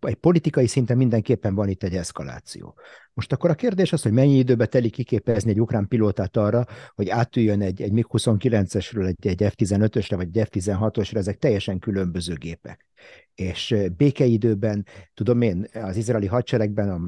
egy 0.00 0.14
politikai 0.14 0.66
szinten 0.66 0.96
mindenképpen 0.96 1.54
van 1.54 1.68
itt 1.68 1.82
egy 1.82 1.96
eszkaláció. 1.96 2.74
Most 3.14 3.32
akkor 3.32 3.50
a 3.50 3.54
kérdés 3.54 3.92
az, 3.92 4.02
hogy 4.02 4.12
mennyi 4.12 4.36
időbe 4.36 4.66
telik 4.66 4.92
kiképezni 4.92 5.50
egy 5.50 5.60
ukrán 5.60 5.88
pilótát 5.88 6.36
arra, 6.36 6.66
hogy 6.94 7.08
átüljön 7.08 7.62
egy, 7.62 7.82
egy 7.82 7.92
MiG-29-esről 7.92 9.06
egy, 9.06 9.26
egy 9.26 9.52
F-15-ösre 9.54 10.16
vagy 10.16 10.38
egy 10.38 10.48
F-16-osra, 10.50 11.16
ezek 11.16 11.38
teljesen 11.38 11.78
különböző 11.78 12.34
gépek. 12.34 12.86
És 13.34 13.76
békeidőben, 13.96 14.86
tudom 15.14 15.40
én, 15.40 15.68
az 15.72 15.96
izraeli 15.96 16.26
hadseregben 16.26 16.90
a 16.90 17.00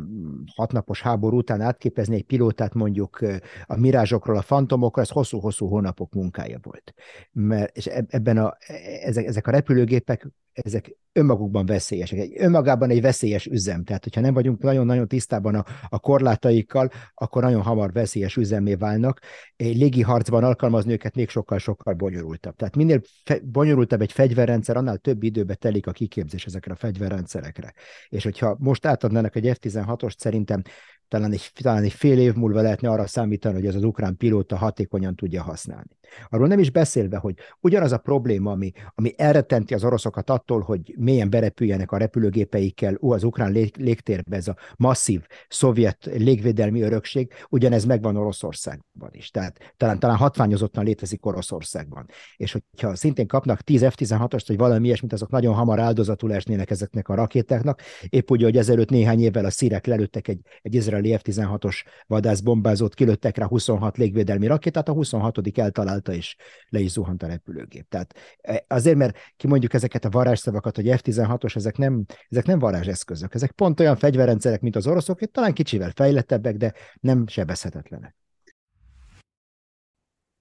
hatnapos 0.55 1.03
háború 1.03 1.37
után 1.37 1.61
átképezni 1.61 2.15
egy 2.15 2.25
pilótát 2.25 2.75
mondjuk 2.75 3.25
a 3.65 3.77
mirázsokról, 3.77 4.37
a 4.37 4.43
fantomokról, 4.43 5.05
ez 5.05 5.11
hosszú-hosszú 5.11 5.67
hónapok 5.69 6.13
munkája 6.13 6.59
volt. 6.63 6.95
Mert, 7.33 7.77
és 7.77 7.87
ebben 7.87 8.39
a, 8.39 8.57
e, 8.67 8.75
ezek, 9.03 9.27
ezek 9.27 9.47
a 9.47 9.51
repülőgépek 9.51 10.31
ezek 10.53 10.97
önmagukban 11.13 11.67
veszélyesek. 11.67 12.29
Önmagában 12.37 12.91
egy 12.91 13.01
veszélyes 13.01 13.47
üzem. 13.47 13.85
Tehát, 13.85 14.05
hogyha 14.05 14.21
nem 14.21 14.35
vagyunk 14.35 14.63
nagyon-nagyon 14.63 15.09
tisztában 15.09 15.55
a, 15.55 15.65
a 15.93 15.99
korlátaikkal, 15.99 16.91
akkor 17.15 17.43
nagyon 17.43 17.63
hamar 17.63 17.93
veszélyes 17.93 18.37
üzemé 18.37 18.75
válnak. 18.75 19.21
Egy 19.57 19.77
légi 19.77 20.03
harcban 20.03 20.45
alkalmazni 20.45 20.93
őket 20.93 21.15
még 21.15 21.29
sokkal-sokkal 21.29 21.95
bonyolultabb. 21.95 22.57
Tehát 22.57 22.77
minél 22.77 23.01
fe, 23.25 23.39
bonyolultabb 23.43 24.01
egy 24.01 24.13
fegyverrendszer, 24.13 24.77
annál 24.77 24.99
több 24.99 25.23
időbe 25.23 25.55
telik 25.55 25.87
a 25.87 25.93
kiképzés 25.93 26.47
ezekre 26.47 26.73
a 26.73 26.77
fegyverrendszerekre. 26.77 27.75
És 28.09 28.25
hogyha 28.25 28.57
most 28.59 28.87
átadnának 28.87 29.37
egy 29.37 29.51
F-16-ost, 29.59 30.19
szerintem 30.19 30.63
talán 31.13 31.33
egy, 31.33 31.51
talán 31.55 31.83
egy 31.83 31.93
fél 31.93 32.19
év 32.19 32.35
múlva 32.35 32.61
lehetne 32.61 32.89
arra 32.89 33.07
számítani, 33.07 33.55
hogy 33.55 33.67
ez 33.67 33.75
az 33.75 33.85
ukrán 33.85 34.17
pilóta 34.17 34.57
hatékonyan 34.57 35.15
tudja 35.15 35.43
használni. 35.43 35.91
Arról 36.29 36.47
nem 36.47 36.59
is 36.59 36.71
beszélve, 36.71 37.17
hogy 37.17 37.35
ugyanaz 37.61 37.93
a 37.93 37.99
probléma, 37.99 38.51
ami, 38.51 38.73
ami 38.95 39.15
elrettenti 39.17 39.75
az 39.75 39.85
oroszokat 39.85 40.31
attól, 40.31 40.61
hogy 40.61 40.95
mélyen 40.99 41.31
berepüljenek 41.31 41.93
a 41.93 41.97
repülőgépeikkel 41.97 42.97
ú, 42.99 43.13
az 43.13 43.25
ukrán 43.25 43.53
lég, 43.53 43.77
légtérbe, 43.77 44.37
ez 44.37 44.49
a 44.49 44.57
masszív 44.77 45.27
szovjet 45.49 46.05
légvédelmi 46.05 46.81
örökség, 46.81 47.33
ugyanez 47.49 47.85
megvan 47.85 48.17
Oroszországban 48.17 49.11
is. 49.11 49.31
Tehát 49.31 49.75
talán, 49.77 49.99
talán 49.99 50.17
hatványozottan 50.17 50.85
létezik 50.85 51.27
Oroszországban. 51.27 52.07
És 52.37 52.53
hogyha 52.53 52.95
szintén 52.95 53.27
kapnak 53.27 53.61
10 53.61 53.83
F-16-ost, 53.83 54.45
vagy 54.47 54.57
valami 54.57 54.87
ilyesmit, 54.87 55.13
azok 55.13 55.31
nagyon 55.31 55.55
hamar 55.55 55.81
áldozatul 55.81 56.35
esnének 56.35 56.71
ezeknek 56.71 57.09
a 57.09 57.15
rakétáknak, 57.15 57.81
épp 58.09 58.31
úgy, 58.31 58.43
hogy 58.43 58.57
ezelőtt 58.57 58.91
néhány 58.91 59.21
évvel 59.21 59.45
a 59.45 59.51
szírek 59.51 59.87
lelőttek 59.87 60.29
egy, 60.29 60.41
egy 60.63 60.75
izraeli 60.75 61.02
F-16-os 61.11 61.85
vadászbombázót, 62.07 62.95
kilőttek 62.95 63.37
rá 63.37 63.47
26 63.47 63.97
légvédelmi 63.97 64.47
rakétát, 64.47 64.89
a 64.89 64.93
26 64.93 65.37
eltalált 65.59 65.73
találta, 65.73 66.13
és 66.13 66.37
le 66.69 66.79
is 66.79 66.91
zuhant 66.91 67.23
a 67.23 67.27
repülőgép. 67.27 67.89
Tehát 67.89 68.15
e, 68.41 68.65
azért, 68.69 68.97
mert 68.97 69.17
kimondjuk 69.37 69.75
ezeket 69.75 70.05
a 70.05 70.11
varázsszavakat, 70.11 70.77
hogy 70.77 70.87
F-16-os, 70.87 71.57
ezek 71.57 71.77
nem, 71.77 72.05
ezek 72.29 72.47
nem 72.47 72.59
varázseszközök, 72.59 73.35
ezek 73.35 73.51
pont 73.51 73.81
olyan 73.81 73.97
fegyverrendszerek, 73.97 74.61
mint 74.61 74.77
az 74.77 74.87
oroszok, 74.87 75.21
talán 75.31 75.53
kicsivel 75.53 75.91
fejlettebbek, 75.95 76.57
de 76.57 76.73
nem 77.01 77.27
sebezhetetlenek. 77.27 78.22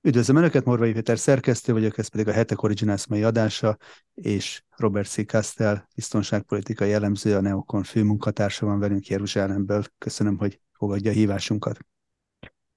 Üdvözlöm 0.04 0.36
Önöket, 0.36 0.66
Morvai 0.66 0.94
Péter 0.94 1.20
szerkesztő 1.20 1.74
vagyok, 1.74 1.98
ez 1.98 2.08
pedig 2.08 2.28
a 2.28 2.32
Hetek 2.32 2.64
Originals 2.64 3.08
mai 3.08 3.24
adása, 3.24 3.78
és 4.14 4.64
Robert 4.76 5.10
C. 5.10 5.26
Castell, 5.26 5.84
biztonságpolitikai 5.96 6.90
jellemző, 6.90 7.36
a 7.36 7.42
Neokon 7.42 7.84
főmunkatársa 7.84 8.66
van 8.66 8.80
velünk 8.80 9.08
Jeruzsálemből. 9.08 9.84
Köszönöm, 9.98 10.38
hogy 10.38 10.60
fogadja 10.72 11.12
a 11.12 11.14
hívásunkat. 11.14 11.80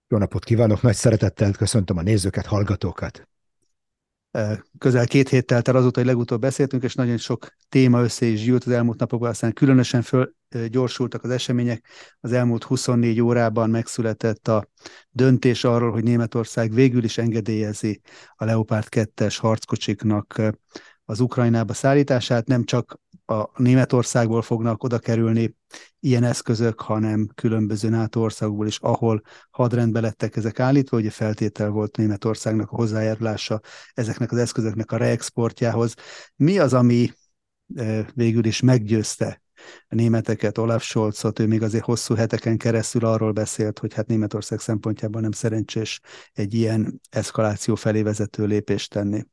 Jó 0.08 0.19
napot 0.19 0.45
kívánok, 0.45 0.83
nagy 0.83 0.95
szeretettel 0.95 1.52
köszöntöm 1.52 1.97
a 1.97 2.02
nézőket, 2.02 2.47
hallgatókat. 2.47 3.28
Közel 4.79 5.07
két 5.07 5.29
hét 5.29 5.47
telt 5.47 5.69
el 5.69 5.77
azóta, 5.77 6.01
hogy 6.01 6.09
legutóbb 6.09 6.41
beszéltünk, 6.41 6.83
és 6.83 6.95
nagyon 6.95 7.17
sok 7.17 7.49
téma 7.69 8.03
össze 8.03 8.27
is 8.27 8.45
gyűlt 8.45 8.65
az 8.65 8.73
elmúlt 8.73 8.99
napokban, 8.99 9.31
aztán 9.31 9.53
különösen 9.53 10.03
föl 10.03 10.35
gyorsultak 10.69 11.25
az 11.25 11.31
események. 11.31 11.87
Az 12.21 12.33
elmúlt 12.33 12.65
24 12.65 13.21
órában 13.21 13.71
megszületett 13.71 14.49
a 14.49 14.69
döntés 15.11 15.65
arról, 15.65 15.93
hogy 15.93 16.03
Németország 16.03 16.73
végül 16.73 17.05
is 17.05 17.19
engedélyezi 17.19 18.01
a 18.36 18.45
Leopard 18.45 18.86
2-es 18.91 19.36
harckocsiknak 19.41 20.42
az 21.05 21.20
Ukrajnába 21.20 21.73
szállítását, 21.73 22.47
nem 22.47 22.64
csak 22.64 23.01
a 23.27 23.62
Németországból 23.62 24.42
fognak 24.42 24.83
oda 24.83 24.98
kerülni 24.98 25.57
ilyen 26.01 26.24
eszközök, 26.24 26.80
hanem 26.80 27.29
különböző 27.35 27.89
NATO 27.89 28.20
országokból 28.20 28.67
is, 28.67 28.79
ahol 28.79 29.23
hadrendbe 29.51 30.01
lettek 30.01 30.36
ezek 30.36 30.61
állítva, 30.61 30.96
ugye 30.96 31.11
feltétel 31.11 31.70
volt 31.70 31.96
Németországnak 31.96 32.70
a 32.70 32.77
hozzájárulása 32.77 33.61
ezeknek 33.95 34.33
az 34.33 34.39
eszközöknek 34.39 34.92
a 34.92 34.96
reexportjához. 34.96 35.95
Mi 36.36 36.58
az, 36.58 36.74
ami 36.74 37.13
e, 37.74 38.07
végül 38.14 38.45
is 38.45 38.61
meggyőzte 38.61 39.42
a 39.89 39.95
németeket, 39.95 40.58
Olaf 40.58 40.84
Scholzot, 40.84 41.39
ő 41.39 41.46
még 41.46 41.63
azért 41.63 41.84
hosszú 41.84 42.14
heteken 42.14 42.57
keresztül 42.57 43.05
arról 43.05 43.33
beszélt, 43.33 43.79
hogy 43.79 43.95
hát 43.95 44.07
Németország 44.07 44.61
szempontjából 44.61 45.20
nem 45.20 45.33
szerencsés 45.33 46.01
egy 46.33 46.55
ilyen 46.55 47.01
eszkaláció 47.11 47.74
felé 47.74 48.02
vezető 48.02 48.45
lépést 48.45 48.90
tenni. 48.90 49.24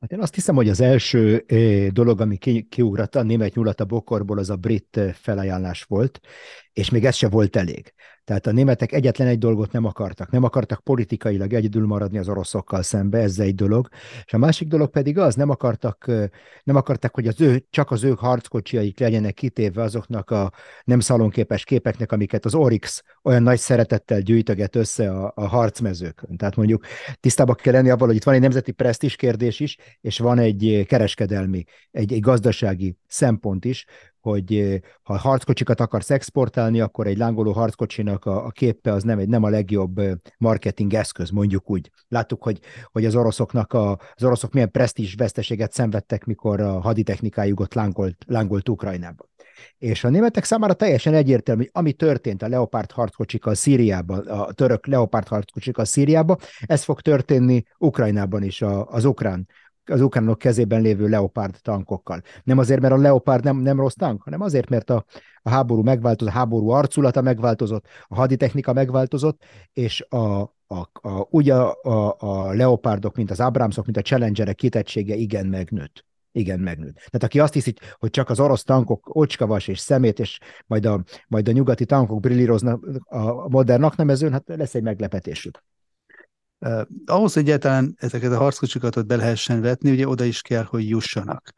Hát 0.00 0.12
én 0.12 0.20
azt 0.20 0.34
hiszem, 0.34 0.54
hogy 0.54 0.68
az 0.68 0.80
első 0.80 1.44
dolog, 1.92 2.20
ami 2.20 2.36
ki, 2.36 2.62
kiugrott 2.62 3.14
a 3.14 3.22
német 3.22 3.54
nyulat 3.54 3.80
a 3.80 3.84
bokorból, 3.84 4.38
az 4.38 4.50
a 4.50 4.56
brit 4.56 5.00
felajánlás 5.14 5.82
volt, 5.82 6.20
és 6.72 6.90
még 6.90 7.04
ez 7.04 7.16
se 7.16 7.28
volt 7.28 7.56
elég. 7.56 7.92
Tehát 8.28 8.46
a 8.46 8.52
németek 8.52 8.92
egyetlen 8.92 9.28
egy 9.28 9.38
dolgot 9.38 9.72
nem 9.72 9.84
akartak. 9.84 10.30
Nem 10.30 10.44
akartak 10.44 10.80
politikailag 10.80 11.52
egyedül 11.52 11.86
maradni 11.86 12.18
az 12.18 12.28
oroszokkal 12.28 12.82
szembe, 12.82 13.18
ez 13.18 13.38
egy 13.38 13.54
dolog. 13.54 13.88
És 14.24 14.32
a 14.32 14.38
másik 14.38 14.68
dolog 14.68 14.90
pedig 14.90 15.18
az, 15.18 15.34
nem 15.34 15.50
akartak, 15.50 16.06
nem 16.64 16.76
akartak, 16.76 17.14
hogy 17.14 17.26
az 17.26 17.40
ő, 17.40 17.64
csak 17.70 17.90
az 17.90 18.04
ő 18.04 18.14
harckocsiaik 18.16 18.98
legyenek 18.98 19.34
kitéve 19.34 19.82
azoknak 19.82 20.30
a 20.30 20.52
nem 20.84 21.00
szalonképes 21.00 21.64
képeknek, 21.64 22.12
amiket 22.12 22.44
az 22.44 22.54
Orix 22.54 23.02
olyan 23.22 23.42
nagy 23.42 23.58
szeretettel 23.58 24.20
gyűjtöget 24.20 24.76
össze 24.76 25.10
a, 25.10 25.32
a 25.34 25.46
harcmezőkön. 25.46 26.36
Tehát 26.36 26.56
mondjuk 26.56 26.84
tisztában 27.20 27.54
kell 27.54 27.72
lenni 27.72 27.90
avval, 27.90 28.06
hogy 28.06 28.16
itt 28.16 28.24
van 28.24 28.34
egy 28.34 28.40
nemzeti 28.40 28.72
presztis 28.72 29.16
kérdés 29.16 29.60
is, 29.60 29.76
és 30.00 30.18
van 30.18 30.38
egy 30.38 30.84
kereskedelmi, 30.88 31.64
egy, 31.90 32.12
egy 32.12 32.20
gazdasági 32.20 32.96
szempont 33.08 33.64
is, 33.64 33.84
hogy 34.20 34.54
eh, 34.54 34.78
ha 35.02 35.16
harckocsikat 35.16 35.80
akarsz 35.80 36.10
exportálni, 36.10 36.80
akkor 36.80 37.06
egy 37.06 37.16
lángoló 37.16 37.52
harckocsinak 37.52 38.24
a, 38.24 38.44
a 38.44 38.50
képe 38.50 38.92
az 38.92 39.02
nem, 39.02 39.18
egy, 39.18 39.28
nem 39.28 39.42
a 39.42 39.48
legjobb 39.48 39.98
eh, 39.98 40.12
marketing 40.38 40.94
eszköz, 40.94 41.30
mondjuk 41.30 41.70
úgy. 41.70 41.90
Láttuk, 42.08 42.42
hogy, 42.42 42.60
hogy 42.92 43.04
az 43.04 43.14
oroszoknak 43.14 43.72
a, 43.72 43.90
az 44.14 44.24
oroszok 44.24 44.52
milyen 44.52 44.70
presztízs 44.70 45.14
veszteséget 45.14 45.72
szenvedtek, 45.72 46.24
mikor 46.24 46.60
a 46.60 46.80
haditechnikájukat 46.80 47.74
lángolt, 47.74 48.24
lángolt 48.26 48.68
Ukrajnába. 48.68 49.28
És 49.78 50.04
a 50.04 50.08
németek 50.08 50.44
számára 50.44 50.72
teljesen 50.72 51.14
egyértelmű, 51.14 51.62
hogy 51.62 51.70
ami 51.72 51.92
történt 51.92 52.42
a 52.42 52.48
Leopard 52.48 52.90
harckocsikkal 52.90 53.54
Szíriában, 53.54 54.26
a 54.26 54.52
török 54.52 54.86
Leopard 54.86 55.28
harckocsikkal 55.28 55.84
Szíriában, 55.84 56.38
ez 56.66 56.84
fog 56.84 57.00
történni 57.00 57.62
Ukrajnában 57.78 58.42
is, 58.42 58.62
a, 58.62 58.86
az 58.86 59.04
ukrán 59.04 59.48
az 59.90 60.00
ukránok 60.00 60.38
kezében 60.38 60.82
lévő 60.82 61.08
Leopard 61.08 61.56
tankokkal. 61.62 62.22
Nem 62.44 62.58
azért, 62.58 62.80
mert 62.80 62.94
a 62.94 62.96
Leopard 62.96 63.44
nem, 63.44 63.56
nem 63.56 63.80
rossz 63.80 63.94
tank, 63.94 64.22
hanem 64.22 64.40
azért, 64.40 64.68
mert 64.68 64.90
a, 64.90 65.04
a 65.42 65.50
háború 65.50 65.82
megváltozott, 65.82 66.34
a 66.34 66.36
háború 66.36 66.68
arculata 66.68 67.20
megváltozott, 67.20 67.86
a 68.06 68.14
haditechnika 68.14 68.72
megváltozott, 68.72 69.42
és 69.72 70.06
a, 70.08 70.40
a, 70.66 70.90
a, 70.92 71.26
ugye 71.30 71.54
a, 71.54 72.16
a 72.18 72.52
Leopardok, 72.52 73.16
mint 73.16 73.30
az 73.30 73.40
Abramsok, 73.40 73.84
mint 73.84 73.96
a 73.96 74.02
Challengerek 74.02 74.56
kitettsége 74.56 75.14
igen 75.14 75.46
megnőtt. 75.46 76.06
Igen, 76.32 76.60
megnőtt. 76.60 76.94
Tehát 76.94 77.22
aki 77.22 77.40
azt 77.40 77.52
hiszi, 77.52 77.74
hogy 77.98 78.10
csak 78.10 78.30
az 78.30 78.40
orosz 78.40 78.62
tankok 78.62 79.16
ocskavas 79.16 79.68
és 79.68 79.78
szemét, 79.78 80.18
és 80.18 80.38
majd 80.66 80.86
a, 80.86 81.04
majd 81.28 81.48
a 81.48 81.52
nyugati 81.52 81.84
tankok 81.84 82.20
brillíroznak 82.20 82.86
a 83.04 83.48
modern 83.48 83.80
naknemezőn, 83.80 84.32
hát 84.32 84.44
lesz 84.46 84.74
egy 84.74 84.82
meglepetésük. 84.82 85.62
Uh, 86.60 86.80
ahhoz, 87.06 87.32
hogy 87.32 87.42
egyáltalán 87.42 87.94
ezeket 87.98 88.32
a 88.32 88.38
harckocsikat 88.38 89.06
be 89.06 89.16
lehessen 89.16 89.60
vetni, 89.60 89.90
ugye 89.90 90.08
oda 90.08 90.24
is 90.24 90.42
kell, 90.42 90.64
hogy 90.64 90.88
jussanak. 90.88 91.52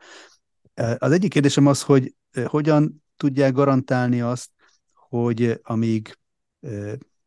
Az 0.98 1.12
egyik 1.12 1.30
kérdésem 1.30 1.66
az, 1.66 1.82
hogy 1.82 2.14
hogyan 2.44 3.02
tudják 3.16 3.52
garantálni 3.52 4.20
azt, 4.20 4.50
hogy 4.92 5.60
amíg 5.62 6.18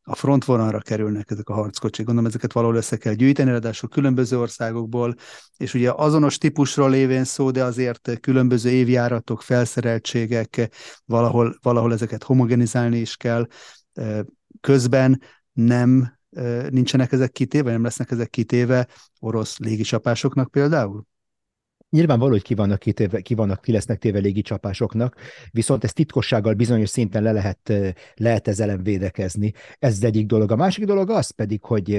a 0.03 0.15
frontvonalra 0.15 0.79
kerülnek 0.79 1.31
ezek 1.31 1.49
a 1.49 1.53
harckocsik. 1.53 2.05
Gondolom, 2.05 2.29
ezeket 2.29 2.53
valahol 2.53 2.75
össze 2.75 2.97
kell 2.97 3.13
gyűjteni, 3.13 3.49
ráadásul 3.49 3.89
különböző 3.89 4.39
országokból, 4.39 5.15
és 5.57 5.73
ugye 5.73 5.91
azonos 5.91 6.37
típusról 6.37 6.89
lévén 6.89 7.23
szó, 7.23 7.51
de 7.51 7.63
azért 7.63 8.19
különböző 8.19 8.69
évjáratok, 8.69 9.41
felszereltségek, 9.41 10.69
valahol, 11.05 11.57
valahol 11.61 11.93
ezeket 11.93 12.23
homogenizálni 12.23 12.97
is 12.97 13.15
kell. 13.15 13.47
Közben 14.61 15.21
nem 15.51 16.19
nincsenek 16.69 17.11
ezek 17.11 17.31
kitéve, 17.31 17.71
nem 17.71 17.83
lesznek 17.83 18.11
ezek 18.11 18.29
kitéve 18.29 18.87
orosz 19.19 19.57
légicsapásoknak 19.57 20.51
például? 20.51 21.05
Nyilvánvaló, 21.93 22.31
hogy 22.31 22.41
ki 22.41 22.53
vannak, 22.53 22.79
kitéve, 22.79 23.21
ki, 23.21 23.33
vannak, 23.33 23.61
ki 23.61 23.71
lesznek 23.71 23.99
téve 23.99 24.19
légicsapásoknak, 24.19 25.15
viszont 25.51 25.83
ez 25.83 25.93
titkossággal 25.93 26.53
bizonyos 26.53 26.89
szinten 26.89 27.23
le 27.23 27.31
lehet, 27.31 27.73
lehet 28.15 28.47
ezzel 28.47 28.69
ellen 28.69 28.83
védekezni. 28.83 29.53
Ez 29.79 29.93
az 29.93 30.03
egyik 30.03 30.25
dolog. 30.25 30.51
A 30.51 30.55
másik 30.55 30.85
dolog 30.85 31.09
az 31.09 31.29
pedig, 31.29 31.63
hogy 31.63 31.89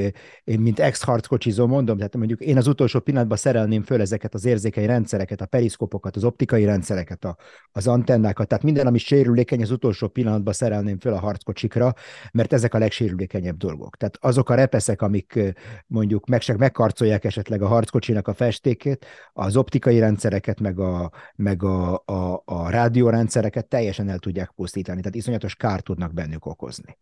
én, 0.44 0.60
mint 0.60 0.78
ex-harckocsizó 0.78 1.66
mondom, 1.66 1.96
tehát 1.96 2.16
mondjuk 2.16 2.40
én 2.40 2.56
az 2.56 2.66
utolsó 2.66 3.00
pillanatban 3.00 3.36
szerelném 3.36 3.82
föl 3.82 4.00
ezeket 4.00 4.34
az 4.34 4.44
érzékeny 4.44 4.86
rendszereket, 4.86 5.40
a 5.40 5.46
periszkopokat, 5.46 6.16
az 6.16 6.24
optikai 6.24 6.64
rendszereket, 6.64 7.24
a, 7.24 7.36
az 7.72 7.86
antennákat, 7.86 8.48
tehát 8.48 8.64
minden, 8.64 8.86
ami 8.86 8.98
sérülékeny, 8.98 9.62
az 9.62 9.70
utolsó 9.70 10.08
pillanatban 10.08 10.52
szerelném 10.52 10.98
föl 10.98 11.12
a 11.12 11.18
harckocsikra, 11.18 11.94
mert 12.32 12.52
ezek 12.52 12.74
a 12.74 12.78
legsérülékenyebb 12.78 13.56
dolgok. 13.56 13.96
Tehát 13.96 14.18
azok 14.20 14.50
a 14.50 14.54
repeszek, 14.54 15.02
amik 15.02 15.54
mondjuk 15.86 16.26
meg, 16.26 16.42
megkarcolják 16.58 17.24
esetleg 17.24 17.62
a 17.62 17.66
harckocsinak 17.66 18.28
a 18.28 18.34
festékét, 18.34 19.06
az 19.32 19.56
optikai 19.56 19.82
optikai 19.84 19.98
rendszereket, 19.98 20.60
meg 20.60 20.78
a, 20.78 21.10
meg 21.36 21.62
a, 21.62 22.02
a, 22.04 22.42
a 22.44 22.70
rádiórendszereket 22.70 23.66
teljesen 23.66 24.08
el 24.08 24.18
tudják 24.18 24.50
pusztítani, 24.50 25.00
tehát 25.00 25.14
iszonyatos 25.14 25.54
kárt 25.54 25.84
tudnak 25.84 26.14
bennük 26.14 26.46
okozni. 26.46 26.98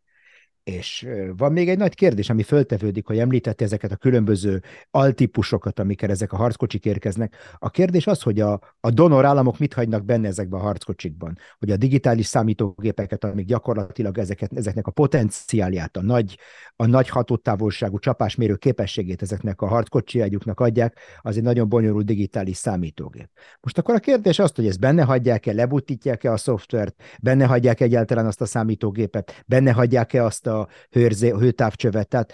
És 0.64 1.09
van 1.37 1.53
még 1.53 1.69
egy 1.69 1.79
nagy 1.79 1.94
kérdés, 1.94 2.31
ami 2.31 2.43
föltevődik, 2.43 3.06
hogy 3.06 3.19
említette 3.19 3.64
ezeket 3.64 3.93
a 3.93 3.97
különböző 3.97 4.62
altípusokat, 4.91 5.79
amikkel 5.79 6.11
ezek 6.11 6.32
a 6.32 6.37
harckocsik 6.37 6.85
érkeznek. 6.85 7.37
A 7.59 7.70
kérdés 7.70 8.06
az, 8.06 8.23
hogy 8.23 8.41
a, 8.41 8.61
a 8.81 8.91
donor 8.91 9.25
államok 9.25 9.59
mit 9.59 9.75
hagynak 9.75 10.05
benne 10.05 10.29
ezekben 10.29 10.61
a 10.61 10.62
harckocsikban. 10.62 11.38
Hogy 11.59 11.70
a 11.70 11.76
digitális 11.76 12.26
számítógépeket, 12.26 13.25
amik 13.25 13.47
gyakorlatilag 13.47 14.19
ezeket, 14.19 14.53
ezeknek 14.53 14.87
a 14.87 14.91
potenciálját, 14.91 15.97
a 15.97 16.03
nagy, 16.03 16.38
a 16.76 16.87
nagy 16.87 17.08
hatótávolságú 17.08 17.99
csapásmérő 17.99 18.56
képességét 18.56 19.23
ezeknek 19.23 19.61
a 19.61 19.67
harckocsiágyuknak 19.67 20.61
adják, 20.61 20.99
az 21.20 21.37
egy 21.37 21.43
nagyon 21.43 21.69
bonyolult 21.69 22.06
digitális 22.06 22.56
számítógép. 22.56 23.29
Most 23.61 23.79
akkor 23.79 23.94
a 23.94 23.99
kérdés 23.99 24.38
az, 24.38 24.53
hogy 24.55 24.67
ezt 24.67 24.81
benne 24.81 25.03
hagyják-e, 25.03 25.53
lebutítják-e 25.53 26.32
a 26.32 26.37
szoftvert, 26.37 27.03
benne 27.23 27.47
hagyják 27.47 27.81
egyáltalán 27.81 28.26
azt 28.26 28.41
a 28.41 28.47
számítógépet, 28.47 29.44
benne 29.47 29.73
hagyják-e 29.73 30.25
azt 30.25 30.47
a 30.47 30.51
hőrzé, 30.90 31.31
a 31.31 31.38
hőtávcsövet, 31.38 32.08
tehát 32.08 32.32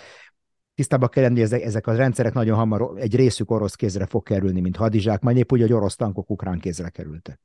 tisztában 0.74 1.08
kell 1.08 1.22
lenni, 1.22 1.42
ezek, 1.42 1.62
ezek 1.62 1.86
a 1.86 1.94
rendszerek 1.94 2.32
nagyon 2.32 2.56
hamar 2.56 2.92
egy 2.96 3.16
részük 3.16 3.50
orosz 3.50 3.74
kézre 3.74 4.06
fog 4.06 4.22
kerülni, 4.22 4.60
mint 4.60 4.76
hadizsák, 4.76 5.20
majd 5.20 5.36
épp 5.36 5.52
úgy, 5.52 5.60
hogy 5.60 5.72
orosz 5.72 5.96
tankok 5.96 6.30
ukrán 6.30 6.58
kézre 6.58 6.88
kerültek. 6.88 7.40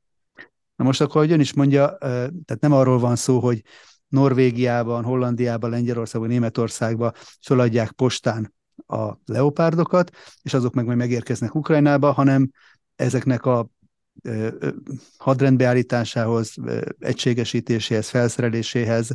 Na 0.76 0.84
most 0.84 1.00
akkor, 1.00 1.20
hogy 1.20 1.32
ön 1.32 1.40
is 1.40 1.52
mondja, 1.52 1.96
tehát 1.98 2.58
nem 2.60 2.72
arról 2.72 2.98
van 2.98 3.16
szó, 3.16 3.38
hogy 3.38 3.62
Norvégiában, 4.08 5.04
Hollandiában, 5.04 5.70
Lengyelországban, 5.70 6.30
Németországban 6.30 7.12
föladják 7.42 7.90
postán 7.90 8.54
a 8.86 9.12
leopárdokat, 9.24 10.10
és 10.42 10.54
azok 10.54 10.74
meg 10.74 10.84
majd 10.84 10.98
megérkeznek 10.98 11.54
Ukrajnába, 11.54 12.12
hanem 12.12 12.50
ezeknek 12.96 13.44
a 13.46 13.68
hadrendbeállításához, 15.18 16.54
egységesítéséhez, 16.98 18.08
felszereléséhez 18.08 19.10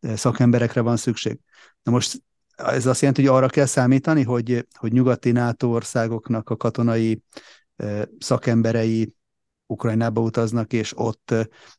szakemberekre 0.00 0.80
van 0.80 0.96
szükség. 0.96 1.38
Na 1.82 1.92
most 1.92 2.22
ez 2.56 2.86
azt 2.86 3.00
jelenti, 3.00 3.26
hogy 3.26 3.36
arra 3.36 3.48
kell 3.48 3.66
számítani, 3.66 4.22
hogy, 4.22 4.66
hogy 4.72 4.92
nyugati 4.92 5.30
NATO 5.30 5.68
országoknak 5.68 6.50
a 6.50 6.56
katonai 6.56 7.22
szakemberei 8.18 9.14
Ukrajnába 9.66 10.20
utaznak, 10.20 10.72
és 10.72 10.92
ott 10.96 11.34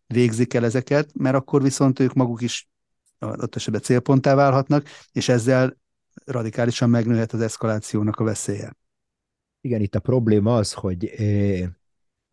végzik 0.07 0.53
el 0.53 0.65
ezeket, 0.65 1.09
mert 1.13 1.35
akkor 1.35 1.61
viszont 1.61 1.99
ők 1.99 2.13
maguk 2.13 2.41
is 2.41 2.67
ott 3.19 3.55
esetben 3.55 3.81
célponttá 3.81 4.35
válhatnak, 4.35 4.87
és 5.11 5.29
ezzel 5.29 5.77
radikálisan 6.25 6.89
megnőhet 6.89 7.33
az 7.33 7.41
eszkalációnak 7.41 8.19
a 8.19 8.23
veszélye. 8.23 8.75
Igen, 9.61 9.81
itt 9.81 9.95
a 9.95 9.99
probléma 9.99 10.55
az, 10.55 10.73
hogy 10.73 11.05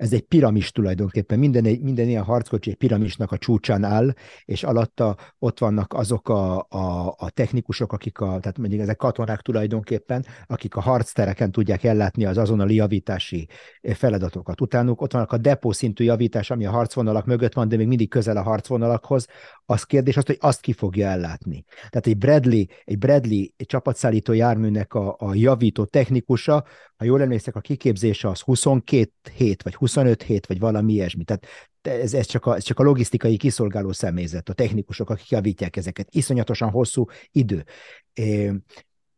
ez 0.01 0.13
egy 0.13 0.23
piramis 0.23 0.71
tulajdonképpen, 0.71 1.39
minden, 1.39 1.79
minden 1.83 2.09
ilyen 2.09 2.23
harckocsi 2.23 2.71
egy 2.71 2.77
piramisnak 2.77 3.33
a 3.33 3.39
csúcsán 3.39 3.85
áll, 3.85 4.13
és 4.45 4.63
alatta 4.63 5.17
ott 5.39 5.59
vannak 5.59 5.93
azok 5.93 6.29
a, 6.29 6.59
a, 6.69 7.15
a 7.19 7.31
technikusok, 7.31 7.93
akik 7.93 8.19
a, 8.19 8.27
tehát 8.27 8.59
mondjuk 8.59 8.81
ezek 8.81 8.97
katonák 8.97 9.41
tulajdonképpen, 9.41 10.25
akik 10.47 10.77
a 10.77 10.81
harctereken 10.81 11.53
tudják 11.53 11.85
ellátni 11.85 12.25
az 12.25 12.39
azonnali 12.39 12.75
javítási 12.75 13.49
feladatokat. 13.83 14.61
Utánuk 14.61 15.01
ott 15.01 15.13
vannak 15.13 15.33
a 15.33 15.39
depó 15.39 15.73
szintű 15.73 16.05
javítás, 16.05 16.51
ami 16.51 16.67
a 16.67 16.71
harcvonalak 16.71 17.27
mögött 17.27 17.55
van, 17.55 17.69
de 17.69 17.77
még 17.77 17.87
mindig 17.87 18.09
közel 18.09 18.37
a 18.37 18.43
harcvonalakhoz. 18.43 19.27
Az 19.67 19.83
kérdés 19.83 20.17
az, 20.17 20.27
hogy 20.27 20.39
azt 20.41 20.61
ki 20.61 20.73
fogja 20.73 21.09
ellátni. 21.09 21.65
Tehát 21.91 22.07
egy 22.07 22.19
Bradley, 22.19 22.65
egy 22.85 22.99
Bradley 22.99 23.45
egy 23.57 23.67
csapatszállító 23.67 24.33
járműnek 24.33 24.95
a, 24.95 25.17
a 25.19 25.35
javító 25.35 25.85
technikusa, 25.85 26.65
ha 27.01 27.07
jól 27.07 27.23
emlékszek, 27.23 27.57
a 27.57 27.61
kiképzése 27.61 28.29
az 28.29 28.41
22 28.41 29.11
hét, 29.37 29.63
vagy 29.63 29.75
25 29.75 30.23
hét, 30.23 30.47
vagy 30.47 30.59
valami 30.59 30.93
ilyesmi. 30.93 31.25
Tehát 31.25 31.47
ez, 31.83 32.15
ez, 32.15 32.27
csak 32.27 32.47
a, 32.47 32.55
ez 32.55 32.63
csak 32.63 32.79
a 32.79 32.83
logisztikai 32.83 33.37
kiszolgáló 33.37 33.93
személyzet, 33.93 34.49
a 34.49 34.53
technikusok, 34.53 35.11
akik 35.11 35.29
javítják 35.29 35.77
ezeket. 35.77 36.09
Iszonyatosan 36.11 36.71
hosszú 36.71 37.05
idő. 37.33 37.65
É, 38.13 38.53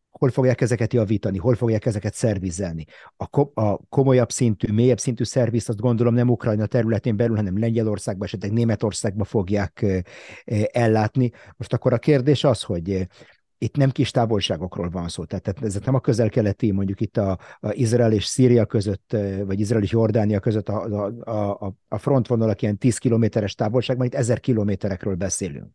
hol 0.09 0.29
fogják 0.29 0.61
ezeket 0.61 0.93
javítani, 0.93 1.37
hol 1.37 1.55
fogják 1.55 1.85
ezeket 1.85 2.13
szervizelni. 2.13 2.85
A, 3.17 3.27
ko- 3.27 3.57
a 3.57 3.79
komolyabb 3.89 4.31
szintű, 4.31 4.73
mélyebb 4.73 4.99
szintű 4.99 5.23
szerviz, 5.23 5.69
azt 5.69 5.79
gondolom 5.79 6.13
nem 6.13 6.29
Ukrajna 6.29 6.65
területén 6.65 7.15
belül, 7.15 7.35
hanem 7.35 7.59
Lengyelországban, 7.59 8.27
esetleg 8.27 8.51
Németországban 8.51 9.25
fogják 9.25 9.85
ellátni. 10.71 11.31
Most 11.57 11.73
akkor 11.73 11.93
a 11.93 11.97
kérdés 11.97 12.43
az, 12.43 12.61
hogy 12.61 13.07
itt 13.63 13.75
nem 13.75 13.89
kis 13.89 14.11
távolságokról 14.11 14.89
van 14.89 15.07
szó, 15.07 15.25
tehát 15.25 15.63
ez 15.63 15.79
nem 15.85 15.95
a 15.95 15.99
közel-keleti, 15.99 16.71
mondjuk 16.71 17.01
itt 17.01 17.17
a, 17.17 17.39
a 17.59 17.71
Izrael 17.71 18.11
és 18.11 18.25
Szíria 18.25 18.65
között, 18.65 19.15
vagy 19.45 19.59
Izrael 19.59 19.83
és 19.83 19.91
Jordánia 19.91 20.39
között 20.39 20.69
a, 20.69 20.83
a, 21.23 21.65
a, 21.65 21.73
a 21.87 21.97
frontvonalak 21.97 22.61
ilyen 22.61 22.77
10 22.77 22.97
kilométeres 22.97 23.55
távolságban, 23.55 24.05
itt 24.05 24.15
ezer 24.15 24.39
kilométerekről 24.39 25.15
beszélünk. 25.15 25.71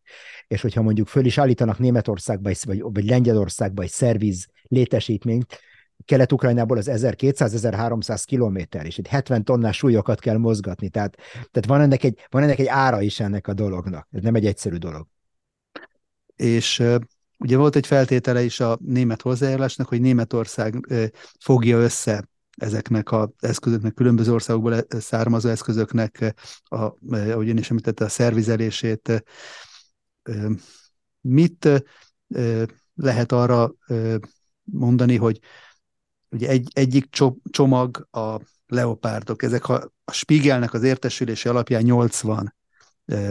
És 0.49 0.61
hogyha 0.61 0.83
mondjuk 0.83 1.07
föl 1.07 1.25
is 1.25 1.39
állítanak 1.39 1.79
Németországba, 1.79 2.51
vagy, 2.65 2.81
vagy 2.83 3.05
Lengyelországba 3.05 3.83
egy 3.83 3.91
szerviz 3.91 4.49
létesítményt, 4.63 5.59
Kelet-Ukrajnából 6.05 6.77
az 6.77 6.91
1200-1300 6.93 8.23
kilométer, 8.27 8.87
és 8.87 8.99
itt 8.99 9.07
70 9.07 9.45
tonnás 9.45 9.77
súlyokat 9.77 10.21
kell 10.21 10.37
mozgatni, 10.37 10.89
tehát, 10.89 11.17
tehát 11.33 11.67
van, 11.67 11.81
ennek 11.81 12.05
egy, 12.05 12.27
van 12.29 12.43
ennek 12.43 12.59
egy 12.59 12.67
ára 12.67 13.01
is 13.01 13.21
ennek 13.21 13.47
a 13.47 13.53
dolognak. 13.53 14.09
Ez 14.13 14.23
nem 14.23 14.35
egy 14.35 14.47
egyszerű 14.47 14.77
dolog. 14.77 15.07
És 16.37 16.83
Ugye 17.39 17.57
volt 17.57 17.77
egy 17.77 17.87
feltétele 17.87 18.43
is 18.43 18.61
a 18.61 18.79
német 18.85 19.23
hozzájárulásnak, 19.23 19.89
hogy 19.89 20.01
Németország 20.01 20.89
fogja 21.41 21.79
össze 21.79 22.29
ezeknek 22.57 23.13
az 23.13 23.29
eszközöknek, 23.39 23.95
különböző 23.95 24.33
országokból 24.33 24.87
származó 24.89 25.49
eszközöknek, 25.49 26.35
a, 26.63 26.77
ahogy 27.09 27.49
én 27.49 27.57
is 27.57 27.71
említette, 27.71 28.05
a 28.05 28.09
szervizelését. 28.09 29.25
Mit 31.21 31.69
lehet 32.95 33.33
arra 33.33 33.75
mondani, 34.63 35.17
hogy 35.17 35.41
ugye 36.29 36.49
egy, 36.49 36.69
egyik 36.73 37.09
csomag 37.51 38.09
a 38.11 38.41
leopárdok, 38.67 39.43
ezek 39.43 39.69
a, 39.69 39.93
a 40.05 40.13
Spiegelnek 40.13 40.73
az 40.73 40.83
értesülési 40.83 41.49
alapján 41.49 41.83
80 41.83 42.57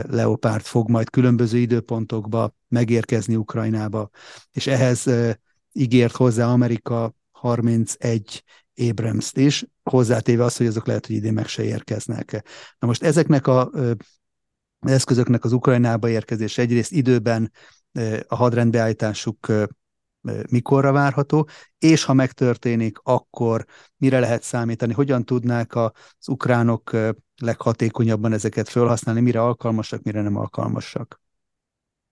Leopard 0.09 0.61
fog 0.61 0.89
majd 0.89 1.09
különböző 1.09 1.57
időpontokba 1.57 2.55
megérkezni 2.67 3.35
Ukrajnába, 3.35 4.09
és 4.51 4.67
ehhez 4.67 5.09
ígért 5.73 6.15
hozzá 6.15 6.47
Amerika 6.47 7.15
31 7.31 8.43
abrams 8.89 9.31
is, 9.33 9.65
hozzátéve 9.83 10.43
azt, 10.43 10.57
hogy 10.57 10.67
azok 10.67 10.87
lehet, 10.87 11.05
hogy 11.05 11.15
idén 11.15 11.33
meg 11.33 11.47
se 11.47 11.63
érkeznek. 11.63 12.43
Na 12.79 12.87
most 12.87 13.03
ezeknek 13.03 13.47
a 13.47 13.71
eszközöknek 14.79 15.43
az 15.43 15.51
Ukrajnába 15.51 16.09
érkezés 16.09 16.57
egyrészt 16.57 16.91
időben 16.91 17.51
a 18.27 18.35
hadrendbeállításuk 18.35 19.51
mikorra 20.49 20.91
várható, 20.91 21.47
és 21.77 22.03
ha 22.03 22.13
megtörténik, 22.13 22.97
akkor 23.03 23.65
mire 23.97 24.19
lehet 24.19 24.43
számítani, 24.43 24.93
hogyan 24.93 25.25
tudnák 25.25 25.75
az 25.75 25.91
ukránok 26.27 26.91
leghatékonyabban 27.41 28.33
ezeket 28.33 28.69
felhasználni, 28.69 29.21
mire 29.21 29.41
alkalmasak, 29.41 30.03
mire 30.03 30.21
nem 30.21 30.35
alkalmasak. 30.35 31.21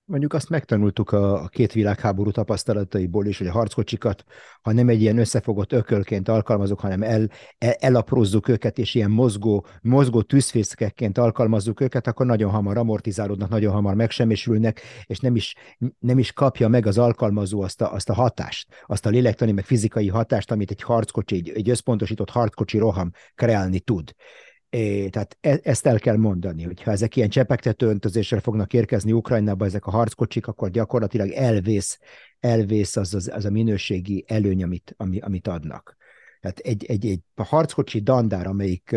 Mondjuk 0.07 0.33
azt 0.33 0.49
megtanultuk 0.49 1.11
a, 1.11 1.43
a 1.43 1.47
két 1.47 1.73
világháború 1.73 2.31
tapasztalataiból 2.31 3.25
is, 3.25 3.37
hogy 3.37 3.47
a 3.47 3.51
harckocsikat, 3.51 4.23
ha 4.61 4.71
nem 4.71 4.89
egy 4.89 5.01
ilyen 5.01 5.17
összefogott 5.17 5.71
ökölként 5.71 6.29
alkalmazunk, 6.29 6.79
hanem 6.79 7.03
el, 7.03 7.29
el, 7.57 7.71
elaprózzuk 7.71 8.47
őket, 8.47 8.77
és 8.77 8.95
ilyen 8.95 9.11
mozgó, 9.11 9.65
mozgó 9.81 10.21
tűzfészkekként 10.21 11.17
alkalmazzuk 11.17 11.81
őket, 11.81 12.07
akkor 12.07 12.25
nagyon 12.25 12.51
hamar 12.51 12.77
amortizálódnak, 12.77 13.49
nagyon 13.49 13.73
hamar 13.73 13.95
megsemmisülnek, 13.95 14.81
és 15.05 15.19
nem 15.19 15.35
is, 15.35 15.55
nem 15.99 16.17
is 16.19 16.31
kapja 16.31 16.67
meg 16.67 16.85
az 16.85 16.97
alkalmazó 16.97 17.61
azt 17.61 17.81
a, 17.81 17.93
azt 17.93 18.09
a 18.09 18.13
hatást, 18.13 18.67
azt 18.85 19.05
a 19.05 19.09
lélektani, 19.09 19.51
meg 19.51 19.65
fizikai 19.65 20.07
hatást, 20.07 20.51
amit 20.51 20.71
egy 20.71 20.81
harckocsi, 20.81 21.35
egy, 21.35 21.49
egy 21.49 21.69
összpontosított 21.69 22.29
harckocsi 22.29 22.77
roham 22.77 23.11
kreálni 23.35 23.79
tud. 23.79 24.15
É, 24.75 25.09
tehát 25.09 25.37
e, 25.41 25.59
ezt 25.63 25.85
el 25.85 25.99
kell 25.99 26.17
mondani, 26.17 26.63
hogy 26.63 26.81
ha 26.81 26.91
ezek 26.91 27.15
ilyen 27.15 27.29
csepegtető 27.29 27.87
öntözéssel 27.87 28.39
fognak 28.39 28.73
érkezni 28.73 29.11
Ukrajnába, 29.11 29.65
ezek 29.65 29.85
a 29.85 29.91
harckocsik, 29.91 30.47
akkor 30.47 30.69
gyakorlatilag 30.69 31.29
elvész, 31.29 31.99
elvész 32.39 32.95
az, 32.95 33.13
az, 33.13 33.31
az 33.33 33.45
a 33.45 33.49
minőségi 33.49 34.25
előny, 34.27 34.63
amit, 34.63 34.93
ami, 34.97 35.19
amit 35.19 35.47
adnak. 35.47 35.95
Tehát 36.41 36.59
egy, 36.59 36.85
egy, 36.85 37.05
egy 37.05 37.19
harckocsi 37.35 37.99
dandár, 38.01 38.47
amelyik 38.47 38.95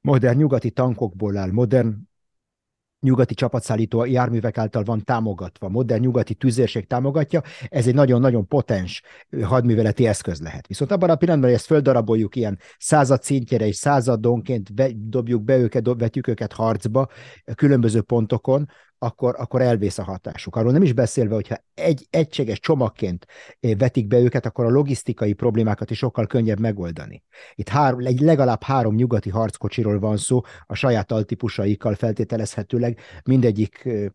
modern 0.00 0.38
nyugati 0.38 0.70
tankokból 0.70 1.36
áll, 1.36 1.50
modern 1.50 1.96
nyugati 3.00 3.34
csapatszállító 3.34 4.04
járművek 4.04 4.58
által 4.58 4.82
van 4.82 5.04
támogatva, 5.04 5.68
modern 5.68 6.00
nyugati 6.00 6.34
tüzérség 6.34 6.86
támogatja, 6.86 7.42
ez 7.68 7.86
egy 7.86 7.94
nagyon-nagyon 7.94 8.46
potens 8.46 9.02
hadműveleti 9.42 10.06
eszköz 10.06 10.40
lehet. 10.40 10.66
Viszont 10.66 10.90
abban 10.90 11.10
a 11.10 11.14
pillanatban, 11.14 11.50
hogy 11.50 11.58
ezt 11.58 11.68
földaraboljuk 11.68 12.36
ilyen 12.36 12.58
század 12.78 13.22
szintjére, 13.22 13.66
és 13.66 13.76
századonként 13.76 14.68
dobjuk 15.08 15.42
be 15.42 15.56
őket, 15.56 15.82
dob, 15.82 15.98
vetjük 15.98 16.26
őket 16.26 16.52
harcba 16.52 17.08
különböző 17.54 18.02
pontokon, 18.02 18.68
akkor, 19.02 19.34
akkor 19.38 19.62
elvész 19.62 19.98
a 19.98 20.02
hatásuk. 20.02 20.56
Arról 20.56 20.72
nem 20.72 20.82
is 20.82 20.92
beszélve, 20.92 21.34
hogyha 21.34 21.56
egy 21.74 22.06
egységes 22.10 22.60
csomagként 22.60 23.26
eh, 23.60 23.76
vetik 23.78 24.06
be 24.06 24.18
őket, 24.18 24.46
akkor 24.46 24.64
a 24.64 24.70
logisztikai 24.70 25.32
problémákat 25.32 25.90
is 25.90 25.98
sokkal 25.98 26.26
könnyebb 26.26 26.60
megoldani. 26.60 27.22
Itt 27.54 27.68
három, 27.68 28.06
egy 28.06 28.20
legalább 28.20 28.62
három 28.62 28.94
nyugati 28.94 29.30
harckocsiról 29.30 29.98
van 29.98 30.16
szó, 30.16 30.40
a 30.66 30.74
saját 30.74 31.12
altípusaikkal 31.12 31.94
feltételezhetőleg, 31.94 32.98
mindegyik 33.24 33.84
eh, 33.84 34.06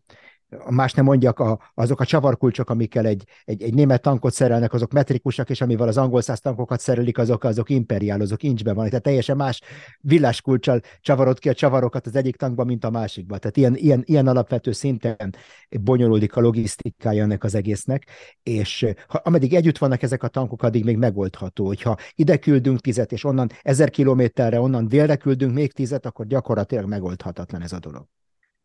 más 0.70 0.92
nem 0.92 1.04
mondjak, 1.04 1.38
a, 1.38 1.58
azok 1.74 2.00
a 2.00 2.04
csavarkulcsok, 2.04 2.70
amikkel 2.70 3.06
egy, 3.06 3.24
egy, 3.44 3.62
egy 3.62 3.74
német 3.74 4.02
tankot 4.02 4.32
szerelnek, 4.32 4.72
azok 4.72 4.92
metrikusak, 4.92 5.50
és 5.50 5.60
amivel 5.60 5.88
az 5.88 5.96
angol 5.96 6.20
száz 6.20 6.40
tankokat 6.40 6.80
szerelik, 6.80 7.18
azok, 7.18 7.44
azok 7.44 7.70
imperiál, 7.70 8.20
azok 8.20 8.42
incsben 8.42 8.74
van. 8.74 8.88
Tehát 8.88 9.02
teljesen 9.02 9.36
más 9.36 9.60
villáskulcsal 10.00 10.80
csavarod 11.00 11.38
ki 11.38 11.48
a 11.48 11.54
csavarokat 11.54 12.06
az 12.06 12.16
egyik 12.16 12.36
tankba, 12.36 12.64
mint 12.64 12.84
a 12.84 12.90
másikba. 12.90 13.38
Tehát 13.38 13.56
ilyen, 13.56 13.76
ilyen, 13.76 14.02
ilyen 14.04 14.26
alapvető 14.26 14.72
szinten 14.72 15.34
bonyolódik 15.80 16.36
a 16.36 16.40
logisztikája 16.40 17.22
ennek 17.22 17.44
az 17.44 17.54
egésznek, 17.54 18.06
és 18.42 18.86
ha, 19.08 19.20
ameddig 19.24 19.54
együtt 19.54 19.78
vannak 19.78 20.02
ezek 20.02 20.22
a 20.22 20.28
tankok, 20.28 20.62
addig 20.62 20.84
még 20.84 20.96
megoldható. 20.96 21.66
Hogyha 21.66 21.96
ide 22.14 22.36
küldünk 22.36 22.80
tizet, 22.80 23.12
és 23.12 23.24
onnan 23.24 23.48
ezer 23.62 23.90
kilométerre, 23.90 24.60
onnan 24.60 24.88
délre 24.88 25.16
küldünk 25.16 25.54
még 25.54 25.72
tizet, 25.72 26.06
akkor 26.06 26.26
gyakorlatilag 26.26 26.88
megoldhatatlan 26.88 27.62
ez 27.62 27.72
a 27.72 27.78
dolog. 27.78 28.06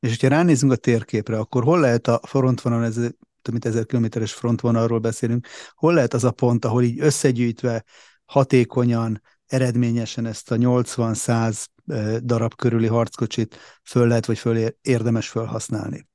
És 0.02 0.10
hogyha 0.10 0.28
ránézünk 0.28 0.72
a 0.72 0.76
térképre, 0.76 1.38
akkor 1.38 1.64
hol 1.64 1.80
lehet 1.80 2.08
a 2.08 2.20
frontvonal, 2.24 2.84
ez 2.84 2.96
több 3.42 3.52
mint 3.52 3.66
ezer 3.66 3.86
kilométeres 3.86 4.34
frontvonalról 4.34 5.00
beszélünk, 5.00 5.48
hol 5.76 5.94
lehet 5.94 6.14
az 6.14 6.24
a 6.24 6.32
pont, 6.32 6.66
ahol 6.66 6.84
így 6.84 7.00
összegyűjtve 7.00 7.84
hatékonyan, 8.26 9.22
eredményesen 9.46 10.26
ezt 10.26 10.52
a 10.52 10.56
80-100 10.56 11.66
darab 12.24 12.56
körüli 12.56 12.88
harckocsit 12.88 13.58
föl 13.84 14.08
lehet, 14.08 14.26
vagy 14.26 14.38
föl 14.38 14.68
érdemes 14.82 15.30
felhasználni? 15.30 16.08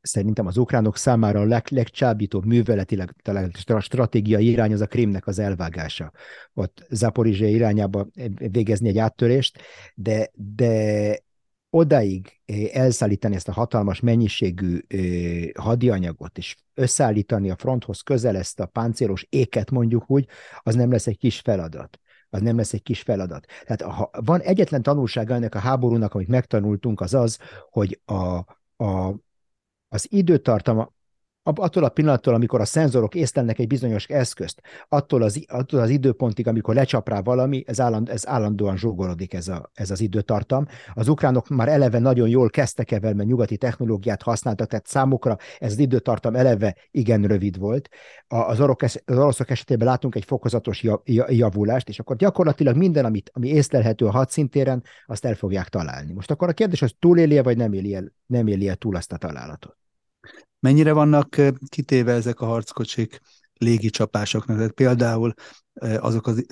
Szerintem 0.00 0.46
az 0.46 0.56
ukránok 0.56 0.96
számára 0.96 1.40
a 1.40 1.44
leg, 1.44 1.66
legcsábítóbb 1.70 2.44
műveletileg 2.44 3.14
talán 3.22 3.52
stratégiai 3.80 4.50
irány 4.50 4.72
az 4.72 4.80
a 4.80 4.86
Krimnek 4.86 5.26
az 5.26 5.38
elvágása. 5.38 6.12
Ott 6.54 6.86
Zaporizsé 6.90 7.50
irányába 7.50 8.06
végezni 8.36 8.88
egy 8.88 8.98
áttörést, 8.98 9.58
de, 9.94 10.30
de 10.34 11.26
odaig 11.70 12.40
eh, 12.44 12.64
elszállítani 12.72 13.34
ezt 13.34 13.48
a 13.48 13.52
hatalmas 13.52 14.00
mennyiségű 14.00 14.78
eh, 14.86 15.64
hadianyagot, 15.64 16.38
és 16.38 16.56
összeállítani 16.74 17.50
a 17.50 17.56
fronthoz 17.56 18.00
közel 18.00 18.36
ezt 18.36 18.60
a 18.60 18.66
páncélos 18.66 19.26
éket 19.28 19.70
mondjuk 19.70 20.10
úgy, 20.10 20.26
az 20.62 20.74
nem 20.74 20.90
lesz 20.90 21.06
egy 21.06 21.18
kis 21.18 21.40
feladat 21.40 22.00
az 22.30 22.40
nem 22.40 22.56
lesz 22.56 22.72
egy 22.72 22.82
kis 22.82 23.00
feladat. 23.00 23.46
Tehát 23.66 23.82
ha 23.94 24.10
van 24.24 24.40
egyetlen 24.40 24.82
tanulsága 24.82 25.34
ennek 25.34 25.54
a 25.54 25.58
háborúnak, 25.58 26.14
amit 26.14 26.28
megtanultunk, 26.28 27.00
az 27.00 27.14
az, 27.14 27.38
hogy 27.70 28.00
a, 28.04 28.14
a, 28.84 29.14
az 29.88 30.06
időtartama, 30.10 30.92
attól 31.54 31.84
a 31.84 31.88
pillanattól, 31.88 32.34
amikor 32.34 32.60
a 32.60 32.64
szenzorok 32.64 33.14
észlelnek 33.14 33.58
egy 33.58 33.66
bizonyos 33.66 34.06
eszközt, 34.06 34.60
attól 34.88 35.22
az, 35.22 35.44
attól 35.46 35.80
az 35.80 35.90
időpontig, 35.90 36.46
amikor 36.46 36.74
lecsap 36.74 37.08
rá 37.08 37.20
valami, 37.20 37.64
ez, 37.66 37.80
álland, 37.80 38.08
ez 38.08 38.28
állandóan 38.28 38.76
zsugorodik 38.76 39.34
ez, 39.34 39.48
a, 39.48 39.70
ez 39.74 39.90
az 39.90 40.00
időtartam. 40.00 40.66
Az 40.94 41.08
ukránok 41.08 41.48
már 41.48 41.68
eleve 41.68 41.98
nagyon 41.98 42.28
jól 42.28 42.50
kezdtek 42.50 42.90
evel, 42.90 43.14
mert 43.14 43.28
nyugati 43.28 43.56
technológiát 43.56 44.22
használtak, 44.22 44.68
tehát 44.68 44.86
számukra 44.86 45.36
ez 45.58 45.72
az 45.72 45.78
időtartam 45.78 46.36
eleve 46.36 46.76
igen 46.90 47.22
rövid 47.22 47.58
volt. 47.58 47.88
Az, 48.26 48.60
orok, 48.60 48.82
az 48.82 49.00
oroszok 49.06 49.50
esetében 49.50 49.86
látunk 49.86 50.14
egy 50.14 50.24
fokozatos 50.24 50.84
javulást, 51.28 51.88
és 51.88 51.98
akkor 51.98 52.16
gyakorlatilag 52.16 52.76
minden, 52.76 53.04
amit, 53.04 53.30
ami 53.34 53.48
észlelhető 53.48 54.06
a 54.06 54.10
hadszintéren, 54.10 54.82
azt 55.06 55.24
el 55.24 55.34
fogják 55.34 55.68
találni. 55.68 56.12
Most 56.12 56.30
akkor 56.30 56.48
a 56.48 56.52
kérdés 56.52 56.82
az 56.82 56.94
túléli 56.98 57.40
vagy 57.40 57.56
nem 57.56 57.72
éli 57.72 57.94
el, 57.94 58.12
nem 58.26 58.46
éli 58.46 58.68
el 58.68 58.76
túl 58.76 58.96
azt 58.96 59.12
a 59.12 59.16
találatot. 59.16 59.76
Mennyire 60.60 60.92
vannak 60.92 61.36
kitéve 61.68 62.12
ezek 62.12 62.40
a 62.40 62.46
harckocsik 62.46 63.20
légi 63.54 63.90
csapásoknak? 63.90 64.56
Tehát 64.56 64.72
például 64.72 65.34
azok 65.98 66.26
az 66.26 66.44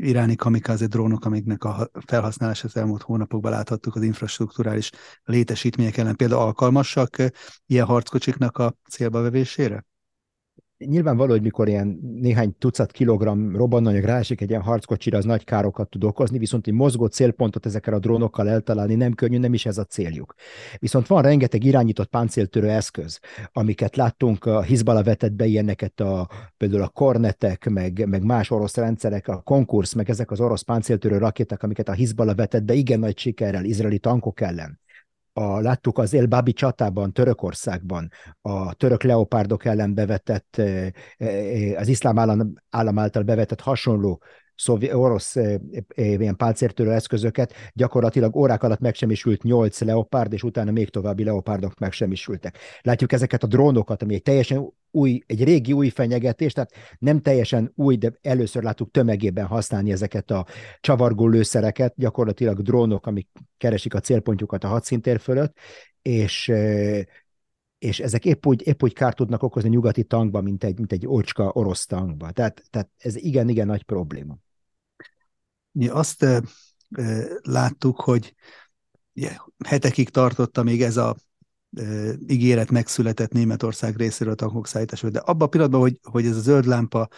iráni 0.00 0.36
kamikáze 0.36 0.86
drónok, 0.86 1.24
amiknek 1.24 1.64
a 1.64 1.90
felhasználása 2.06 2.66
az 2.66 2.76
elmúlt 2.76 3.02
hónapokban 3.02 3.50
láthattuk 3.50 3.94
az 3.94 4.02
infrastruktúrális 4.02 4.90
létesítmények 5.24 5.96
ellen, 5.96 6.16
például 6.16 6.40
alkalmasak 6.40 7.16
ilyen 7.66 7.86
harckocsiknak 7.86 8.58
a 8.58 8.74
célba 8.90 9.20
vevésére? 9.20 9.84
Nyilvánvaló, 10.86 11.30
hogy 11.30 11.42
mikor 11.42 11.68
ilyen 11.68 11.98
néhány 12.20 12.54
tucat 12.58 12.92
kilogramm 12.92 13.56
robbananyag 13.56 14.04
rásik 14.04 14.40
egy 14.40 14.48
ilyen 14.48 14.62
harckocsira, 14.62 15.18
az 15.18 15.24
nagy 15.24 15.44
károkat 15.44 15.88
tud 15.90 16.04
okozni, 16.04 16.38
viszont 16.38 16.66
egy 16.66 16.72
mozgó 16.72 17.06
célpontot 17.06 17.66
ezekkel 17.66 17.94
a 17.94 17.98
drónokkal 17.98 18.48
eltalálni 18.48 18.94
nem 18.94 19.12
könnyű, 19.12 19.38
nem 19.38 19.54
is 19.54 19.66
ez 19.66 19.78
a 19.78 19.84
céljuk. 19.84 20.34
Viszont 20.78 21.06
van 21.06 21.22
rengeteg 21.22 21.64
irányított 21.64 22.08
páncéltörő 22.08 22.68
eszköz, 22.68 23.20
amiket 23.52 23.96
láttunk, 23.96 24.44
a 24.44 24.62
Hizbala 24.62 25.02
vetett 25.02 25.32
be 25.32 25.46
ilyeneket, 25.46 26.00
a, 26.00 26.28
például 26.56 26.82
a 26.82 26.88
kornetek, 26.88 27.68
meg, 27.68 28.08
meg 28.08 28.24
más 28.24 28.50
orosz 28.50 28.76
rendszerek, 28.76 29.28
a 29.28 29.40
konkursz, 29.40 29.92
meg 29.92 30.10
ezek 30.10 30.30
az 30.30 30.40
orosz 30.40 30.62
páncéltörő 30.62 31.18
rakéták, 31.18 31.62
amiket 31.62 31.88
a 31.88 31.92
Hizbala 31.92 32.34
vetett 32.34 32.64
be 32.64 32.74
igen 32.74 32.98
nagy 32.98 33.18
sikerrel 33.18 33.64
izraeli 33.64 33.98
tankok 33.98 34.40
ellen 34.40 34.80
a, 35.32 35.60
láttuk 35.60 35.98
az 35.98 36.14
El 36.14 36.26
Babi 36.26 36.52
csatában, 36.52 37.12
Törökországban, 37.12 38.10
a 38.40 38.74
török 38.74 39.02
leopárdok 39.02 39.64
ellen 39.64 39.94
bevetett, 39.94 40.60
az 41.76 41.88
iszlám 41.88 42.18
állam 42.70 42.98
által 42.98 43.22
bevetett 43.22 43.60
hasonló 43.60 44.22
szovi, 44.62 44.92
orosz 44.92 45.36
e, 45.36 45.60
e, 45.94 46.02
ilyen 46.04 46.36
páncértörő 46.36 46.92
eszközöket, 46.92 47.54
gyakorlatilag 47.74 48.36
órák 48.36 48.62
alatt 48.62 48.80
megsemmisült 48.80 49.42
nyolc 49.42 49.80
leopárd, 49.80 50.32
és 50.32 50.42
utána 50.42 50.70
még 50.70 50.88
további 50.88 51.24
leopárdok 51.24 51.78
megsemmisültek. 51.78 52.58
Látjuk 52.80 53.12
ezeket 53.12 53.42
a 53.42 53.46
drónokat, 53.46 54.02
ami 54.02 54.14
egy 54.14 54.22
teljesen 54.22 54.72
új, 54.90 55.20
egy 55.26 55.44
régi 55.44 55.72
új 55.72 55.88
fenyegetés, 55.88 56.52
tehát 56.52 56.72
nem 56.98 57.20
teljesen 57.20 57.72
új, 57.74 57.96
de 57.96 58.12
először 58.22 58.62
láttuk 58.62 58.90
tömegében 58.90 59.46
használni 59.46 59.92
ezeket 59.92 60.30
a 60.30 60.46
csavargó 60.80 61.26
lőszereket, 61.26 61.94
gyakorlatilag 61.96 62.62
drónok, 62.62 63.06
amik 63.06 63.28
keresik 63.56 63.94
a 63.94 64.00
célpontjukat 64.00 64.64
a 64.64 64.68
hadszintér 64.68 65.20
fölött, 65.20 65.56
és 66.02 66.52
és 67.78 68.00
ezek 68.00 68.24
épp 68.24 68.46
úgy, 68.46 68.66
épp 68.66 68.82
úgy 68.82 68.92
kárt 68.92 69.16
tudnak 69.16 69.42
okozni 69.42 69.68
nyugati 69.68 70.04
tankba, 70.04 70.40
mint 70.40 70.64
egy, 70.64 70.76
mint 70.78 70.92
egy 70.92 71.06
olcska 71.06 71.50
orosz 71.52 71.86
tankba. 71.86 72.30
Tehát, 72.30 72.62
tehát 72.70 72.90
ez 72.98 73.16
igen-igen 73.16 73.66
nagy 73.66 73.82
probléma. 73.82 74.38
Mi 75.72 75.88
azt 75.88 76.26
láttuk, 77.42 78.00
hogy 78.00 78.34
hetekig 79.64 80.08
tartotta 80.08 80.62
még 80.62 80.82
ez 80.82 80.96
a 80.96 81.16
ígéret 82.26 82.70
megszületett 82.70 83.32
Németország 83.32 83.96
részéről 83.96 84.32
a 84.32 84.36
tankok 84.36 84.66
szállításról, 84.66 85.10
de 85.10 85.18
abban 85.18 85.46
a 85.46 85.50
pillanatban, 85.50 85.80
hogy, 85.80 85.98
hogy 86.02 86.26
ez 86.26 86.36
a 86.36 86.40
zöld 86.40 86.64
lámpa 86.64 87.08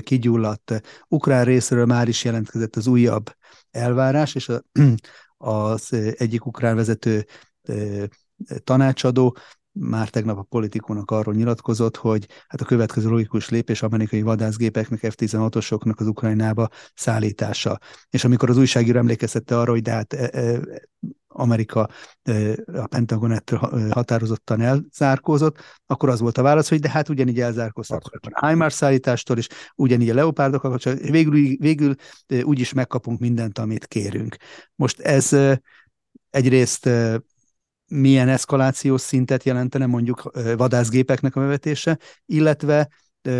kigyulladt, 0.00 0.82
ukrán 1.08 1.44
részéről 1.44 1.86
már 1.86 2.08
is 2.08 2.24
jelentkezett 2.24 2.76
az 2.76 2.86
újabb 2.86 3.36
elvárás, 3.70 4.34
és 4.34 4.52
az 5.36 5.92
egyik 6.16 6.46
ukrán 6.46 6.76
vezető 6.76 7.26
tanácsadó 8.64 9.36
már 9.78 10.08
tegnap 10.08 10.38
a 10.38 10.42
politikónak 10.42 11.10
arról 11.10 11.34
nyilatkozott, 11.34 11.96
hogy 11.96 12.26
hát 12.48 12.60
a 12.60 12.64
következő 12.64 13.08
logikus 13.08 13.48
lépés 13.48 13.82
amerikai 13.82 14.22
vadászgépeknek, 14.22 15.00
F-16-osoknak 15.00 15.96
az 15.96 16.06
Ukrajnába 16.06 16.68
szállítása. 16.94 17.78
És 18.10 18.24
amikor 18.24 18.50
az 18.50 18.56
újságíró 18.56 18.98
emlékeztette 18.98 19.58
arra, 19.58 19.70
hogy 19.70 19.82
de 19.82 19.90
hát 19.90 20.12
e, 20.12 20.30
e, 20.32 20.60
Amerika 21.26 21.88
e, 22.22 22.32
a 22.72 22.86
Pentagon 22.86 23.32
ettől 23.32 23.58
határozottan 23.90 24.60
elzárkózott, 24.60 25.58
akkor 25.86 26.08
az 26.08 26.20
volt 26.20 26.38
a 26.38 26.42
válasz, 26.42 26.68
hogy 26.68 26.80
de 26.80 26.90
hát 26.90 27.08
ugyanígy 27.08 27.40
elzárkóztak 27.40 28.02
a 28.30 28.46
HIMARS 28.46 28.74
szállítástól, 28.74 29.38
és 29.38 29.48
ugyanígy 29.74 30.10
a 30.10 30.14
leopárdokkal, 30.14 30.78
végül, 31.10 31.56
végül 31.56 31.94
úgyis 32.42 32.72
megkapunk 32.72 33.20
mindent, 33.20 33.58
amit 33.58 33.86
kérünk. 33.86 34.36
Most 34.74 35.00
ez 35.00 35.36
egyrészt 36.30 36.88
milyen 37.86 38.28
eszkalációs 38.28 39.00
szintet 39.00 39.42
jelentene 39.42 39.86
mondjuk 39.86 40.30
vadászgépeknek 40.56 41.36
a 41.36 41.40
bevetése, 41.40 41.98
illetve 42.26 42.88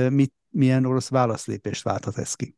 mit, 0.08 0.32
milyen 0.50 0.84
orosz 0.84 1.08
válaszlépést 1.08 1.82
válthat 1.82 2.18
ez 2.18 2.34
ki? 2.34 2.56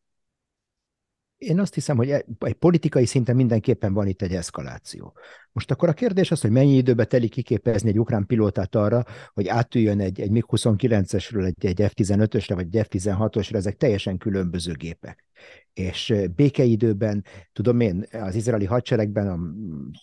Én 1.37 1.61
azt 1.61 1.75
hiszem, 1.75 1.97
hogy 1.97 2.11
e, 2.11 2.25
egy 2.39 2.55
politikai 2.55 3.07
szinten 3.07 3.37
mindenképpen 3.37 3.93
van 3.93 4.07
itt 4.07 4.23
egy 4.23 4.35
eszkaláció. 4.35 5.15
Most 5.57 5.71
akkor 5.71 5.89
a 5.89 5.93
kérdés 5.93 6.31
az, 6.31 6.41
hogy 6.41 6.51
mennyi 6.51 6.77
időbe 6.77 7.05
telik 7.05 7.31
kiképezni 7.31 7.89
egy 7.89 7.99
ukrán 7.99 8.27
pilótát 8.27 8.75
arra, 8.75 9.05
hogy 9.35 9.49
átüljön 9.49 10.01
egy, 10.01 10.21
egy 10.21 10.31
MiG-29-esről 10.31 11.45
egy, 11.45 11.67
egy 11.67 11.93
F-15-ösre 11.93 12.55
vagy 12.55 12.77
egy 12.77 12.87
F-16-osra, 12.91 13.55
ezek 13.55 13.77
teljesen 13.77 14.19
különböző 14.19 14.73
gépek 14.73 15.25
és 15.73 16.15
békeidőben, 16.37 17.25
tudom 17.53 17.81
én, 17.81 18.07
az 18.13 18.35
izraeli 18.35 18.65
hadseregben 18.65 19.29
a 19.29 19.39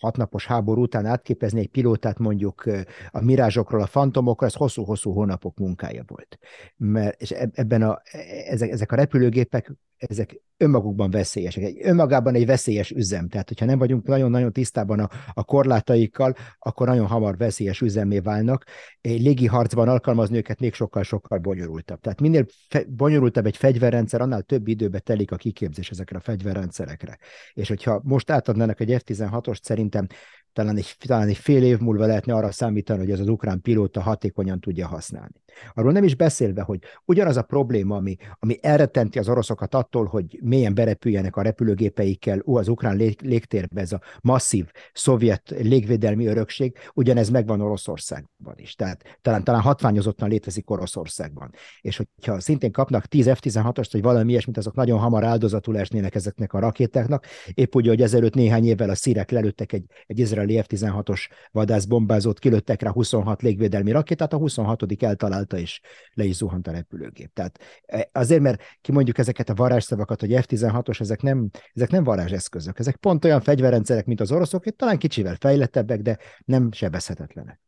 hatnapos 0.00 0.46
háború 0.46 0.82
után 0.82 1.06
átképezni 1.06 1.60
egy 1.60 1.68
pilótát 1.68 2.18
mondjuk 2.18 2.64
a 3.10 3.20
mirázsokról, 3.20 3.82
a 3.82 3.86
fantomokra, 3.86 4.46
ez 4.46 4.54
hosszú-hosszú 4.54 5.12
hónapok 5.12 5.58
munkája 5.58 6.04
volt. 6.06 6.38
Mert, 6.76 7.20
és 7.20 7.30
ebben 7.30 7.82
a, 7.82 8.00
e, 8.04 8.18
ezek, 8.52 8.70
ezek 8.70 8.92
a 8.92 8.96
repülőgépek, 8.96 9.72
ezek 9.96 10.40
önmagukban 10.56 11.10
veszélyesek. 11.10 11.72
Önmagában 11.82 12.34
egy 12.34 12.46
veszélyes 12.46 12.90
üzem. 12.90 13.28
Tehát, 13.28 13.48
hogyha 13.48 13.64
nem 13.64 13.78
vagyunk 13.78 14.06
nagyon-nagyon 14.06 14.52
tisztában 14.52 15.00
a, 15.00 15.08
a 15.32 15.43
korlátaikkal, 15.44 16.34
akkor 16.58 16.86
nagyon 16.86 17.06
hamar 17.06 17.36
veszélyes 17.36 17.80
üzemé 17.80 18.18
válnak. 18.18 18.64
Egy 19.00 19.22
légiharcban 19.22 19.88
alkalmazni 19.88 20.36
őket 20.36 20.60
még 20.60 20.74
sokkal-sokkal 20.74 21.38
bonyolultabb. 21.38 22.00
Tehát 22.00 22.20
minél 22.20 22.46
fe, 22.68 22.84
bonyolultabb 22.88 23.46
egy 23.46 23.56
fegyverrendszer, 23.56 24.20
annál 24.20 24.42
több 24.42 24.68
időbe 24.68 24.98
telik 24.98 25.32
a 25.32 25.36
kiképzés 25.36 25.90
ezekre 25.90 26.16
a 26.16 26.20
fegyverrendszerekre. 26.20 27.18
És 27.52 27.68
hogyha 27.68 28.00
most 28.04 28.30
átadnának 28.30 28.80
egy 28.80 29.02
F-16-ost, 29.02 29.62
szerintem 29.62 30.06
talán 30.54 30.76
egy, 30.76 30.94
talán 31.06 31.28
egy 31.28 31.36
fél 31.36 31.62
év 31.62 31.78
múlva 31.78 32.06
lehetne 32.06 32.34
arra 32.34 32.50
számítani, 32.50 32.98
hogy 32.98 33.10
ez 33.10 33.20
az 33.20 33.28
ukrán 33.28 33.60
pilóta 33.60 34.00
hatékonyan 34.00 34.60
tudja 34.60 34.86
használni. 34.86 35.42
Arról 35.74 35.92
nem 35.92 36.04
is 36.04 36.14
beszélve, 36.14 36.62
hogy 36.62 36.78
ugyanaz 37.04 37.36
a 37.36 37.42
probléma, 37.42 37.96
ami, 37.96 38.16
ami 38.38 38.58
elrettenti 38.62 39.18
az 39.18 39.28
oroszokat 39.28 39.74
attól, 39.74 40.04
hogy 40.04 40.38
mélyen 40.42 40.74
berepüljenek 40.74 41.36
a 41.36 41.42
repülőgépeikkel 41.42 42.40
ú, 42.44 42.56
az 42.56 42.68
ukrán 42.68 42.96
lég, 42.96 43.20
légtérbe, 43.22 43.80
ez 43.80 43.92
a 43.92 44.00
masszív 44.20 44.70
szovjet 44.92 45.54
légvédelmi 45.58 46.26
örökség, 46.26 46.76
ugyanez 46.94 47.28
megvan 47.28 47.60
Oroszországban 47.60 48.54
is. 48.56 48.74
Tehát 48.74 49.18
talán, 49.22 49.44
talán 49.44 49.60
hatványozottan 49.60 50.28
létezik 50.28 50.70
Oroszországban. 50.70 51.50
És 51.80 51.96
hogyha 51.96 52.40
szintén 52.40 52.72
kapnak 52.72 53.06
10 53.06 53.26
F-16-ost, 53.28 53.88
vagy 53.92 54.02
valami 54.02 54.30
ilyesmit, 54.30 54.56
azok 54.56 54.74
nagyon 54.74 54.98
hamar 54.98 55.24
áldozatul 55.24 55.78
esnének 55.78 56.14
ezeknek 56.14 56.52
a 56.52 56.58
rakétáknak. 56.58 57.26
Épp 57.54 57.74
úgy, 57.74 57.86
hogy 57.86 58.02
ezelőtt 58.02 58.34
néhány 58.34 58.66
évvel 58.66 58.90
a 58.90 58.94
szírek 58.94 59.30
lelőttek 59.30 59.72
egy, 59.72 59.84
egy 60.06 60.20
izraeli 60.44 60.66
F-16-os 60.68 61.28
vadászbombázót, 61.52 62.38
kilőttek 62.38 62.82
rá 62.82 62.90
26 62.90 63.42
légvédelmi 63.42 63.90
rakétát, 63.90 64.32
a 64.32 64.36
26 64.36 64.82
eltalált 64.82 65.18
találta, 65.18 65.58
és 65.58 65.80
le 66.12 66.24
is 66.24 66.36
zuhant 66.36 66.66
a 66.66 66.70
repülőgép. 66.70 67.32
Tehát 67.32 67.58
e, 67.86 68.08
azért, 68.12 68.40
mert 68.40 68.62
kimondjuk 68.80 69.18
ezeket 69.18 69.48
a 69.48 69.54
varázsszavakat, 69.54 70.20
hogy 70.20 70.32
F-16-os, 70.32 71.00
ezek 71.00 71.22
nem, 71.22 71.50
ezek 71.72 71.90
nem 71.90 72.04
varázseszközök, 72.04 72.78
ezek 72.78 72.96
pont 72.96 73.24
olyan 73.24 73.40
fegyverrendszerek, 73.40 74.06
mint 74.06 74.20
az 74.20 74.32
oroszok, 74.32 74.64
talán 74.76 74.98
kicsivel 74.98 75.36
fejlettebbek, 75.40 76.00
de 76.00 76.18
nem 76.44 76.72
sebezhetetlenek. 76.72 77.60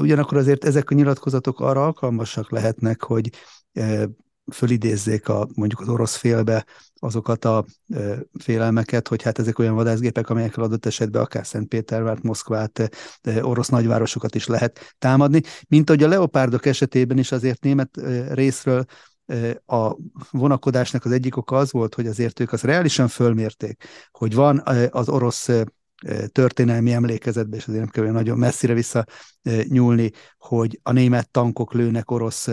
Ugyanakkor 0.00 0.36
azért 0.36 0.64
ezek 0.64 0.90
a 0.90 0.94
nyilatkozatok 0.94 1.60
arra 1.60 1.84
alkalmasak 1.84 2.50
lehetnek, 2.50 3.02
hogy 3.02 3.30
e, 3.72 4.08
fölidézzék 4.52 5.28
a, 5.28 5.48
mondjuk 5.54 5.80
az 5.80 5.88
orosz 5.88 6.16
félbe 6.16 6.66
azokat 6.98 7.44
a 7.44 7.64
félelmeket, 8.38 9.08
hogy 9.08 9.22
hát 9.22 9.38
ezek 9.38 9.58
olyan 9.58 9.74
vadászgépek, 9.74 10.30
amelyekkel 10.30 10.64
adott 10.64 10.86
esetben 10.86 11.22
akár 11.22 11.46
Szentpétervárt, 11.46 12.22
Moszkvát, 12.22 12.90
orosz 13.40 13.68
nagyvárosokat 13.68 14.34
is 14.34 14.46
lehet 14.46 14.94
támadni, 14.98 15.40
mint 15.68 15.90
ahogy 15.90 16.02
a 16.02 16.08
leopárdok 16.08 16.66
esetében 16.66 17.18
is 17.18 17.32
azért 17.32 17.62
német 17.62 18.00
részről 18.28 18.84
a 19.66 19.96
vonakodásnak 20.30 21.04
az 21.04 21.12
egyik 21.12 21.36
oka 21.36 21.56
az 21.56 21.72
volt, 21.72 21.94
hogy 21.94 22.06
azért 22.06 22.40
ők 22.40 22.52
azt 22.52 22.62
reálisan 22.62 23.08
fölmérték, 23.08 23.84
hogy 24.10 24.34
van 24.34 24.62
az 24.90 25.08
orosz 25.08 25.48
történelmi 26.32 26.92
emlékezetbe, 26.92 27.56
és 27.56 27.66
azért 27.66 27.82
nem 27.82 27.90
kell 27.90 28.12
nagyon 28.12 28.38
messzire 28.38 28.74
vissza 28.74 29.04
nyúlni, 29.68 30.10
hogy 30.38 30.80
a 30.82 30.92
német 30.92 31.30
tankok 31.30 31.72
lőnek 31.72 32.10
orosz 32.10 32.48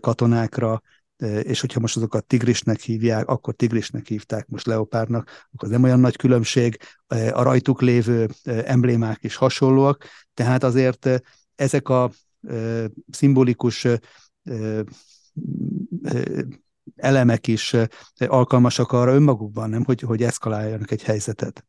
katonákra, 0.00 0.82
és 1.42 1.60
hogyha 1.60 1.80
most 1.80 1.96
azokat 1.96 2.24
tigrisnek 2.24 2.80
hívják, 2.80 3.28
akkor 3.28 3.54
tigrisnek 3.54 4.06
hívták, 4.06 4.46
most 4.46 4.66
leopárnak, 4.66 5.48
akkor 5.52 5.68
nem 5.68 5.82
olyan 5.82 6.00
nagy 6.00 6.16
különbség, 6.16 6.78
a 7.06 7.42
rajtuk 7.42 7.80
lévő 7.82 8.28
emblémák 8.44 9.24
is 9.24 9.36
hasonlóak, 9.36 10.04
tehát 10.34 10.64
azért 10.64 11.08
ezek 11.54 11.88
a 11.88 12.10
szimbolikus 13.10 13.86
elemek 16.96 17.46
is 17.46 17.76
alkalmasak 18.16 18.92
arra 18.92 19.14
önmagukban, 19.14 19.70
nem, 19.70 19.84
hogy, 19.84 20.00
hogy 20.00 20.22
eszkaláljanak 20.22 20.90
egy 20.90 21.02
helyzetet. 21.02 21.66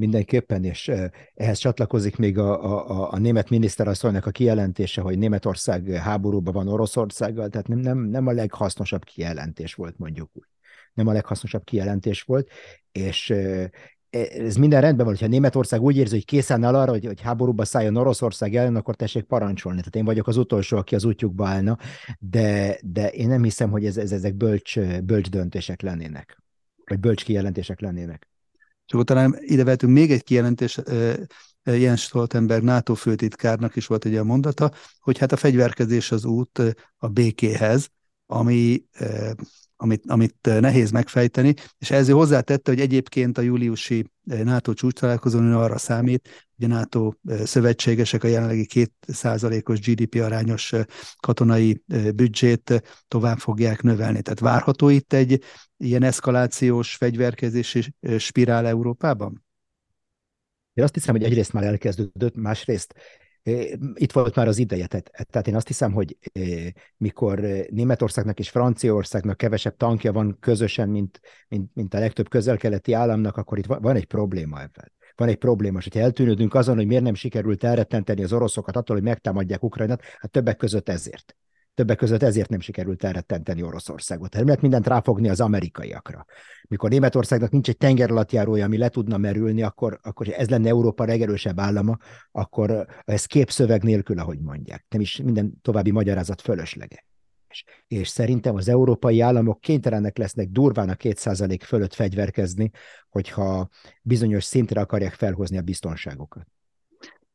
Mindenképpen, 0.00 0.64
és 0.64 0.90
ehhez 1.34 1.58
csatlakozik 1.58 2.16
még 2.16 2.38
a, 2.38 2.64
a, 2.64 3.12
a 3.12 3.18
német 3.18 3.50
miniszterasszonynak 3.50 4.26
a 4.26 4.30
kijelentése, 4.30 5.00
hogy 5.00 5.18
Németország 5.18 5.90
háborúban 5.90 6.54
van 6.54 6.68
Oroszországgal, 6.68 7.48
tehát 7.48 7.68
nem, 7.68 7.78
nem, 7.78 7.98
nem 7.98 8.26
a 8.26 8.32
leghasznosabb 8.32 9.04
kijelentés 9.04 9.74
volt, 9.74 9.98
mondjuk 9.98 10.30
úgy. 10.32 10.46
Nem 10.94 11.06
a 11.06 11.12
leghasznosabb 11.12 11.64
kijelentés 11.64 12.22
volt, 12.22 12.48
és 12.92 13.30
e, 13.30 13.70
ez 14.10 14.56
minden 14.56 14.80
rendben 14.80 15.06
van, 15.06 15.14
hogyha 15.14 15.30
Németország 15.30 15.80
úgy 15.82 15.96
érzi, 15.96 16.14
hogy 16.14 16.24
készen 16.24 16.64
áll 16.64 16.74
arra, 16.74 16.90
hogy, 16.90 17.06
hogy 17.06 17.20
háborúba 17.20 17.64
szálljon 17.64 17.96
Oroszország 17.96 18.54
ellen, 18.54 18.76
akkor 18.76 18.96
tessék 18.96 19.24
parancsolni. 19.24 19.78
Tehát 19.78 19.96
én 19.96 20.04
vagyok 20.04 20.26
az 20.26 20.36
utolsó, 20.36 20.76
aki 20.76 20.94
az 20.94 21.04
útjukba 21.04 21.46
állna, 21.46 21.78
de, 22.18 22.78
de 22.82 23.08
én 23.08 23.28
nem 23.28 23.42
hiszem, 23.42 23.70
hogy 23.70 23.86
ez, 23.86 23.96
ez, 23.96 24.12
ezek 24.12 24.34
bölcs, 24.34 24.80
bölcs 24.80 25.30
döntések 25.30 25.82
lennének, 25.82 26.42
vagy 26.84 27.00
bölcs 27.00 27.24
kijelentések 27.24 27.80
lennének. 27.80 28.29
És 28.90 28.96
akkor 28.96 29.06
talán 29.06 29.36
ide 29.40 29.64
vettünk 29.64 29.92
még 29.92 30.10
egy 30.12 30.22
kijelentés, 30.22 30.78
Jens 31.62 32.02
Stoltenberg 32.02 32.62
NATO 32.62 32.94
főtitkárnak 32.94 33.76
is 33.76 33.86
volt 33.86 34.04
egy 34.04 34.12
olyan 34.12 34.26
mondata, 34.26 34.72
hogy 35.00 35.18
hát 35.18 35.32
a 35.32 35.36
fegyverkezés 35.36 36.12
az 36.12 36.24
út 36.24 36.62
a 36.96 37.08
békéhez, 37.08 37.88
ami, 38.26 38.84
amit, 39.76 40.02
amit 40.06 40.36
nehéz 40.42 40.90
megfejteni, 40.90 41.54
és 41.78 41.90
ezzel 41.90 42.14
hozzátette, 42.14 42.70
hogy 42.70 42.80
egyébként 42.80 43.38
a 43.38 43.42
júliusi 43.42 44.10
NATO 44.24 44.74
csúcs 44.74 45.00
találkozón 45.00 45.52
arra 45.52 45.78
számít, 45.78 46.48
a 46.64 46.66
NATO 46.66 47.12
szövetségesek 47.44 48.24
a 48.24 48.28
jelenlegi 48.28 48.66
2%-os 49.06 49.80
GDP 49.80 50.14
arányos 50.14 50.72
katonai 51.20 51.82
büdzsét 52.14 52.82
tovább 53.08 53.38
fogják 53.38 53.82
növelni. 53.82 54.22
Tehát 54.22 54.40
várható 54.40 54.88
itt 54.88 55.12
egy 55.12 55.42
ilyen 55.76 56.02
eszkalációs 56.02 56.94
fegyverkezési 56.94 57.94
spirál 58.18 58.66
Európában? 58.66 59.44
Én 60.72 60.84
azt 60.84 60.94
hiszem, 60.94 61.14
hogy 61.14 61.24
egyrészt 61.24 61.52
már 61.52 61.64
elkezdődött, 61.64 62.34
másrészt 62.34 62.94
itt 63.94 64.12
volt 64.12 64.34
már 64.34 64.48
az 64.48 64.58
ideje. 64.58 64.86
Tehát 64.86 65.46
én 65.46 65.54
azt 65.54 65.66
hiszem, 65.66 65.92
hogy 65.92 66.18
mikor 66.96 67.40
Németországnak 67.70 68.38
és 68.38 68.50
Franciaországnak 68.50 69.36
kevesebb 69.36 69.76
tankja 69.76 70.12
van 70.12 70.36
közösen, 70.40 70.88
mint, 70.88 71.20
mint, 71.48 71.70
mint 71.74 71.94
a 71.94 71.98
legtöbb 71.98 72.28
közel-keleti 72.28 72.92
államnak, 72.92 73.36
akkor 73.36 73.58
itt 73.58 73.66
van 73.66 73.96
egy 73.96 74.06
probléma 74.06 74.60
ebben. 74.60 74.92
Van 75.20 75.28
egy 75.28 75.36
probléma, 75.36 75.78
és 75.78 75.84
hogyha 75.84 76.00
eltűnődünk 76.00 76.54
azon, 76.54 76.76
hogy 76.76 76.86
miért 76.86 77.02
nem 77.02 77.14
sikerült 77.14 77.64
elrettenteni 77.64 78.22
az 78.22 78.32
oroszokat 78.32 78.76
attól, 78.76 78.96
hogy 78.96 79.04
megtámadják 79.04 79.62
Ukrajnát, 79.62 80.02
hát 80.18 80.30
többek 80.30 80.56
között 80.56 80.88
ezért. 80.88 81.36
Többek 81.74 81.96
között 81.96 82.22
ezért 82.22 82.48
nem 82.48 82.60
sikerült 82.60 83.04
elrettenteni 83.04 83.62
Oroszországot. 83.62 84.34
Nem 84.34 84.44
lehet 84.44 84.60
mindent 84.60 84.86
ráfogni 84.86 85.28
az 85.28 85.40
amerikaiakra. 85.40 86.26
Mikor 86.68 86.90
Németországnak 86.90 87.50
nincs 87.50 87.68
egy 87.68 87.76
tengeralattjárója, 87.76 88.64
ami 88.64 88.78
le 88.78 88.88
tudna 88.88 89.16
merülni, 89.16 89.62
akkor, 89.62 89.98
akkor 90.02 90.28
ez 90.28 90.48
lenne 90.48 90.68
Európa 90.68 91.04
legerősebb 91.04 91.60
állama, 91.60 91.96
akkor 92.32 92.86
ez 93.04 93.24
képszöveg 93.24 93.82
nélkül, 93.82 94.18
ahogy 94.18 94.40
mondják. 94.40 94.86
Nem 94.88 95.00
is 95.00 95.16
minden 95.16 95.52
további 95.62 95.90
magyarázat 95.90 96.40
fölöslege. 96.40 97.04
És 97.86 98.08
szerintem 98.08 98.54
az 98.54 98.68
európai 98.68 99.20
államok 99.20 99.60
kénytelenek 99.60 100.16
lesznek 100.18 100.48
durván 100.48 100.88
a 100.88 100.94
2% 100.94 101.60
fölött 101.64 101.94
fegyverkezni, 101.94 102.70
hogyha 103.08 103.68
bizonyos 104.02 104.44
szintre 104.44 104.80
akarják 104.80 105.14
felhozni 105.14 105.58
a 105.58 105.62
biztonságokat. 105.62 106.46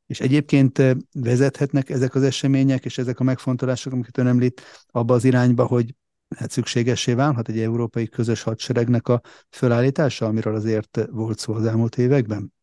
És 0.06 0.20
egyébként 0.20 0.82
vezethetnek 1.12 1.90
ezek 1.90 2.16
az 2.16 2.24
események 2.24 2.86
és 2.86 2.98
ezek 2.98 3.20
a 3.20 3.24
megfontolások, 3.24 3.94
amiket 3.94 4.18
ön 4.18 4.28
említ, 4.28 4.62
abba 4.88 5.14
az 5.14 5.24
irányba, 5.24 5.66
hogy 5.66 5.96
hát 6.36 6.52
szükségessé 6.52 7.14
válhat 7.14 7.50
egy 7.50 7.60
európai 7.60 8.08
közös 8.08 8.42
hadseregnek 8.42 9.08
a 9.08 9.22
fölállítása, 9.50 10.26
amiről 10.26 10.56
azért 10.56 11.08
volt 11.12 11.40
szó 11.40 11.54
az 11.54 11.66
elmúlt 11.66 11.98
években? 11.98 12.55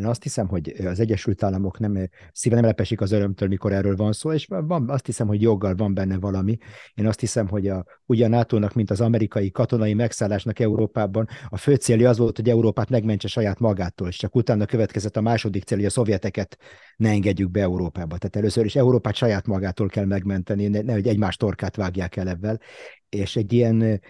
Én 0.00 0.06
azt 0.06 0.22
hiszem, 0.22 0.48
hogy 0.48 0.74
az 0.86 1.00
Egyesült 1.00 1.42
Államok 1.42 1.78
nem 1.78 2.08
szíve 2.32 2.54
nem 2.54 2.64
lepesik 2.64 3.00
az 3.00 3.12
örömtől, 3.12 3.48
mikor 3.48 3.72
erről 3.72 3.96
van 3.96 4.12
szó, 4.12 4.32
és 4.32 4.46
van, 4.48 4.90
azt 4.90 5.06
hiszem, 5.06 5.26
hogy 5.26 5.42
joggal 5.42 5.74
van 5.74 5.94
benne 5.94 6.18
valami. 6.18 6.56
Én 6.94 7.06
azt 7.06 7.20
hiszem, 7.20 7.48
hogy 7.48 7.68
a, 7.68 7.84
ugye 8.06 8.24
a 8.24 8.28
NATO-nak, 8.28 8.74
mint 8.74 8.90
az 8.90 9.00
amerikai 9.00 9.50
katonai 9.50 9.94
megszállásnak 9.94 10.58
Európában, 10.58 11.26
a 11.48 11.56
fő 11.56 11.74
célja 11.74 12.08
az 12.08 12.18
volt, 12.18 12.36
hogy 12.36 12.48
Európát 12.48 12.88
megmentse 12.88 13.28
saját 13.28 13.58
magától, 13.58 14.08
és 14.08 14.16
csak 14.16 14.34
utána 14.34 14.66
következett 14.66 15.16
a 15.16 15.20
második 15.20 15.64
cél, 15.64 15.76
hogy 15.76 15.86
a 15.86 15.90
szovjeteket 15.90 16.58
ne 16.96 17.08
engedjük 17.08 17.50
be 17.50 17.60
Európába. 17.60 18.18
Tehát 18.18 18.36
először 18.36 18.64
is 18.64 18.76
Európát 18.76 19.14
saját 19.14 19.46
magától 19.46 19.88
kell 19.88 20.04
megmenteni, 20.04 20.66
ne, 20.66 20.80
ne 20.80 20.94
egymás 20.94 21.36
torkát 21.36 21.76
vágják 21.76 22.16
el 22.16 22.28
ebben. 22.28 22.60
És 23.08 23.36
egy 23.36 23.52
ilyen 23.52 24.00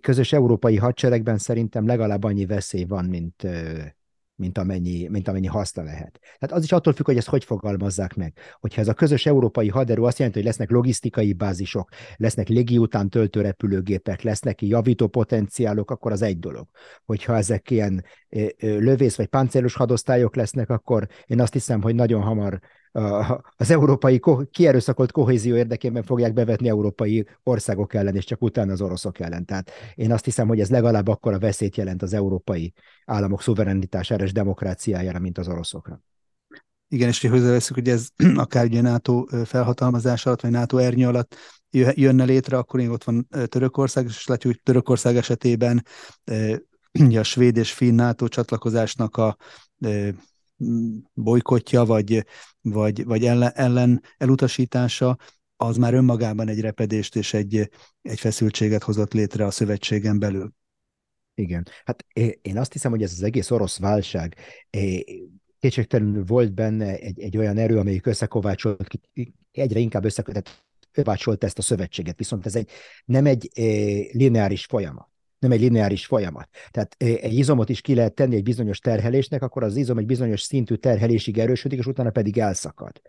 közös 0.00 0.32
európai 0.32 0.76
hadseregben 0.76 1.38
szerintem 1.38 1.86
legalább 1.86 2.24
annyi 2.24 2.46
veszély 2.46 2.84
van, 2.84 3.04
mint, 3.04 3.46
mint 4.36 4.58
amennyi, 4.58 5.08
mint 5.08 5.28
amennyi 5.28 5.46
haszna 5.46 5.82
lehet. 5.82 6.18
Tehát 6.38 6.56
az 6.56 6.62
is 6.62 6.72
attól 6.72 6.92
függ, 6.92 7.06
hogy 7.06 7.16
ezt 7.16 7.28
hogy 7.28 7.44
fogalmazzák 7.44 8.14
meg. 8.14 8.38
Hogyha 8.60 8.80
ez 8.80 8.88
a 8.88 8.94
közös 8.94 9.26
európai 9.26 9.68
haderő 9.68 10.02
azt 10.02 10.18
jelenti, 10.18 10.38
hogy 10.38 10.48
lesznek 10.48 10.70
logisztikai 10.70 11.32
bázisok, 11.32 11.88
lesznek 12.16 12.48
légi 12.48 12.78
után 12.78 13.08
töltő 13.08 13.40
repülőgépek, 13.40 14.22
lesznek 14.22 14.62
javító 14.62 15.06
potenciálok, 15.06 15.90
akkor 15.90 16.12
az 16.12 16.22
egy 16.22 16.38
dolog. 16.38 16.68
Hogyha 17.04 17.36
ezek 17.36 17.70
ilyen 17.70 18.04
lövész 18.58 19.16
vagy 19.16 19.26
páncélos 19.26 19.74
hadosztályok 19.74 20.36
lesznek, 20.36 20.70
akkor 20.70 21.06
én 21.26 21.40
azt 21.40 21.52
hiszem, 21.52 21.82
hogy 21.82 21.94
nagyon 21.94 22.22
hamar 22.22 22.60
az 23.56 23.70
európai 23.70 24.20
kierőszakolt 24.50 25.12
kohézió 25.12 25.56
érdekében 25.56 26.02
fogják 26.02 26.32
bevetni 26.32 26.68
európai 26.68 27.26
országok 27.42 27.94
ellen, 27.94 28.16
és 28.16 28.24
csak 28.24 28.42
utána 28.42 28.72
az 28.72 28.80
oroszok 28.80 29.20
ellen. 29.20 29.44
Tehát 29.44 29.70
én 29.94 30.12
azt 30.12 30.24
hiszem, 30.24 30.48
hogy 30.48 30.60
ez 30.60 30.70
legalább 30.70 31.08
akkor 31.08 31.32
a 31.32 31.38
veszélyt 31.38 31.76
jelent 31.76 32.02
az 32.02 32.12
európai 32.12 32.72
államok 33.04 33.42
szuverenitására 33.42 34.24
és 34.24 34.32
demokráciájára, 34.32 35.18
mint 35.18 35.38
az 35.38 35.48
oroszokra. 35.48 36.00
Igen, 36.88 37.08
és 37.08 37.26
hozzáveszünk, 37.26 37.78
hogy 37.78 37.88
ez 37.88 38.08
akár 38.34 38.64
ugye 38.64 38.80
NATO 38.80 39.24
felhatalmazás 39.44 40.26
alatt, 40.26 40.40
vagy 40.40 40.50
NATO 40.50 40.76
ernyő 40.76 41.06
alatt 41.06 41.36
jönne 41.70 42.24
létre, 42.24 42.56
akkor 42.56 42.80
még 42.80 42.90
ott 42.90 43.04
van 43.04 43.28
Törökország, 43.44 44.04
és 44.04 44.26
látjuk, 44.26 44.52
hogy 44.52 44.62
Törökország 44.62 45.16
esetében 45.16 45.84
a 47.18 47.22
svéd 47.22 47.56
és 47.56 47.72
finn 47.72 47.94
NATO 47.94 48.28
csatlakozásnak 48.28 49.16
a 49.16 49.36
bolykotja, 51.12 51.84
vagy, 51.84 52.26
vagy, 52.60 53.04
vagy 53.04 53.24
ellen, 53.24 53.52
ellen 53.54 54.02
elutasítása, 54.16 55.18
az 55.56 55.76
már 55.76 55.94
önmagában 55.94 56.48
egy 56.48 56.60
repedést 56.60 57.16
és 57.16 57.34
egy, 57.34 57.70
egy 58.02 58.20
feszültséget 58.20 58.82
hozott 58.82 59.12
létre 59.12 59.44
a 59.44 59.50
szövetségen 59.50 60.18
belül. 60.18 60.52
Igen. 61.34 61.66
Hát 61.84 62.06
én 62.42 62.58
azt 62.58 62.72
hiszem, 62.72 62.90
hogy 62.90 63.02
ez 63.02 63.12
az 63.12 63.22
egész 63.22 63.50
orosz 63.50 63.78
válság 63.78 64.36
kétségtelenül 65.58 66.24
volt 66.24 66.54
benne 66.54 66.96
egy, 66.96 67.20
egy 67.20 67.36
olyan 67.36 67.58
erő, 67.58 67.78
amelyik 67.78 68.06
összekovácsolt, 68.06 68.88
egyre 69.50 69.78
inkább 69.78 70.04
összekovácsolt 70.04 71.44
ezt 71.44 71.58
a 71.58 71.62
szövetséget, 71.62 72.18
viszont 72.18 72.46
ez 72.46 72.54
egy, 72.54 72.70
nem 73.04 73.26
egy 73.26 73.50
lineáris 74.12 74.64
folyamat 74.64 75.13
nem 75.44 75.52
egy 75.52 75.60
lineáris 75.60 76.06
folyamat. 76.06 76.48
Tehát 76.70 76.94
egy 76.98 77.38
izomot 77.38 77.68
is 77.68 77.80
ki 77.80 77.94
lehet 77.94 78.14
tenni 78.14 78.36
egy 78.36 78.42
bizonyos 78.42 78.78
terhelésnek, 78.78 79.42
akkor 79.42 79.62
az 79.62 79.76
izom 79.76 79.98
egy 79.98 80.06
bizonyos 80.06 80.40
szintű 80.40 80.74
terhelésig 80.74 81.38
erősödik, 81.38 81.78
és 81.78 81.86
utána 81.86 82.10
pedig 82.10 82.38
elszakad. 82.38 83.00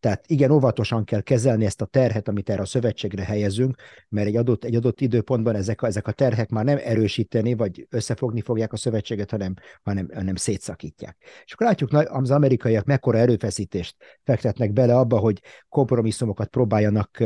Tehát 0.00 0.24
igen, 0.26 0.50
óvatosan 0.50 1.04
kell 1.04 1.20
kezelni 1.20 1.64
ezt 1.64 1.80
a 1.80 1.84
terhet, 1.84 2.28
amit 2.28 2.50
erre 2.50 2.62
a 2.62 2.64
szövetségre 2.64 3.24
helyezünk, 3.24 3.76
mert 4.08 4.26
egy 4.26 4.36
adott, 4.36 4.64
egy 4.64 4.74
adott 4.74 5.00
időpontban 5.00 5.54
ezek 5.54 5.82
a, 5.82 5.86
ezek 5.86 6.06
a 6.06 6.12
terhek 6.12 6.48
már 6.48 6.64
nem 6.64 6.78
erősíteni, 6.82 7.54
vagy 7.54 7.86
összefogni 7.90 8.40
fogják 8.40 8.72
a 8.72 8.76
szövetséget, 8.76 9.30
hanem, 9.30 9.54
hanem, 9.82 10.08
hanem 10.14 10.34
szétszakítják. 10.34 11.16
És 11.44 11.52
akkor 11.52 11.66
látjuk, 11.66 11.92
az 11.92 12.30
amerikaiak 12.30 12.84
mekkora 12.84 13.18
erőfeszítést 13.18 13.96
fektetnek 14.24 14.72
bele 14.72 14.96
abba, 14.96 15.18
hogy 15.18 15.40
kompromisszumokat 15.68 16.48
próbáljanak 16.48 17.22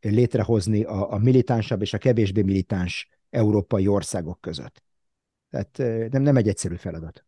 létrehozni 0.00 0.82
a, 0.82 1.12
a 1.12 1.18
militánsabb 1.18 1.82
és 1.82 1.92
a 1.92 1.98
kevésbé 1.98 2.42
militáns 2.42 3.08
európai 3.32 3.86
országok 3.86 4.40
között. 4.40 4.82
Tehát 5.50 5.78
nem, 6.12 6.22
nem 6.22 6.36
egy 6.36 6.48
egyszerű 6.48 6.76
feladat. 6.76 7.24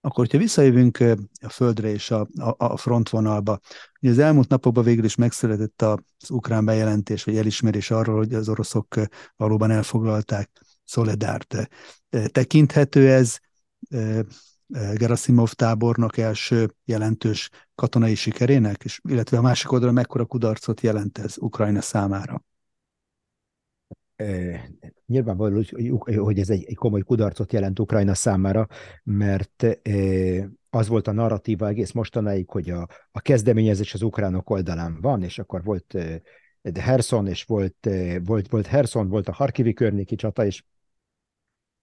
Akkor, 0.00 0.24
hogyha 0.24 0.38
visszajövünk 0.38 0.98
a 1.40 1.48
földre 1.48 1.88
és 1.88 2.10
a, 2.10 2.28
a, 2.36 2.54
a 2.58 2.76
frontvonalba, 2.76 3.60
ugye 4.00 4.10
az 4.10 4.18
elmúlt 4.18 4.48
napokban 4.48 4.84
végül 4.84 5.04
is 5.04 5.14
megszületett 5.14 5.82
az 5.82 6.30
ukrán 6.30 6.64
bejelentés, 6.64 7.24
vagy 7.24 7.36
elismerés 7.36 7.90
arról, 7.90 8.16
hogy 8.16 8.34
az 8.34 8.48
oroszok 8.48 8.94
valóban 9.36 9.70
elfoglalták 9.70 10.50
Szoledárt. 10.84 11.68
Tekinthető 12.08 13.10
ez 13.10 13.38
Gerasimov 14.94 15.52
tábornok 15.52 16.16
első 16.16 16.74
jelentős 16.84 17.50
katonai 17.74 18.14
sikerének, 18.14 18.84
és 18.84 19.00
illetve 19.08 19.38
a 19.38 19.42
másik 19.42 19.72
oldalon 19.72 19.94
mekkora 19.94 20.24
kudarcot 20.24 20.80
jelent 20.80 21.18
ez 21.18 21.38
Ukrajna 21.38 21.80
számára? 21.80 22.44
Nyilvánvaló, 25.06 25.62
hogy 26.16 26.38
ez 26.38 26.50
egy, 26.50 26.64
egy 26.64 26.74
komoly 26.74 27.00
kudarcot 27.00 27.52
jelent 27.52 27.78
Ukrajna 27.78 28.14
számára, 28.14 28.66
mert 29.02 29.66
az 30.70 30.88
volt 30.88 31.08
a 31.08 31.12
narratíva 31.12 31.68
egész 31.68 31.92
mostanáig, 31.92 32.50
hogy 32.50 32.70
a, 32.70 32.88
a 33.10 33.20
kezdeményezés 33.20 33.94
az 33.94 34.02
ukránok 34.02 34.50
oldalán 34.50 35.00
van, 35.00 35.22
és 35.22 35.38
akkor 35.38 35.62
volt 35.64 35.96
de 36.62 36.82
Herson, 36.82 37.26
és 37.26 37.44
volt, 37.44 37.88
volt, 38.24 38.48
volt 38.48 38.66
Herson, 38.66 39.08
volt 39.08 39.28
a 39.28 39.32
Harkivi 39.32 39.72
környéki 39.72 40.14
csata, 40.14 40.44
és 40.44 40.64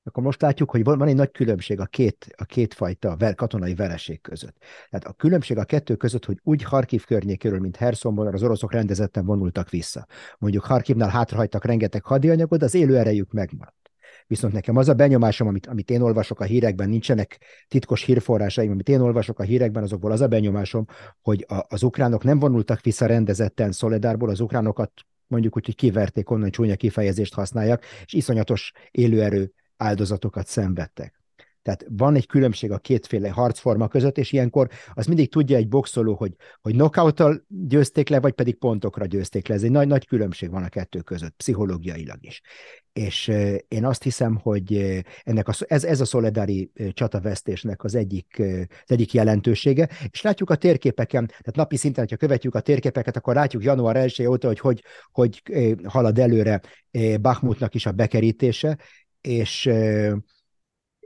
akkor 0.07 0.23
most 0.23 0.41
látjuk, 0.41 0.71
hogy 0.71 0.83
van 0.83 1.07
egy 1.07 1.15
nagy 1.15 1.31
különbség 1.31 1.79
a 1.79 1.85
két, 1.85 2.27
a 2.37 2.45
két 2.45 2.73
fajta 2.73 3.15
ver, 3.15 3.35
katonai 3.35 3.75
vereség 3.75 4.21
között. 4.21 4.55
Tehát 4.89 5.05
a 5.05 5.13
különbség 5.13 5.57
a 5.57 5.63
kettő 5.63 5.95
között, 5.95 6.25
hogy 6.25 6.39
úgy 6.43 6.63
Harkiv 6.63 7.05
környékéről, 7.05 7.59
mint 7.59 7.75
Hersonból 7.75 8.27
az 8.27 8.43
oroszok 8.43 8.71
rendezetten 8.71 9.25
vonultak 9.25 9.69
vissza. 9.69 10.05
Mondjuk 10.37 10.63
Harkivnál 10.63 11.09
hátrahagytak 11.09 11.65
rengeteg 11.65 12.03
hadianyagot, 12.03 12.61
az 12.61 12.73
élő 12.73 12.97
erejük 12.97 13.31
megmaradt. 13.31 13.91
Viszont 14.27 14.53
nekem 14.53 14.75
az 14.75 14.89
a 14.89 14.93
benyomásom, 14.93 15.47
amit, 15.47 15.67
amit 15.67 15.89
én 15.89 16.01
olvasok 16.01 16.39
a 16.39 16.43
hírekben, 16.43 16.89
nincsenek 16.89 17.39
titkos 17.67 18.03
hírforrásaim, 18.03 18.71
amit 18.71 18.89
én 18.89 18.99
olvasok 18.99 19.39
a 19.39 19.43
hírekben, 19.43 19.83
azokból 19.83 20.11
az 20.11 20.21
a 20.21 20.27
benyomásom, 20.27 20.85
hogy 21.21 21.45
a, 21.47 21.65
az 21.67 21.83
ukránok 21.83 22.23
nem 22.23 22.39
vonultak 22.39 22.81
vissza 22.81 23.05
rendezetten 23.05 23.71
Szoledárból, 23.71 24.29
az 24.29 24.39
ukránokat 24.39 24.91
mondjuk 25.27 25.55
úgy, 25.55 25.65
hogy 25.65 25.75
kiverték, 25.75 26.29
onnan 26.29 26.49
csúnya 26.49 26.75
kifejezést 26.75 27.33
használják, 27.33 27.85
és 28.05 28.13
iszonyatos 28.13 28.71
élőerő 28.91 29.53
áldozatokat 29.77 30.47
szenvedtek. 30.47 31.25
Tehát 31.65 31.85
van 31.89 32.15
egy 32.15 32.25
különbség 32.25 32.71
a 32.71 32.77
kétféle 32.77 33.29
harcforma 33.29 33.87
között, 33.87 34.17
és 34.17 34.31
ilyenkor 34.31 34.69
az 34.93 35.05
mindig 35.05 35.31
tudja 35.31 35.57
egy 35.57 35.67
boxoló, 35.67 36.13
hogy, 36.13 36.35
hogy 36.61 36.73
knockouttal 36.73 37.45
győzték 37.47 38.09
le, 38.09 38.19
vagy 38.19 38.33
pedig 38.33 38.57
pontokra 38.57 39.05
győzték 39.05 39.47
le. 39.47 39.55
Ez 39.55 39.63
egy 39.63 39.71
nagy, 39.71 39.87
nagy 39.87 40.07
különbség 40.07 40.49
van 40.49 40.63
a 40.63 40.69
kettő 40.69 40.99
között, 40.99 41.33
pszichológiailag 41.37 42.17
is. 42.21 42.41
És 42.93 43.31
én 43.67 43.85
azt 43.85 44.03
hiszem, 44.03 44.35
hogy 44.35 45.01
ennek 45.23 45.47
a, 45.47 45.53
ez, 45.67 45.83
ez 45.83 46.01
a 46.01 46.05
szoledári 46.05 46.71
csatavesztésnek 46.93 47.83
az 47.83 47.95
egyik, 47.95 48.41
az 48.85 48.91
egyik 48.91 49.13
jelentősége, 49.13 49.89
és 50.09 50.21
látjuk 50.21 50.49
a 50.49 50.55
térképeken, 50.55 51.27
tehát 51.27 51.55
napi 51.55 51.77
szinten, 51.77 52.07
ha 52.09 52.15
követjük 52.15 52.55
a 52.55 52.59
térképeket, 52.59 53.17
akkor 53.17 53.33
látjuk 53.33 53.63
január 53.63 53.95
1 53.95 54.25
óta, 54.25 54.47
hogy, 54.47 54.59
hogy 54.59 54.81
hogy 55.11 55.41
halad 55.83 56.19
előre 56.19 56.61
Bakhmutnak 57.21 57.75
is 57.75 57.85
a 57.85 57.91
bekerítése, 57.91 58.77
és 59.25 59.67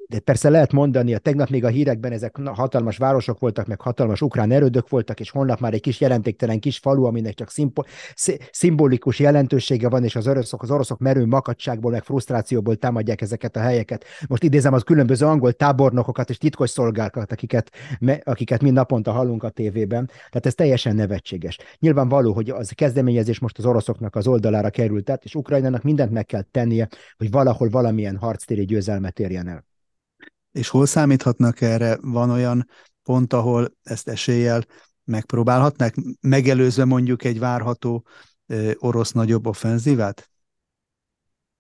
de 0.09 0.19
persze 0.19 0.49
lehet 0.49 0.71
mondani, 0.71 1.13
a 1.13 1.17
tegnap 1.17 1.49
még 1.49 1.65
a 1.65 1.67
hírekben 1.67 2.11
ezek 2.11 2.37
hatalmas 2.37 2.97
városok 2.97 3.39
voltak, 3.39 3.67
meg 3.67 3.81
hatalmas 3.81 4.21
ukrán 4.21 4.51
erődök 4.51 4.89
voltak, 4.89 5.19
és 5.19 5.29
holnap 5.29 5.59
már 5.59 5.73
egy 5.73 5.81
kis 5.81 6.01
jelentéktelen 6.01 6.59
kis 6.59 6.77
falu, 6.77 7.03
aminek 7.03 7.33
csak 7.33 7.49
szimpo, 7.49 7.81
szimbolikus 8.51 9.19
jelentősége 9.19 9.89
van, 9.89 10.03
és 10.03 10.15
az 10.15 10.27
oroszok, 10.27 10.61
az 10.61 10.71
oroszok 10.71 10.99
merő 10.99 11.25
makadságból, 11.25 11.91
meg 11.91 12.03
frusztrációból 12.03 12.75
támadják 12.75 13.21
ezeket 13.21 13.55
a 13.55 13.59
helyeket. 13.59 14.05
Most 14.27 14.43
idézem 14.43 14.73
az 14.73 14.83
különböző 14.83 15.25
angol 15.25 15.51
tábornokokat 15.51 16.29
és 16.29 16.37
titkos 16.37 16.69
szolgálkat, 16.69 17.31
akiket, 17.31 17.71
akiket 18.23 18.61
mind 18.61 18.75
naponta 18.75 19.11
hallunk 19.11 19.43
a 19.43 19.49
tévében. 19.49 20.05
Tehát 20.05 20.45
ez 20.45 20.53
teljesen 20.53 20.95
nevetséges. 20.95 21.57
Nyilvánvaló, 21.79 22.33
hogy 22.33 22.49
az 22.49 22.69
kezdeményezés 22.69 23.39
most 23.39 23.57
az 23.57 23.65
oroszoknak 23.65 24.15
az 24.15 24.27
oldalára 24.27 24.69
került, 24.69 25.05
tehát, 25.05 25.23
és 25.23 25.35
Ukrajnának 25.35 25.83
mindent 25.83 26.11
meg 26.11 26.25
kell 26.25 26.43
tennie, 26.51 26.87
hogy 27.17 27.31
valahol 27.31 27.69
valamilyen 27.69 28.17
harctéri 28.17 28.65
győzelmet 28.65 29.19
érjen 29.19 29.47
el 29.47 29.68
és 30.51 30.67
hol 30.67 30.85
számíthatnak 30.85 31.61
erre? 31.61 31.97
Van 32.01 32.29
olyan 32.29 32.67
pont, 33.03 33.33
ahol 33.33 33.77
ezt 33.83 34.07
eséllyel 34.07 34.65
megpróbálhatnak, 35.03 35.93
megelőzve 36.21 36.85
mondjuk 36.85 37.23
egy 37.23 37.39
várható 37.39 38.05
orosz 38.77 39.11
nagyobb 39.11 39.47
offenzívát? 39.47 40.29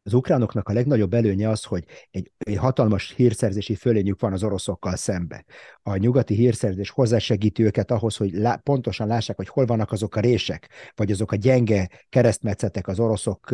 Az 0.03 0.13
ukránoknak 0.13 0.69
a 0.69 0.73
legnagyobb 0.73 1.13
előnye 1.13 1.49
az, 1.49 1.63
hogy 1.63 1.83
egy, 2.11 2.31
egy 2.37 2.55
hatalmas 2.55 3.13
hírszerzési 3.15 3.75
fölényük 3.75 4.21
van 4.21 4.33
az 4.33 4.43
oroszokkal 4.43 4.95
szembe. 4.95 5.45
A 5.81 5.95
nyugati 5.95 6.33
hírszerzés 6.33 6.89
hozzásegíti 6.89 7.63
őket 7.63 7.91
ahhoz, 7.91 8.15
hogy 8.15 8.33
lá, 8.33 8.55
pontosan 8.55 9.07
lássák, 9.07 9.35
hogy 9.35 9.47
hol 9.47 9.65
vannak 9.65 9.91
azok 9.91 10.15
a 10.15 10.19
rések, 10.19 10.69
vagy 10.95 11.11
azok 11.11 11.31
a 11.31 11.35
gyenge 11.35 11.89
keresztmetszetek 12.09 12.87
az 12.87 12.99
oroszok, 12.99 13.53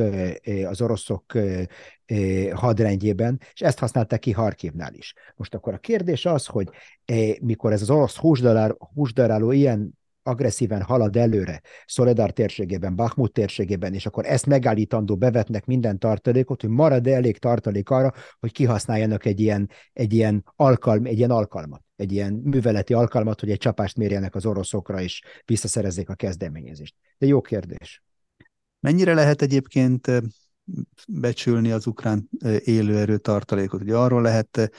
az 0.66 0.82
oroszok 0.82 1.38
hadrendjében, 2.54 3.40
és 3.54 3.62
ezt 3.62 3.80
használták 3.80 4.20
ki 4.20 4.32
Harkivnál 4.32 4.94
is. 4.94 5.14
Most 5.36 5.54
akkor 5.54 5.74
a 5.74 5.78
kérdés 5.78 6.26
az, 6.26 6.46
hogy 6.46 6.70
mikor 7.42 7.72
ez 7.72 7.82
az 7.82 7.90
orosz 7.90 8.18
húsdaráló 8.94 9.52
ilyen 9.52 9.98
agresszíven 10.26 10.82
halad 10.82 11.16
előre 11.16 11.62
Szoledár 11.86 12.32
térségében, 12.32 12.96
Bakhmut 12.96 13.34
térségében, 13.34 13.94
és 13.94 14.06
akkor 14.06 14.26
ezt 14.26 14.46
megállítandó 14.46 15.16
bevetnek 15.16 15.66
minden 15.66 16.00
tartalékot, 16.00 16.62
hogy 16.62 16.70
marad-e 16.70 17.14
elég 17.14 17.38
tartalék 17.38 17.90
arra, 17.90 18.14
hogy 18.40 18.52
kihasználjanak 18.52 19.26
egy 19.26 19.40
ilyen, 19.40 19.70
egy 19.94 20.14
ilyen, 20.14 20.44
alkalm, 20.56 21.06
egy 21.06 21.18
ilyen 21.18 21.32
alkalmat, 21.32 21.82
egy 21.96 22.12
ilyen 22.12 22.34
műveleti 22.34 22.94
alkalmat, 22.94 23.40
hogy 23.40 23.50
egy 23.50 23.58
csapást 23.58 23.98
mérjenek 23.98 24.36
az 24.36 24.46
oroszokra, 24.46 25.02
és 25.02 25.22
visszaszerezzék 25.46 26.10
a 26.10 26.16
kezdeményezést. 26.16 26.96
De 27.18 27.26
jó 27.26 27.42
kérdés. 27.42 28.04
Mennyire 28.80 29.14
lehet 29.14 29.42
egyébként 29.42 30.12
becsülni 31.08 31.72
az 31.72 31.88
ukrán 31.88 32.30
élőerő 32.64 33.18
tartalékot. 33.18 33.82
Ugye 33.82 33.96
arról 33.96 34.22
lehet 34.22 34.72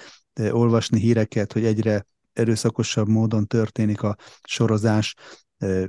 olvasni 0.51 1.01
híreket, 1.01 1.53
hogy 1.53 1.65
egyre 1.65 2.07
erőszakosabb 2.39 3.09
módon 3.09 3.47
történik 3.47 4.03
a 4.03 4.17
sorozás. 4.43 5.15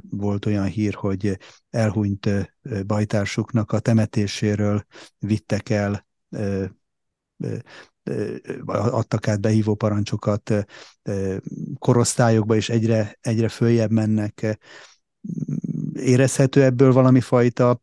Volt 0.09 0.45
olyan 0.45 0.65
hír, 0.65 0.93
hogy 0.93 1.37
elhunyt 1.69 2.29
bajtársuknak 2.85 3.71
a 3.71 3.79
temetéséről 3.79 4.85
vittek 5.17 5.69
el 5.69 6.07
adtak 8.65 9.27
át 9.27 9.41
behívó 9.41 9.75
parancsokat 9.75 10.53
korosztályokba, 11.79 12.55
és 12.55 12.69
egyre, 12.69 13.17
egyre 13.21 13.49
följebb 13.49 13.91
mennek. 13.91 14.59
Érezhető 15.93 16.63
ebből 16.63 16.93
valami 16.93 17.21
fajta 17.21 17.81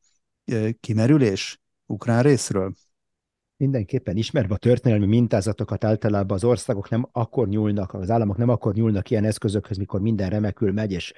kimerülés 0.81 1.61
ukrán 1.87 2.23
részről? 2.23 2.75
Mindenképpen 3.57 4.17
ismerve 4.17 4.55
a 4.55 4.59
történelmi 4.59 5.07
mintázatokat 5.07 5.85
általában 5.85 6.37
az 6.37 6.45
országok 6.45 6.89
nem 6.89 7.09
akkor 7.13 7.49
nyúlnak, 7.49 7.95
az 7.95 8.11
államok 8.11 8.37
nem 8.37 8.49
akkor 8.49 8.75
nyúlnak 8.75 9.11
ilyen 9.11 9.25
eszközökhöz, 9.25 9.77
mikor 9.77 10.01
minden 10.01 10.31
remekül 10.31 10.73
megy, 10.73 10.93
és, 10.93 11.13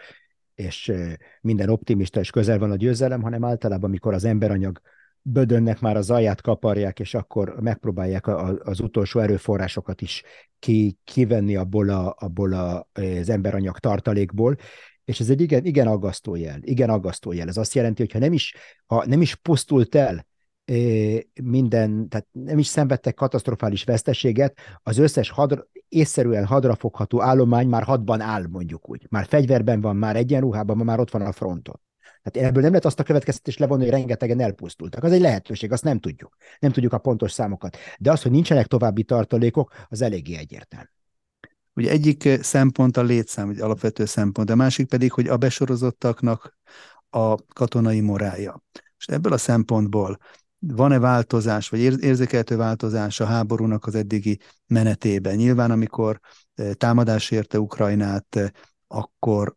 és 0.54 0.92
minden 1.40 1.68
optimista 1.68 2.20
és 2.20 2.30
közel 2.30 2.58
van 2.58 2.70
a 2.70 2.76
győzelem, 2.76 3.22
hanem 3.22 3.44
általában, 3.44 3.90
mikor 3.90 4.14
az 4.14 4.24
emberanyag 4.24 4.80
bödönnek 5.22 5.80
már 5.80 5.96
az 5.96 6.10
alját 6.10 6.40
kaparják, 6.40 7.00
és 7.00 7.14
akkor 7.14 7.60
megpróbálják 7.60 8.26
a, 8.26 8.58
az 8.58 8.80
utolsó 8.80 9.20
erőforrásokat 9.20 10.00
is 10.00 10.22
ki, 10.58 10.98
kivenni 11.04 11.56
abból, 11.56 11.88
a, 11.88 12.16
abból 12.18 12.52
a, 12.52 12.88
az 12.92 13.28
emberanyag 13.28 13.78
tartalékból, 13.78 14.56
és 15.04 15.20
ez 15.20 15.30
egy 15.30 15.40
igen, 15.40 15.64
igen 15.64 15.86
aggasztó 15.86 16.34
jel, 16.34 16.58
igen 16.60 16.90
aggasztó 16.90 17.32
jel. 17.32 17.48
Ez 17.48 17.56
azt 17.56 17.74
jelenti, 17.74 18.02
hogy 18.02 18.12
ha 18.12 18.18
nem 18.18 18.32
is, 18.32 18.54
ha 18.86 19.06
nem 19.06 19.20
is 19.20 19.34
pusztult 19.34 19.94
el 19.94 20.26
minden, 21.42 22.08
tehát 22.08 22.26
nem 22.32 22.58
is 22.58 22.66
szenvedtek 22.66 23.14
katasztrofális 23.14 23.84
veszteséget, 23.84 24.58
az 24.82 24.98
összes 24.98 25.30
hadra, 25.30 25.66
észszerűen 25.88 26.46
hadrafogható 26.46 27.22
állomány 27.22 27.68
már 27.68 27.82
hadban 27.82 28.20
áll, 28.20 28.46
mondjuk 28.50 28.88
úgy. 28.88 29.06
Már 29.10 29.26
fegyverben 29.26 29.80
van, 29.80 29.96
már 29.96 30.16
egyenruhában, 30.16 30.76
már 30.76 31.00
ott 31.00 31.10
van 31.10 31.22
a 31.22 31.32
fronton. 31.32 31.80
Tehát 32.22 32.48
ebből 32.48 32.62
nem 32.62 32.70
lehet 32.70 32.84
azt 32.84 33.00
a 33.00 33.02
következtetést 33.02 33.58
levonni, 33.58 33.82
hogy 33.82 33.92
rengetegen 33.92 34.40
elpusztultak. 34.40 35.04
Az 35.04 35.12
egy 35.12 35.20
lehetőség, 35.20 35.72
azt 35.72 35.84
nem 35.84 35.98
tudjuk. 35.98 36.36
Nem 36.58 36.72
tudjuk 36.72 36.92
a 36.92 36.98
pontos 36.98 37.32
számokat. 37.32 37.76
De 37.98 38.10
az, 38.10 38.22
hogy 38.22 38.30
nincsenek 38.30 38.66
további 38.66 39.02
tartalékok, 39.02 39.72
az 39.88 40.02
eléggé 40.02 40.36
egyértelmű. 40.36 40.86
Ugye 41.74 41.90
egyik 41.90 42.28
szempont 42.42 42.96
a 42.96 43.02
létszám, 43.02 43.50
egy 43.50 43.60
alapvető 43.60 44.04
szempont, 44.04 44.50
a 44.50 44.54
másik 44.54 44.88
pedig, 44.88 45.12
hogy 45.12 45.28
a 45.28 45.36
besorozottaknak 45.36 46.58
a 47.10 47.34
katonai 47.34 48.00
morálja. 48.00 48.62
És 48.98 49.06
ebből 49.06 49.32
a 49.32 49.38
szempontból 49.38 50.18
van-e 50.58 50.98
változás, 50.98 51.68
vagy 51.68 51.80
érzékelhető 51.80 52.56
változás 52.56 53.20
a 53.20 53.24
háborúnak 53.24 53.86
az 53.86 53.94
eddigi 53.94 54.38
menetében? 54.66 55.36
Nyilván, 55.36 55.70
amikor 55.70 56.20
támadás 56.72 57.30
érte 57.30 57.60
Ukrajnát, 57.60 58.52
akkor 58.86 59.56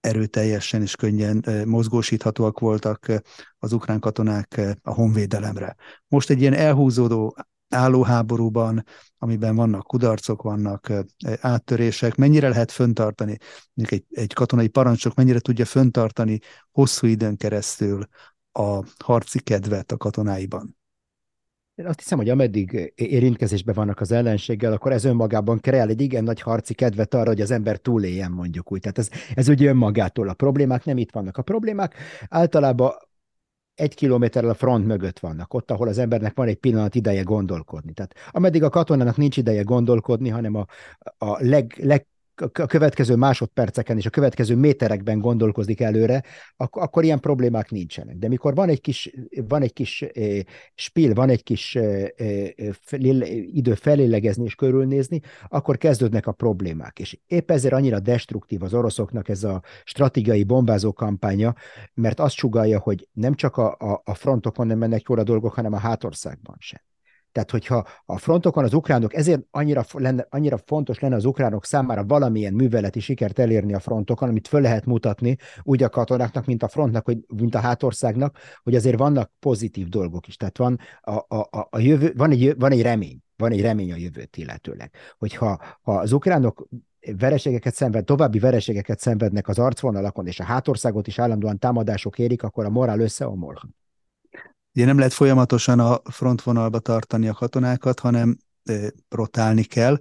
erőteljesen 0.00 0.82
és 0.82 0.96
könnyen 0.96 1.44
mozgósíthatóak 1.66 2.58
voltak 2.58 3.22
az 3.58 3.72
ukrán 3.72 4.00
katonák 4.00 4.60
a 4.82 4.92
honvédelemre. 4.92 5.76
Most 6.08 6.30
egy 6.30 6.40
ilyen 6.40 6.52
elhúzódó 6.52 7.36
állóháborúban, 7.68 8.84
amiben 9.18 9.56
vannak 9.56 9.86
kudarcok, 9.86 10.42
vannak 10.42 10.92
áttörések, 11.40 12.14
mennyire 12.14 12.48
lehet 12.48 12.72
föntartani, 12.72 13.36
egy, 13.74 14.04
egy 14.10 14.32
katonai 14.32 14.68
parancsok 14.68 15.14
mennyire 15.14 15.38
tudja 15.38 15.64
föntartani 15.64 16.38
hosszú 16.70 17.06
időn 17.06 17.36
keresztül 17.36 18.06
a 18.58 18.84
harci 18.98 19.40
kedvet 19.40 19.92
a 19.92 19.96
katonáiban? 19.96 20.76
Én 21.74 21.86
azt 21.86 21.98
hiszem, 21.98 22.18
hogy 22.18 22.28
ameddig 22.28 22.92
érintkezésben 22.94 23.74
vannak 23.74 24.00
az 24.00 24.12
ellenséggel, 24.12 24.72
akkor 24.72 24.92
ez 24.92 25.04
önmagában 25.04 25.58
kreál 25.60 25.88
egy 25.88 26.00
igen 26.00 26.24
nagy 26.24 26.40
harci 26.40 26.74
kedvet 26.74 27.14
arra, 27.14 27.28
hogy 27.28 27.40
az 27.40 27.50
ember 27.50 27.76
túléljen, 27.76 28.30
mondjuk 28.30 28.72
úgy. 28.72 28.80
Tehát 28.80 28.98
ez, 28.98 29.08
ez 29.34 29.48
ugye 29.48 29.68
önmagától. 29.68 30.28
A 30.28 30.34
problémák 30.34 30.84
nem 30.84 30.98
itt 30.98 31.10
vannak. 31.10 31.36
A 31.36 31.42
problémák 31.42 31.94
általában 32.28 32.92
egy 33.74 33.94
kilométerrel 33.94 34.50
a 34.50 34.54
front 34.54 34.86
mögött 34.86 35.18
vannak, 35.18 35.54
ott, 35.54 35.70
ahol 35.70 35.88
az 35.88 35.98
embernek 35.98 36.36
van 36.36 36.48
egy 36.48 36.56
pillanat 36.56 36.94
ideje 36.94 37.22
gondolkodni. 37.22 37.92
Tehát 37.92 38.14
ameddig 38.30 38.62
a 38.62 38.68
katonának 38.68 39.16
nincs 39.16 39.36
ideje 39.36 39.62
gondolkodni, 39.62 40.28
hanem 40.28 40.54
a, 40.54 40.66
a 41.18 41.44
leg, 41.44 41.74
leg 41.82 42.06
a 42.40 42.66
következő 42.66 43.14
másodperceken 43.14 43.96
és 43.96 44.06
a 44.06 44.10
következő 44.10 44.56
méterekben 44.56 45.18
gondolkozik 45.18 45.80
előre, 45.80 46.22
akkor, 46.56 46.82
akkor 46.82 47.04
ilyen 47.04 47.20
problémák 47.20 47.70
nincsenek. 47.70 48.16
De 48.16 48.28
mikor 48.28 48.54
van 48.54 48.68
egy 48.68 48.80
kis, 48.80 49.14
van 49.48 49.62
egy 49.62 49.72
kis 49.72 50.02
eh, 50.02 50.40
spill, 50.74 51.14
van 51.14 51.28
egy 51.28 51.42
kis 51.42 51.76
eh, 51.76 52.06
eh, 52.16 53.54
idő 53.54 53.74
felélegezni 53.74 54.44
és 54.44 54.54
körülnézni, 54.54 55.20
akkor 55.48 55.76
kezdődnek 55.76 56.26
a 56.26 56.32
problémák. 56.32 56.98
És 56.98 57.18
épp 57.26 57.50
ezért 57.50 57.74
annyira 57.74 58.00
destruktív 58.00 58.62
az 58.62 58.74
oroszoknak 58.74 59.28
ez 59.28 59.44
a 59.44 59.62
stratégiai 59.84 60.44
bombázó 60.44 60.92
kampánya, 60.92 61.54
mert 61.94 62.20
azt 62.20 62.34
sugalja, 62.34 62.78
hogy 62.78 63.08
nem 63.12 63.34
csak 63.34 63.56
a, 63.56 63.76
a, 63.78 64.02
a 64.04 64.14
frontokon 64.14 64.66
nem 64.66 64.78
mennek 64.78 65.08
jól 65.08 65.18
a 65.18 65.22
dolgok, 65.22 65.54
hanem 65.54 65.72
a 65.72 65.78
hátországban 65.78 66.56
sem. 66.58 66.80
Tehát, 67.36 67.50
hogyha 67.50 67.86
a 68.04 68.18
frontokon 68.18 68.64
az 68.64 68.74
ukránok, 68.74 69.14
ezért 69.14 69.40
annyira, 69.50 69.84
lenne, 69.92 70.26
annyira 70.30 70.58
fontos 70.66 70.98
lenne 70.98 71.14
az 71.14 71.24
ukránok 71.24 71.64
számára 71.64 72.04
valamilyen 72.04 72.52
műveleti 72.52 73.00
sikert 73.00 73.38
elérni 73.38 73.74
a 73.74 73.78
frontokon, 73.78 74.28
amit 74.28 74.48
föl 74.48 74.60
lehet 74.60 74.84
mutatni 74.84 75.36
úgy 75.62 75.82
a 75.82 75.88
katonáknak, 75.88 76.46
mint 76.46 76.62
a 76.62 76.68
frontnak, 76.68 77.04
hogy, 77.04 77.18
mint 77.36 77.54
a 77.54 77.58
hátországnak, 77.58 78.38
hogy 78.62 78.74
azért 78.74 78.98
vannak 78.98 79.32
pozitív 79.38 79.88
dolgok 79.88 80.26
is. 80.26 80.36
Tehát 80.36 80.58
van, 80.58 80.78
a, 81.00 81.36
a, 81.36 81.68
a 81.70 81.78
jövő, 81.78 82.12
van, 82.16 82.30
egy, 82.30 82.58
van 82.58 82.72
egy 82.72 82.82
remény, 82.82 83.18
van 83.36 83.52
egy 83.52 83.60
remény 83.60 83.92
a 83.92 83.96
jövőt 83.96 84.36
illetőleg. 84.36 84.90
Hogyha 85.18 85.60
ha 85.82 85.92
az 85.92 86.12
ukránok 86.12 86.68
vereségeket 87.18 87.74
szenved, 87.74 88.04
további 88.04 88.38
vereségeket 88.38 89.00
szenvednek 89.00 89.48
az 89.48 89.58
arcvonalakon, 89.58 90.26
és 90.26 90.40
a 90.40 90.44
hátországot 90.44 91.06
is 91.06 91.18
állandóan 91.18 91.58
támadások 91.58 92.18
érik, 92.18 92.42
akkor 92.42 92.64
a 92.64 92.70
morál 92.70 93.00
összeomolhat. 93.00 93.70
Ugye 94.76 94.84
nem 94.84 94.98
lehet 94.98 95.12
folyamatosan 95.12 95.78
a 95.78 96.00
frontvonalba 96.10 96.78
tartani 96.78 97.28
a 97.28 97.32
katonákat, 97.32 98.00
hanem 98.00 98.36
rotálni 99.08 99.62
kell, 99.62 99.98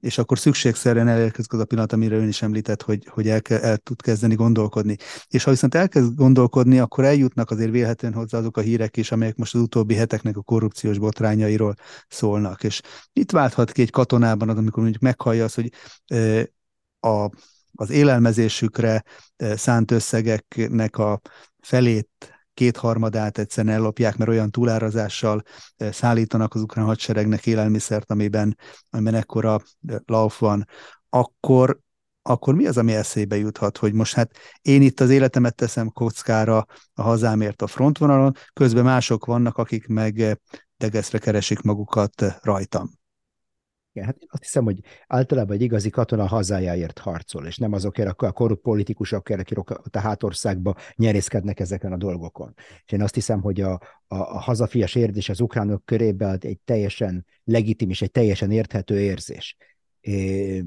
és 0.00 0.18
akkor 0.18 0.38
szükségszerűen 0.38 1.08
elérkezik 1.08 1.52
az 1.52 1.60
a 1.60 1.64
pillanat, 1.64 1.92
amire 1.92 2.16
ön 2.16 2.28
is 2.28 2.42
említett, 2.42 2.82
hogy, 2.82 3.06
hogy 3.06 3.28
el, 3.28 3.40
el 3.48 3.76
tud 3.76 4.02
kezdeni 4.02 4.34
gondolkodni. 4.34 4.96
És 5.28 5.44
ha 5.44 5.50
viszont 5.50 5.74
elkezd 5.74 6.14
gondolkodni, 6.14 6.78
akkor 6.78 7.04
eljutnak 7.04 7.50
azért 7.50 7.70
vélhetően 7.70 8.12
hozzá 8.12 8.38
azok 8.38 8.56
a 8.56 8.60
hírek 8.60 8.96
is, 8.96 9.12
amelyek 9.12 9.36
most 9.36 9.54
az 9.54 9.60
utóbbi 9.60 9.94
heteknek 9.94 10.36
a 10.36 10.42
korrupciós 10.42 10.98
botrányairól 10.98 11.74
szólnak. 12.08 12.64
És 12.64 12.80
itt 13.12 13.30
válthat 13.30 13.72
ki 13.72 13.82
egy 13.82 13.90
katonában 13.90 14.48
az, 14.48 14.56
amikor 14.56 14.82
mondjuk 14.82 15.02
meghallja 15.02 15.44
az, 15.44 15.54
hogy 15.54 15.72
a, 17.00 17.30
az 17.72 17.90
élelmezésükre 17.90 19.04
szánt 19.36 19.90
összegeknek 19.90 20.98
a 20.98 21.20
felét 21.60 22.35
kétharmadát 22.56 23.38
egyszerűen 23.38 23.74
ellopják, 23.74 24.16
mert 24.16 24.30
olyan 24.30 24.50
túlárazással 24.50 25.42
eh, 25.76 25.92
szállítanak 25.92 26.54
az 26.54 26.60
ukrán 26.62 26.84
hadseregnek 26.84 27.46
élelmiszert, 27.46 28.10
amiben, 28.10 28.56
amiben 28.90 29.14
ekkora 29.14 29.60
eh, 29.86 29.96
lauf 30.04 30.38
van, 30.38 30.64
akkor, 31.08 31.78
akkor 32.22 32.54
mi 32.54 32.66
az, 32.66 32.78
ami 32.78 32.94
eszébe 32.94 33.36
juthat, 33.36 33.76
hogy 33.76 33.92
most 33.92 34.14
hát 34.14 34.30
én 34.62 34.82
itt 34.82 35.00
az 35.00 35.10
életemet 35.10 35.54
teszem 35.54 35.88
kockára 35.88 36.66
a 36.94 37.02
hazámért 37.02 37.62
a 37.62 37.66
frontvonalon, 37.66 38.32
közben 38.52 38.84
mások 38.84 39.24
vannak, 39.24 39.58
akik 39.58 39.86
meg 39.86 40.20
eh, 40.20 40.32
degeszre 40.76 41.18
keresik 41.18 41.60
magukat 41.60 42.38
rajtam. 42.42 42.90
Igen, 43.96 44.08
hát 44.08 44.18
azt 44.28 44.42
hiszem, 44.42 44.64
hogy 44.64 44.80
általában 45.06 45.56
egy 45.56 45.62
igazi 45.62 45.90
katona 45.90 46.26
hazájáért 46.26 46.98
harcol, 46.98 47.46
és 47.46 47.56
nem 47.56 47.72
azokért 47.72 48.22
a 48.22 48.32
korrupt 48.32 48.62
politikusokért, 48.62 49.40
akik 49.40 49.58
a 49.90 49.98
hátországba 49.98 50.74
nyerészkednek 50.96 51.60
ezeken 51.60 51.92
a 51.92 51.96
dolgokon. 51.96 52.54
És 52.56 52.92
én 52.92 53.02
azt 53.02 53.14
hiszem, 53.14 53.40
hogy 53.40 53.60
a, 53.60 53.72
a, 54.06 54.16
a 54.16 54.40
hazafias 54.40 54.94
érzés 54.94 55.28
az 55.28 55.40
ukránok 55.40 55.84
körében 55.84 56.38
egy 56.40 56.58
teljesen 56.58 57.26
legitim 57.44 57.90
és 57.90 58.02
egy 58.02 58.10
teljesen 58.10 58.50
érthető 58.50 59.00
érzés. 59.00 59.56
É, 60.00 60.64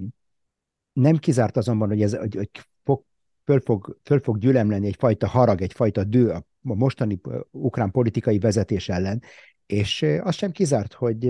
nem 0.94 1.18
kizárt 1.18 1.58
azonban, 1.58 1.88
hogy 1.88 2.02
ez 2.02 2.16
hogy, 2.16 2.36
hogy 2.36 2.50
fog, 2.84 3.04
föl, 3.46 3.60
fog, 3.60 4.00
föl 4.04 4.20
fog 4.20 4.38
gyülemleni 4.38 4.88
egyfajta 4.88 5.28
harag, 5.28 5.62
egyfajta 5.62 6.04
dő 6.04 6.30
a 6.30 6.46
mostani 6.62 7.22
ukrán 7.52 7.92
politikai 7.92 8.40
vezetés 8.40 8.90
ellen, 8.90 9.22
és 9.66 10.06
az 10.22 10.36
sem 10.36 10.52
kizárt, 10.52 10.94
hogy 10.94 11.26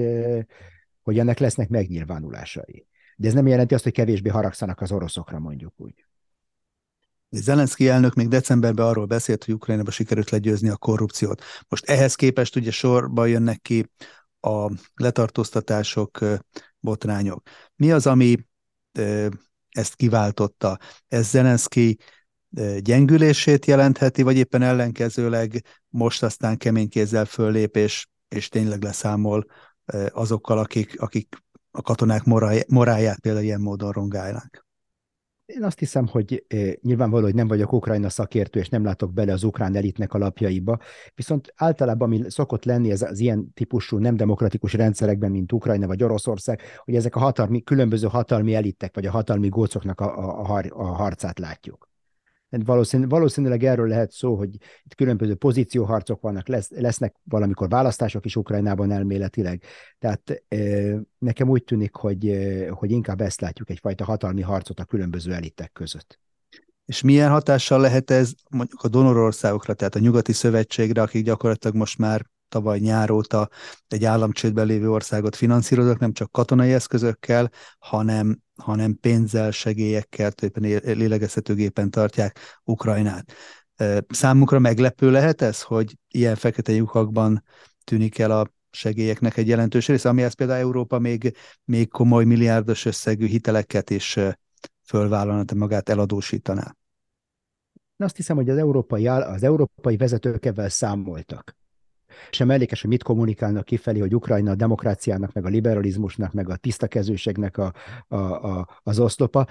hogy 1.04 1.20
ennek 1.20 1.40
lesznek 1.40 1.70
megnyilvánulásai. 1.70 2.88
De 3.16 3.28
ez 3.28 3.34
nem 3.34 3.48
jelenti 3.48 3.74
azt, 3.74 3.84
hogy 3.84 3.94
kevésbé 3.94 4.30
haragszanak 4.30 4.82
az 4.82 4.92
oroszokra, 4.92 5.40
mondjuk 5.40 5.74
úgy. 5.78 6.06
Zelenszky 7.30 7.88
elnök 7.88 8.14
még 8.14 8.28
decemberben 8.28 8.86
arról 8.86 9.06
beszélt, 9.06 9.44
hogy 9.44 9.54
Ukrajnában 9.54 9.92
sikerült 9.92 10.30
legyőzni 10.30 10.70
a 10.70 10.78
korrupciót. 10.78 11.44
Most 11.68 11.90
ehhez 11.90 12.16
képest 12.16 12.56
ugye 12.56 12.72
sorba 12.72 13.26
jönnek 13.26 13.62
ki 13.62 13.92
a 14.40 14.72
letartóztatások, 14.96 16.20
botrányok. 16.80 17.50
Mi 17.76 17.92
az, 17.92 18.08
ami 18.08 18.38
ezt 19.70 19.96
kiváltotta? 19.96 20.78
Ez 21.08 21.30
Zelenszky 21.30 21.98
gyengülését 22.80 23.66
jelentheti, 23.66 24.22
vagy 24.22 24.38
éppen 24.38 24.62
ellenkezőleg 24.62 25.64
most 25.88 26.24
aztán 26.24 26.58
kemény 26.58 26.90
kézzel 26.90 27.26
föllép, 27.26 27.76
és 27.76 28.08
és 28.30 28.50
tényleg 28.50 28.84
leszámol 28.84 29.46
azokkal, 30.12 30.58
akik, 30.58 31.02
akik 31.02 31.36
a 31.72 31.82
katonák 31.82 32.24
moráját 32.68 33.20
például 33.20 33.44
ilyen 33.44 33.62
módon 33.62 33.92
rongálnak. 33.92 34.68
Én 35.46 35.64
azt 35.64 35.80
hiszem, 35.80 36.08
hogy 36.08 36.46
eh, 36.48 36.74
nyilvánvaló, 36.82 37.24
hogy 37.24 37.36
nem 37.36 37.48
vagyok 37.48 37.74
Ukrajna 37.74 38.10
szakértő, 38.10 38.60
és 38.60 38.70
nem 38.70 38.84
látok 38.84 39.14
bele 39.14 39.34
az 39.34 39.44
ukrán 39.44 39.76
elitnek 39.76 40.14
alapjaiba, 40.14 40.80
viszont 41.16 41.54
általában, 41.56 42.08
ami 42.08 42.30
szokott 42.30 42.66
lenni 42.66 42.92
ez 42.92 43.02
az 43.02 43.20
ilyen 43.20 43.54
típusú 43.54 43.98
nem 43.98 44.16
demokratikus 44.16 44.74
rendszerekben, 44.74 45.32
mint 45.32 45.52
Ukrajna 45.52 45.88
vagy 45.88 46.04
Oroszország, 46.04 46.62
hogy 46.86 46.96
ezek 46.96 47.16
a 47.16 47.20
hatalmi, 47.20 47.64
különböző 47.64 48.08
hatalmi 48.08 48.56
elitek, 48.56 48.96
vagy 48.96 49.06
a 49.06 49.12
hatalmi 49.12 49.50
gócoknak 49.50 50.00
a, 50.02 50.40
a, 50.40 50.64
a 50.70 50.84
harcát 50.84 51.40
látjuk. 51.40 51.90
Valószínű, 52.50 53.08
valószínűleg 53.08 53.64
erről 53.64 53.88
lehet 53.88 54.12
szó, 54.12 54.36
hogy 54.36 54.54
itt 54.84 54.96
különböző 54.96 55.36
pozícióharcok 55.36 56.22
vannak, 56.22 56.48
lesz, 56.48 56.70
lesznek 56.70 57.16
valamikor 57.24 57.70
választások 57.70 58.26
is 58.26 58.36
Ukrajnában 58.36 58.92
elméletileg. 58.92 59.64
Tehát 60.00 60.44
nekem 61.18 61.50
úgy 61.50 61.64
tűnik, 61.64 61.96
hogy, 61.96 62.38
hogy 62.70 62.92
inkább 62.92 63.22
ezt 63.22 63.42
látjuk, 63.42 63.70
egyfajta 63.70 64.04
hatalmi 64.04 64.42
harcot 64.42 64.80
a 64.80 64.86
különböző 64.86 65.34
elitek 65.34 65.72
között. 65.72 66.20
És 66.86 67.02
milyen 67.02 67.30
hatással 67.30 67.80
lehet 67.80 68.12
ez 68.12 68.34
mondjuk 68.50 68.82
a 68.82 68.88
donorországokra, 68.88 69.74
tehát 69.74 69.96
a 69.96 70.00
nyugati 70.00 70.34
szövetségre, 70.34 71.02
akik 71.02 71.26
gyakorlatilag 71.26 71.76
most 71.76 71.98
már 71.98 72.26
tavaly 72.50 72.80
nyár 72.80 73.12
óta 73.12 73.50
egy 73.88 74.06
államcsődben 74.06 74.66
lévő 74.66 74.92
országot 74.92 75.36
finanszíroznak, 75.36 76.00
nem 76.00 76.14
csak 76.14 76.32
katonai 76.32 76.74
eszközökkel, 76.74 77.52
hanem, 77.80 78.40
hanem 78.56 78.98
pénzzel, 79.00 79.52
segélyekkel, 79.52 80.32
tulajdonképpen 80.32 80.98
lélegeztetőgépen 80.98 81.90
tartják 81.90 82.60
Ukrajnát. 82.64 83.34
Számukra 84.10 84.60
meglepő 84.60 85.12
lehet 85.12 85.42
ez, 85.42 85.62
hogy 85.62 85.98
ilyen 86.08 86.36
fekete 86.36 86.72
lyukakban 86.72 87.44
tűnik 87.84 88.20
el 88.20 88.32
a 88.32 88.54
segélyeknek 88.72 89.38
egy 89.38 89.48
jelentős 89.48 89.88
része, 89.88 90.10
amihez 90.10 90.34
például 90.34 90.60
Európa 90.60 91.00
még, 91.00 91.38
még 91.66 91.90
komoly 91.90 92.26
milliárdos 92.26 92.86
összegű 92.86 93.26
hiteleket 93.26 93.90
is 93.90 94.20
fölvállalna, 94.86 95.44
magát 95.56 95.90
eladósítaná. 95.90 96.76
Azt 97.98 98.16
hiszem, 98.16 98.36
hogy 98.36 98.50
az 98.50 98.58
európai, 98.58 99.08
az 99.08 99.44
európai 99.44 99.98
vezetők 99.98 100.46
ebben 100.46 100.70
számoltak 100.70 101.59
sem 102.30 102.52
ellékes, 102.52 102.82
hogy 102.82 102.90
mit 102.90 103.04
kommunikálnak 103.04 103.66
kifelé, 103.66 104.00
hogy 104.00 104.16
Ukrajna 104.16 104.52
a 104.52 104.56
demokráciának, 104.56 105.34
meg 105.34 105.46
a 105.46 105.50
liberalizmusnak, 105.50 106.34
meg 106.34 106.50
a 106.50 106.56
tisztakezőségnek 106.56 107.58
a, 107.58 107.74
a, 108.08 108.16
a, 108.16 108.68
az 108.84 109.00
oszlopa. 109.00 109.48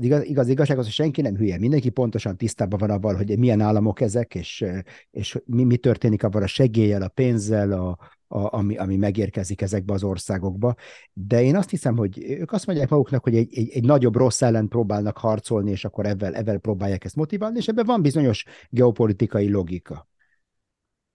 Igaz, 0.00 0.24
igaz, 0.24 0.48
igazság 0.48 0.78
az, 0.78 0.84
hogy 0.84 0.92
senki 0.92 1.20
nem 1.20 1.36
hülye, 1.36 1.58
mindenki 1.58 1.90
pontosan 1.90 2.36
tisztában 2.36 2.78
van 2.78 2.90
abban, 2.90 3.16
hogy 3.16 3.38
milyen 3.38 3.60
államok 3.60 4.00
ezek, 4.00 4.34
és, 4.34 4.64
és 5.10 5.38
mi, 5.44 5.64
mi 5.64 5.76
történik 5.76 6.22
abban 6.22 6.42
a 6.42 6.46
segéllyel, 6.46 7.02
a 7.02 7.08
pénzzel, 7.08 7.72
a, 7.72 7.98
a, 8.28 8.56
ami, 8.56 8.76
ami 8.76 8.96
megérkezik 8.96 9.60
ezekbe 9.60 9.92
az 9.92 10.02
országokba. 10.02 10.74
De 11.12 11.42
én 11.42 11.56
azt 11.56 11.70
hiszem, 11.70 11.96
hogy 11.96 12.24
ők 12.24 12.52
azt 12.52 12.66
mondják 12.66 12.88
maguknak, 12.88 13.22
hogy 13.22 13.36
egy, 13.36 13.58
egy, 13.58 13.70
egy 13.70 13.84
nagyobb 13.84 14.16
rossz 14.16 14.42
ellen 14.42 14.68
próbálnak 14.68 15.18
harcolni, 15.18 15.70
és 15.70 15.84
akkor 15.84 16.06
ebben, 16.06 16.34
ebben 16.34 16.60
próbálják 16.60 17.04
ezt 17.04 17.16
motiválni, 17.16 17.58
és 17.58 17.68
ebben 17.68 17.86
van 17.86 18.02
bizonyos 18.02 18.44
geopolitikai 18.70 19.50
logika 19.50 20.08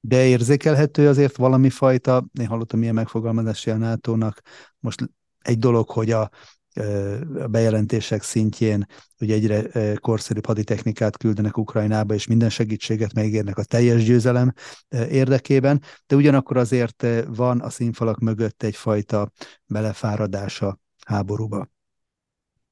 de 0.02 0.26
érzékelhető 0.26 1.08
azért 1.08 1.36
valami 1.36 1.70
fajta, 1.70 2.26
én 2.40 2.48
hallottam 2.48 2.82
ilyen 2.82 2.94
megfogalmazási 2.94 3.70
a 3.70 3.78
NATO-nak, 3.78 4.42
most 4.80 5.10
egy 5.40 5.58
dolog, 5.58 5.90
hogy 5.90 6.12
a, 6.12 6.30
a 7.40 7.48
bejelentések 7.48 8.24
szintjén 8.24 8.86
hogy 9.18 9.32
egyre 9.32 9.96
korszerűbb 9.96 10.46
haditechnikát 10.46 11.18
küldenek 11.18 11.58
Ukrajnába, 11.58 12.14
és 12.14 12.28
minden 12.28 12.50
segítséget 12.50 13.14
megérnek 13.14 13.58
a 13.58 13.64
teljes 13.64 14.04
győzelem 14.04 14.54
érdekében, 14.90 15.82
de 16.08 16.16
ugyanakkor 16.16 16.58
azért 16.58 17.06
van 17.28 17.60
a 17.60 17.70
színfalak 17.70 18.20
mögött 18.20 18.64
egyfajta 18.64 19.32
belefáradása 19.66 20.80
háborúba. 21.06 21.70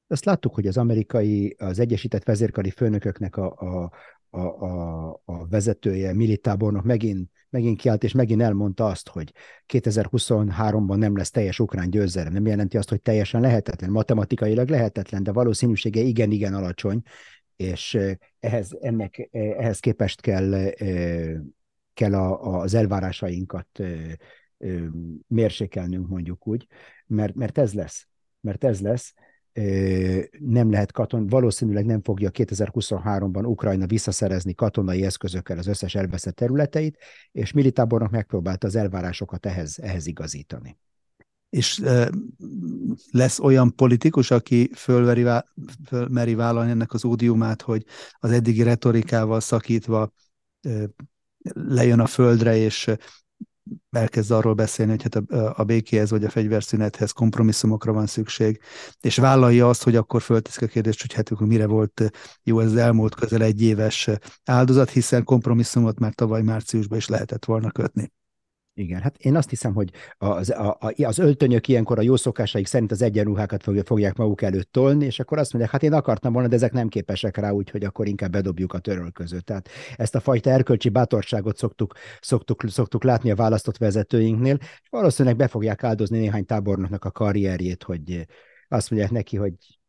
Azt 0.06 0.24
láttuk, 0.24 0.54
hogy 0.54 0.66
az 0.66 0.76
amerikai, 0.76 1.56
az 1.58 1.78
Egyesített 1.78 2.24
Vezérkari 2.24 2.70
Főnököknek 2.70 3.36
a, 3.36 3.52
a, 3.52 3.90
a, 4.30 4.40
a, 4.40 5.08
a 5.24 5.46
vezetője, 5.48 6.14
militábornok 6.14 6.84
megint, 6.84 7.30
megint 7.50 7.78
kiállt, 7.78 8.04
és 8.04 8.12
megint 8.12 8.42
elmondta 8.42 8.86
azt, 8.86 9.08
hogy 9.08 9.32
2023-ban 9.72 10.96
nem 10.96 11.16
lesz 11.16 11.30
teljes 11.30 11.58
ukrán 11.58 11.90
győzelem. 11.90 12.32
Nem 12.32 12.46
jelenti 12.46 12.76
azt, 12.76 12.88
hogy 12.88 13.02
teljesen 13.02 13.40
lehetetlen, 13.40 13.90
matematikailag 13.90 14.68
lehetetlen, 14.68 15.22
de 15.22 15.32
valószínűsége 15.32 16.00
igen-igen 16.00 16.54
alacsony, 16.54 17.02
és 17.56 17.98
ehhez, 18.40 18.76
ennek, 18.80 19.28
ehhez 19.32 19.80
képest 19.80 20.20
kell, 20.20 20.70
kell 21.94 22.14
a, 22.14 22.58
az 22.60 22.74
elvárásainkat 22.74 23.80
mérsékelnünk, 25.26 26.08
mondjuk 26.08 26.46
úgy, 26.46 26.66
mert, 27.06 27.34
mert 27.34 27.58
ez 27.58 27.72
lesz. 27.72 28.08
Mert 28.40 28.64
ez 28.64 28.80
lesz, 28.80 29.14
nem 30.38 30.70
lehet 30.70 30.92
katon, 30.92 31.26
valószínűleg 31.26 31.86
nem 31.86 32.02
fogja 32.02 32.30
2023-ban 32.32 33.46
Ukrajna 33.46 33.86
visszaszerezni 33.86 34.54
katonai 34.54 35.04
eszközökkel 35.04 35.58
az 35.58 35.66
összes 35.66 35.94
elveszett 35.94 36.34
területeit, 36.34 36.98
és 37.32 37.52
militábornak 37.52 38.10
megpróbálta 38.10 38.66
az 38.66 38.76
elvárásokat 38.76 39.46
ehhez, 39.46 39.78
ehhez 39.78 40.06
igazítani. 40.06 40.78
És 41.48 41.82
lesz 43.10 43.38
olyan 43.38 43.74
politikus, 43.74 44.30
aki 44.30 44.70
fölveri, 44.74 45.26
fölmeri 45.86 46.34
vállalni 46.34 46.70
ennek 46.70 46.92
az 46.92 47.04
ódiumát, 47.04 47.62
hogy 47.62 47.84
az 48.18 48.30
eddigi 48.30 48.62
retorikával 48.62 49.40
szakítva 49.40 50.12
lejön 51.52 52.00
a 52.00 52.06
földre, 52.06 52.56
és 52.56 52.90
elkezd 53.90 54.30
arról 54.30 54.54
beszélni, 54.54 54.90
hogy 54.90 55.02
hát 55.02 55.14
a, 55.14 55.52
a 55.56 55.64
békéhez 55.64 56.10
vagy 56.10 56.24
a 56.24 56.30
fegyverszünethez 56.30 57.10
kompromisszumokra 57.10 57.92
van 57.92 58.06
szükség, 58.06 58.60
és 59.00 59.16
vállalja 59.16 59.68
azt, 59.68 59.82
hogy 59.82 59.96
akkor 59.96 60.22
fölteszik 60.22 60.62
a 60.62 60.66
kérdést, 60.66 61.00
hogy 61.00 61.12
hát 61.12 61.28
akkor 61.28 61.46
mire 61.46 61.66
volt 61.66 62.10
jó 62.42 62.60
ez 62.60 62.66
az 62.66 62.76
elmúlt 62.76 63.14
közel 63.14 63.42
egy 63.42 63.62
éves 63.62 64.10
áldozat, 64.44 64.90
hiszen 64.90 65.24
kompromisszumot 65.24 65.98
már 65.98 66.14
tavaly 66.14 66.42
márciusban 66.42 66.98
is 66.98 67.08
lehetett 67.08 67.44
volna 67.44 67.70
kötni. 67.70 68.12
Igen, 68.80 69.00
hát 69.00 69.16
én 69.18 69.36
azt 69.36 69.50
hiszem, 69.50 69.74
hogy 69.74 69.90
az, 70.18 70.50
a, 70.50 70.78
az 70.96 71.18
öltönyök 71.18 71.68
ilyenkor 71.68 71.98
a 71.98 72.02
jó 72.02 72.16
szokásaik 72.16 72.66
szerint 72.66 72.90
az 72.90 73.02
egyenruhákat 73.02 73.62
fogják 73.84 74.16
maguk 74.16 74.42
előtt 74.42 74.72
tolni, 74.72 75.04
és 75.04 75.20
akkor 75.20 75.38
azt 75.38 75.52
mondják, 75.52 75.72
hát 75.72 75.82
én 75.82 75.92
akartam 75.92 76.32
volna, 76.32 76.48
de 76.48 76.54
ezek 76.54 76.72
nem 76.72 76.88
képesek 76.88 77.36
rá, 77.36 77.50
úgyhogy 77.50 77.84
akkor 77.84 78.06
inkább 78.06 78.30
bedobjuk 78.30 78.72
a 78.72 78.78
törölközőt. 78.78 79.44
Tehát 79.44 79.68
ezt 79.96 80.14
a 80.14 80.20
fajta 80.20 80.50
erkölcsi 80.50 80.88
bátorságot 80.88 81.56
szoktuk, 81.56 81.94
szoktuk, 82.20 82.62
szoktuk 82.68 83.04
látni 83.04 83.30
a 83.30 83.34
választott 83.34 83.76
vezetőinknél, 83.76 84.56
és 84.60 84.88
valószínűleg 84.90 85.36
be 85.36 85.48
fogják 85.48 85.84
áldozni 85.84 86.18
néhány 86.18 86.46
tábornoknak 86.46 87.04
a 87.04 87.10
karrierjét, 87.10 87.82
hogy 87.82 88.26
azt 88.68 88.90
mondják 88.90 89.12
neki, 89.12 89.36
hogy 89.36 89.79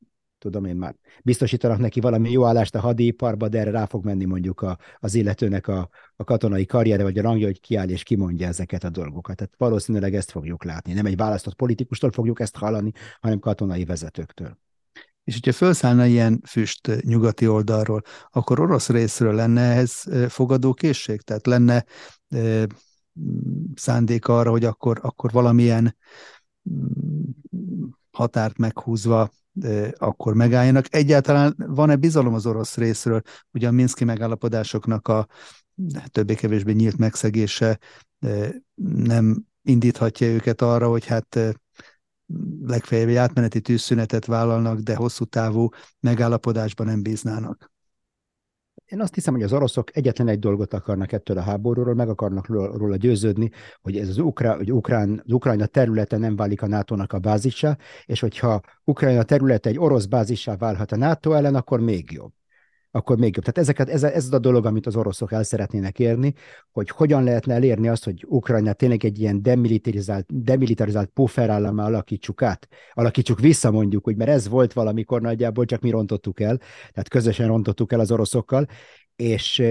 tudom 0.41 0.65
én 0.65 0.75
már, 0.75 0.95
biztosítanak 1.23 1.77
neki 1.77 1.99
valami 1.99 2.31
jó 2.31 2.45
állást 2.45 2.75
a 2.75 2.79
hadiparba, 2.79 3.47
de 3.47 3.59
erre 3.59 3.71
rá 3.71 3.85
fog 3.85 4.05
menni 4.05 4.25
mondjuk 4.25 4.61
a, 4.61 4.77
az 4.99 5.15
illetőnek 5.15 5.67
a, 5.67 5.89
a 6.15 6.23
katonai 6.23 6.65
karriere, 6.65 7.03
vagy 7.03 7.17
a 7.17 7.21
rangja, 7.21 7.45
hogy 7.45 7.59
kiáll 7.59 7.89
és 7.89 8.03
kimondja 8.03 8.47
ezeket 8.47 8.83
a 8.83 8.89
dolgokat. 8.89 9.35
Tehát 9.35 9.53
valószínűleg 9.57 10.15
ezt 10.15 10.31
fogjuk 10.31 10.63
látni. 10.63 10.93
Nem 10.93 11.05
egy 11.05 11.15
választott 11.15 11.55
politikustól 11.55 12.11
fogjuk 12.11 12.39
ezt 12.39 12.55
hallani, 12.55 12.91
hanem 13.19 13.39
katonai 13.39 13.85
vezetőktől. 13.85 14.57
És 15.23 15.33
hogyha 15.33 15.53
felszállna 15.53 16.05
ilyen 16.05 16.41
füst 16.47 17.01
nyugati 17.01 17.47
oldalról, 17.47 18.01
akkor 18.29 18.59
orosz 18.59 18.89
részről 18.89 19.33
lenne 19.33 19.61
ehhez 19.61 20.07
fogadókészség? 20.27 21.21
Tehát 21.21 21.45
lenne 21.45 21.85
e, 22.29 22.67
szándék 23.75 24.27
arra, 24.27 24.49
hogy 24.49 24.65
akkor, 24.65 24.99
akkor 25.01 25.31
valamilyen 25.31 25.97
határt 28.11 28.57
meghúzva 28.57 29.29
akkor 29.97 30.33
megálljanak. 30.33 30.85
Egyáltalán 30.89 31.55
van-e 31.57 31.95
bizalom 31.95 32.33
az 32.33 32.45
orosz 32.45 32.77
részről? 32.77 33.21
Ugye 33.53 33.67
a 33.67 33.71
Minszki 33.71 34.03
megállapodásoknak 34.03 35.07
a 35.07 35.27
többé-kevésbé 36.05 36.71
nyílt 36.71 36.97
megszegése 36.97 37.79
nem 38.95 39.45
indíthatja 39.63 40.27
őket 40.27 40.61
arra, 40.61 40.89
hogy 40.89 41.05
hát 41.05 41.39
legfeljebb 42.61 43.07
egy 43.07 43.15
átmeneti 43.15 43.61
tűzszünetet 43.61 44.25
vállalnak, 44.25 44.79
de 44.79 44.95
hosszú 44.95 45.25
távú 45.25 45.69
megállapodásban 45.99 46.87
nem 46.87 47.01
bíznának. 47.01 47.70
Én 48.91 49.01
azt 49.01 49.13
hiszem, 49.13 49.33
hogy 49.33 49.43
az 49.43 49.53
oroszok 49.53 49.95
egyetlen 49.95 50.27
egy 50.27 50.39
dolgot 50.39 50.73
akarnak 50.73 51.11
ettől 51.11 51.37
a 51.37 51.41
háborúról, 51.41 51.93
meg 51.93 52.09
akarnak 52.09 52.47
róla 52.47 52.95
győződni, 52.95 53.51
hogy 53.81 53.97
ez 53.97 54.09
az, 54.09 54.17
Ukrán, 54.17 54.57
hogy 54.57 54.71
Ukrán, 54.71 55.21
az 55.25 55.31
Ukrajna 55.31 55.65
területe 55.65 56.17
nem 56.17 56.35
válik 56.35 56.61
a 56.61 56.67
NATO-nak 56.67 57.13
a 57.13 57.19
bázisa, 57.19 57.77
és 58.05 58.19
hogyha 58.19 58.61
Ukrajna 58.83 59.23
területe 59.23 59.69
egy 59.69 59.79
orosz 59.79 60.05
bázissá 60.05 60.55
válhat 60.55 60.91
a 60.91 60.95
NATO 60.95 61.31
ellen, 61.31 61.55
akkor 61.55 61.79
még 61.79 62.11
jobb. 62.11 62.31
Akkor 62.91 63.17
még 63.17 63.35
jobb. 63.35 63.43
Tehát 63.43 63.57
ezeket, 63.57 63.89
ez, 63.89 64.03
ez 64.03 64.33
a 64.33 64.39
dolog, 64.39 64.65
amit 64.65 64.85
az 64.85 64.95
oroszok 64.95 65.31
el 65.31 65.43
szeretnének 65.43 65.99
érni, 65.99 66.33
hogy 66.71 66.89
hogyan 66.89 67.23
lehetne 67.23 67.53
elérni 67.53 67.87
azt, 67.87 68.03
hogy 68.03 68.25
Ukrajna 68.27 68.73
tényleg 68.73 69.05
egy 69.05 69.19
ilyen 69.19 69.41
demilitarizált, 69.41 70.43
demilitarizált 70.43 71.09
pufferállamá 71.09 71.85
alakítsuk 71.85 72.41
át, 72.41 72.67
alakítsuk 72.93 73.39
vissza 73.39 73.71
mondjuk, 73.71 74.03
hogy 74.03 74.15
mert 74.15 74.29
ez 74.29 74.47
volt 74.47 74.73
valamikor 74.73 75.21
nagyjából, 75.21 75.65
csak 75.65 75.81
mi 75.81 75.89
rontottuk 75.89 76.39
el, 76.39 76.57
tehát 76.91 77.07
közösen 77.09 77.47
rontottuk 77.47 77.91
el 77.91 77.99
az 77.99 78.11
oroszokkal, 78.11 78.67
és 79.15 79.63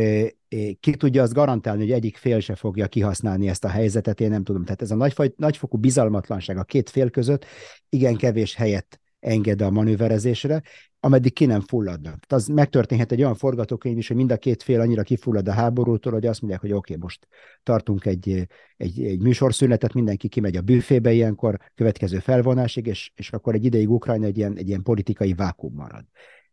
ki 0.80 0.97
tudja 0.97 1.22
azt 1.22 1.32
garantálni, 1.32 1.80
hogy 1.80 1.92
egyik 1.92 2.16
fél 2.16 2.40
se 2.40 2.55
fogja 2.55 2.86
kihasználni 2.86 3.49
ezt 3.49 3.64
a 3.64 3.68
helyzetet, 3.68 4.20
én 4.20 4.30
nem 4.30 4.44
tudom. 4.44 4.64
Tehát 4.64 4.82
ez 4.82 4.90
a 4.90 4.94
nagyfaj, 4.94 5.32
nagyfokú 5.36 5.78
bizalmatlanság 5.78 6.57
a 6.57 6.64
két 6.64 6.90
fél 6.90 7.11
között 7.11 7.44
igen 7.88 8.16
kevés 8.16 8.55
helyet 8.55 9.01
enged 9.20 9.60
a 9.60 9.70
manőverezésre, 9.70 10.62
ameddig 11.00 11.32
ki 11.32 11.46
nem 11.46 11.60
fulladnak. 11.60 12.24
Az 12.28 12.46
megtörténhet 12.46 13.12
egy 13.12 13.20
olyan 13.20 13.34
forgatókönyv 13.34 13.98
is, 13.98 14.08
hogy 14.08 14.16
mind 14.16 14.32
a 14.32 14.36
két 14.36 14.62
fél 14.62 14.80
annyira 14.80 15.02
kifullad 15.02 15.48
a 15.48 15.52
háborútól, 15.52 16.12
hogy 16.12 16.26
azt 16.26 16.40
mondják, 16.40 16.62
hogy 16.62 16.72
oké, 16.72 16.92
okay, 16.94 17.02
most 17.02 17.26
tartunk 17.62 18.06
egy, 18.06 18.46
egy, 18.76 19.02
egy 19.02 19.20
műsorszünetet, 19.20 19.92
mindenki 19.92 20.28
kimegy 20.28 20.56
a 20.56 20.60
büfébe 20.60 21.12
ilyenkor, 21.12 21.58
következő 21.74 22.18
felvonásig, 22.18 22.86
és, 22.86 23.12
és 23.14 23.32
akkor 23.32 23.54
egy 23.54 23.64
ideig 23.64 23.90
Ukrajna 23.90 24.26
egy 24.26 24.38
ilyen, 24.38 24.56
egy 24.56 24.68
ilyen 24.68 24.82
politikai 24.82 25.34
vákum 25.34 25.74
marad. 25.74 26.04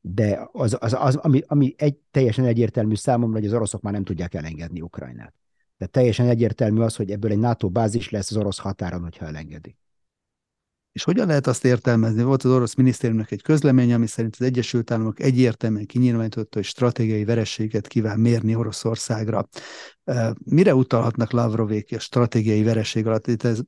De 0.01 0.49
az, 0.51 0.78
az, 0.80 0.95
az 0.99 1.15
ami, 1.15 1.41
ami 1.47 1.74
egy, 1.78 1.95
teljesen 2.11 2.45
egyértelmű 2.45 2.95
számomra, 2.95 3.38
hogy 3.38 3.47
az 3.47 3.53
oroszok 3.53 3.82
már 3.82 3.93
nem 3.93 4.03
tudják 4.03 4.34
elengedni 4.34 4.82
Ukrajnát. 4.82 5.34
De 5.78 5.86
teljesen 5.86 6.28
egyértelmű 6.28 6.82
az, 6.82 6.95
hogy 6.95 7.11
ebből 7.11 7.32
egy 7.32 7.39
NATO 7.39 7.70
bázis 7.70 8.09
lesz 8.09 8.32
az 8.32 8.38
orosz 8.38 8.59
határon, 8.59 9.01
hogyha 9.01 9.26
elengedi. 9.26 9.78
És 10.98 11.04
hogyan 11.04 11.28
lehet 11.28 11.48
azt 11.48 11.66
értelmezni? 11.66 12.24
Volt 12.24 12.43
az 12.43 12.52
orosz 12.52 12.76
minisztériumnak 12.76 13.32
egy 13.32 13.41
közlemény, 13.41 13.93
ami 13.93 14.08
szerint 14.08 14.36
az 14.39 14.45
Egyesült 14.45 14.91
Államok 14.91 15.20
egyértelműen 15.20 15.86
kinyilvánította, 15.86 16.58
hogy 16.58 16.66
stratégiai 16.66 17.26
verességet 17.26 17.88
kíván 17.88 18.20
mérni 18.20 18.56
Oroszországra. 18.56 19.48
Mire 20.45 20.76
utalhatnak 20.76 21.32
Lavrovék 21.32 21.95
a 21.95 22.00
stratégiai 22.00 22.64
veresség 22.64 23.08
alatt? 23.08 23.28
Itt 23.28 23.43
ez, 23.43 23.60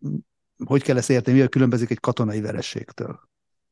hogy 0.66 0.84
kell 0.84 0.98
ezt 0.98 1.10
érteni? 1.10 1.36
Mivel 1.36 1.50
különbözik 1.50 1.90
egy 1.90 2.00
katonai 2.00 2.42
verességtől? 2.42 3.20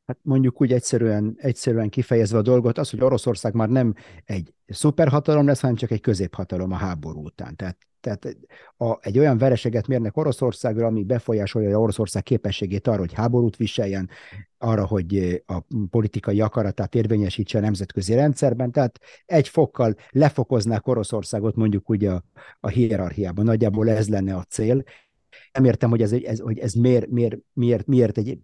hát 0.06 0.18
mondjuk 0.22 0.60
úgy 0.60 0.72
egyszerűen, 0.72 1.34
egyszerűen 1.36 1.88
kifejezve 1.88 2.38
a 2.38 2.42
dolgot, 2.42 2.78
az, 2.78 2.90
hogy 2.90 3.02
Oroszország 3.02 3.54
már 3.54 3.68
nem 3.68 3.94
egy 4.24 4.54
szuperhatalom 4.66 5.46
lesz, 5.46 5.60
hanem 5.60 5.76
csak 5.76 5.90
egy 5.90 6.00
középhatalom 6.00 6.72
a 6.72 6.76
háború 6.76 7.24
után. 7.24 7.56
Tehát, 7.56 7.78
tehát 8.00 8.36
a, 8.76 8.98
egy 9.00 9.18
olyan 9.18 9.38
vereseget 9.38 9.86
mérnek 9.86 10.16
Oroszországra, 10.16 10.86
ami 10.86 11.04
befolyásolja 11.04 11.80
Oroszország 11.80 12.22
képességét 12.22 12.86
arra, 12.86 12.98
hogy 12.98 13.12
háborút 13.12 13.56
viseljen, 13.56 14.08
arra, 14.58 14.86
hogy 14.86 15.42
a 15.46 15.60
politikai 15.90 16.40
akaratát 16.40 16.94
érvényesítse 16.94 17.58
a 17.58 17.60
nemzetközi 17.60 18.14
rendszerben. 18.14 18.72
Tehát 18.72 19.00
egy 19.26 19.48
fokkal 19.48 19.94
lefokoznák 20.10 20.86
Oroszországot 20.86 21.54
mondjuk 21.54 21.90
úgy 21.90 22.04
a, 22.04 22.24
a 22.60 22.68
hierarchiában. 22.68 23.44
Nagyjából 23.44 23.90
ez 23.90 24.08
lenne 24.08 24.34
a 24.34 24.42
cél. 24.42 24.82
Nem 25.52 25.64
értem, 25.64 25.90
hogy 25.90 26.02
ez, 26.02 26.12
ez, 26.12 26.40
hogy 26.40 26.58
ez 26.58 26.72
miért, 26.72 27.06
miért, 27.06 27.36
miért, 27.52 27.86
miért 27.86 28.18
egy 28.18 28.38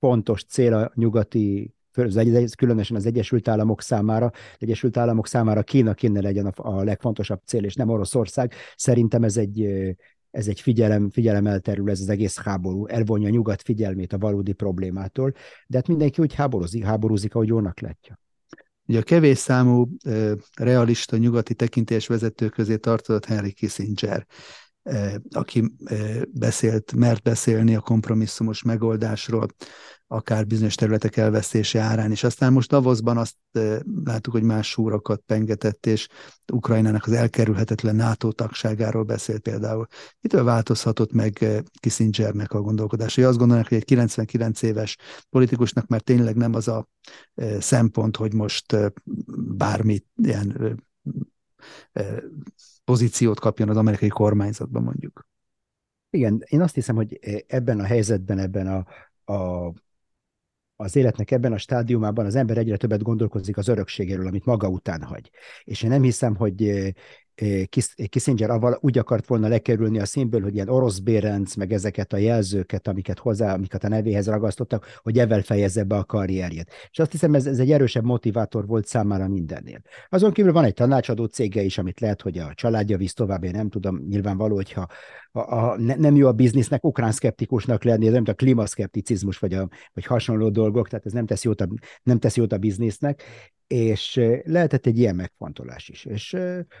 fontos 0.00 0.44
cél 0.44 0.74
a 0.74 0.92
nyugati 0.94 1.74
különösen 2.56 2.96
az 2.96 3.06
Egyesült 3.06 3.48
Államok 3.48 3.82
számára, 3.82 4.26
az 4.26 4.56
Egyesült 4.58 4.96
Államok 4.96 5.26
számára 5.26 5.62
Kína 5.62 5.94
kéne 5.94 6.20
legyen 6.20 6.46
a, 6.46 6.78
a 6.78 6.82
legfontosabb 6.82 7.40
cél, 7.44 7.64
és 7.64 7.74
nem 7.74 7.88
Oroszország. 7.88 8.52
Szerintem 8.76 9.22
ez 9.22 9.36
egy, 9.36 9.62
ez 10.30 10.48
egy 10.48 10.60
figyelem, 10.60 11.10
figyelem 11.10 11.46
elterül, 11.46 11.90
ez 11.90 12.00
az 12.00 12.08
egész 12.08 12.38
háború, 12.38 12.86
elvonja 12.86 13.28
a 13.28 13.30
nyugat 13.30 13.62
figyelmét 13.62 14.12
a 14.12 14.18
valódi 14.18 14.52
problémától, 14.52 15.32
de 15.66 15.76
hát 15.76 15.88
mindenki 15.88 16.22
úgy 16.22 16.34
háborúzik, 16.34 16.84
háborúzik, 16.84 17.34
ahogy 17.34 17.48
jónak 17.48 17.80
látja. 17.80 18.20
Ugye 18.86 18.98
a 18.98 19.02
kevés 19.02 19.38
számú 19.38 19.88
realista 20.54 21.16
nyugati 21.16 21.54
tekintés 21.54 22.06
vezető 22.06 22.48
közé 22.48 22.76
tartozott 22.76 23.24
Henry 23.24 23.52
Kissinger 23.52 24.26
aki 25.30 25.72
beszélt, 26.30 26.92
mert 26.92 27.22
beszélni 27.22 27.74
a 27.74 27.80
kompromisszumos 27.80 28.62
megoldásról, 28.62 29.46
akár 30.06 30.46
bizonyos 30.46 30.74
területek 30.74 31.16
elvesztése 31.16 31.80
árán, 31.80 32.10
és 32.10 32.24
aztán 32.24 32.52
most 32.52 32.68
Davosban 32.68 33.16
azt 33.16 33.36
láttuk, 34.04 34.32
hogy 34.32 34.42
más 34.42 34.68
súrokat 34.68 35.22
pengetett, 35.26 35.86
és 35.86 36.08
Ukrajnának 36.52 37.06
az 37.06 37.12
elkerülhetetlen 37.12 37.96
NATO 37.96 38.32
tagságáról 38.32 39.02
beszélt 39.02 39.40
például. 39.40 39.86
Mitől 40.20 40.44
változhatott 40.44 41.12
meg 41.12 41.46
Kissingernek 41.80 42.52
a 42.52 42.60
gondolkodás? 42.60 43.14
Hogy 43.14 43.24
azt 43.24 43.38
gondolják, 43.38 43.68
hogy 43.68 43.76
egy 43.76 43.84
99 43.84 44.62
éves 44.62 44.96
politikusnak 45.28 45.86
már 45.86 46.00
tényleg 46.00 46.36
nem 46.36 46.54
az 46.54 46.68
a 46.68 46.88
szempont, 47.58 48.16
hogy 48.16 48.34
most 48.34 48.76
bármit 49.56 50.06
ilyen 50.16 50.78
pozíciót 52.90 53.40
kapjon 53.40 53.68
az 53.68 53.76
amerikai 53.76 54.08
kormányzatban 54.08 54.82
mondjuk. 54.82 55.28
Igen, 56.10 56.42
én 56.46 56.60
azt 56.60 56.74
hiszem, 56.74 56.96
hogy 56.96 57.18
ebben 57.46 57.80
a 57.80 57.84
helyzetben, 57.84 58.38
ebben 58.38 58.66
a, 58.66 58.86
a, 59.32 59.72
az 60.76 60.96
életnek 60.96 61.30
ebben 61.30 61.52
a 61.52 61.58
stádiumában 61.58 62.26
az 62.26 62.34
ember 62.34 62.58
egyre 62.58 62.76
többet 62.76 63.02
gondolkozik 63.02 63.56
az 63.56 63.68
örökségéről, 63.68 64.26
amit 64.26 64.44
maga 64.44 64.68
után 64.68 65.02
hagy. 65.02 65.30
És 65.64 65.82
én 65.82 65.90
nem 65.90 66.02
hiszem, 66.02 66.36
hogy 66.36 66.92
Kissinger 68.08 68.50
avval 68.50 68.78
úgy 68.80 68.98
akart 68.98 69.26
volna 69.26 69.48
lekerülni 69.48 69.98
a 69.98 70.04
színből, 70.04 70.42
hogy 70.42 70.54
ilyen 70.54 70.68
orosz 70.68 70.98
bérenc, 70.98 71.54
meg 71.54 71.72
ezeket 71.72 72.12
a 72.12 72.16
jelzőket, 72.16 72.88
amiket 72.88 73.18
hozzá, 73.18 73.54
amiket 73.54 73.84
a 73.84 73.88
nevéhez 73.88 74.28
ragasztottak, 74.28 74.86
hogy 75.02 75.18
ezzel 75.18 75.42
fejezze 75.42 75.84
be 75.84 75.96
a 75.96 76.04
karrierjét. 76.04 76.70
És 76.90 76.98
azt 76.98 77.10
hiszem, 77.10 77.34
ez, 77.34 77.46
ez 77.46 77.58
egy 77.58 77.72
erősebb 77.72 78.04
motivátor 78.04 78.66
volt 78.66 78.86
számára 78.86 79.28
mindennél. 79.28 79.80
Azon 80.08 80.32
kívül 80.32 80.52
van 80.52 80.64
egy 80.64 80.74
tanácsadó 80.74 81.24
cége 81.24 81.62
is, 81.62 81.78
amit 81.78 82.00
lehet, 82.00 82.22
hogy 82.22 82.38
a 82.38 82.54
családja 82.54 82.96
visz 82.96 83.14
tovább, 83.14 83.44
én 83.44 83.50
nem 83.50 83.68
tudom, 83.68 84.06
nyilvánvaló, 84.08 84.54
hogyha 84.54 84.86
a, 85.32 85.38
a, 85.40 85.76
ne, 85.78 85.94
nem 85.94 86.16
jó 86.16 86.26
a 86.26 86.32
biznisznek 86.32 86.84
ukrán 86.84 87.12
szkeptikusnak 87.12 87.84
lenni, 87.84 88.06
ez 88.06 88.12
nem 88.12 88.24
a 88.26 88.32
klímaszkepticizmus, 88.32 89.38
vagy, 89.38 89.54
a, 89.54 89.68
vagy 89.92 90.04
hasonló 90.04 90.48
dolgok, 90.48 90.88
tehát 90.88 91.06
ez 91.06 91.12
nem 91.12 91.26
teszi 91.26 91.48
jót 91.48 91.60
a, 91.60 91.68
nem 92.02 92.18
teszi 92.18 92.40
jót 92.40 92.52
a 92.52 92.58
biznisznek, 92.58 93.22
és 93.72 94.20
lehetett 94.44 94.86
egy 94.86 94.98
ilyen 94.98 95.14
megfontolás 95.14 95.88
is. 95.88 96.04
És 96.04 96.36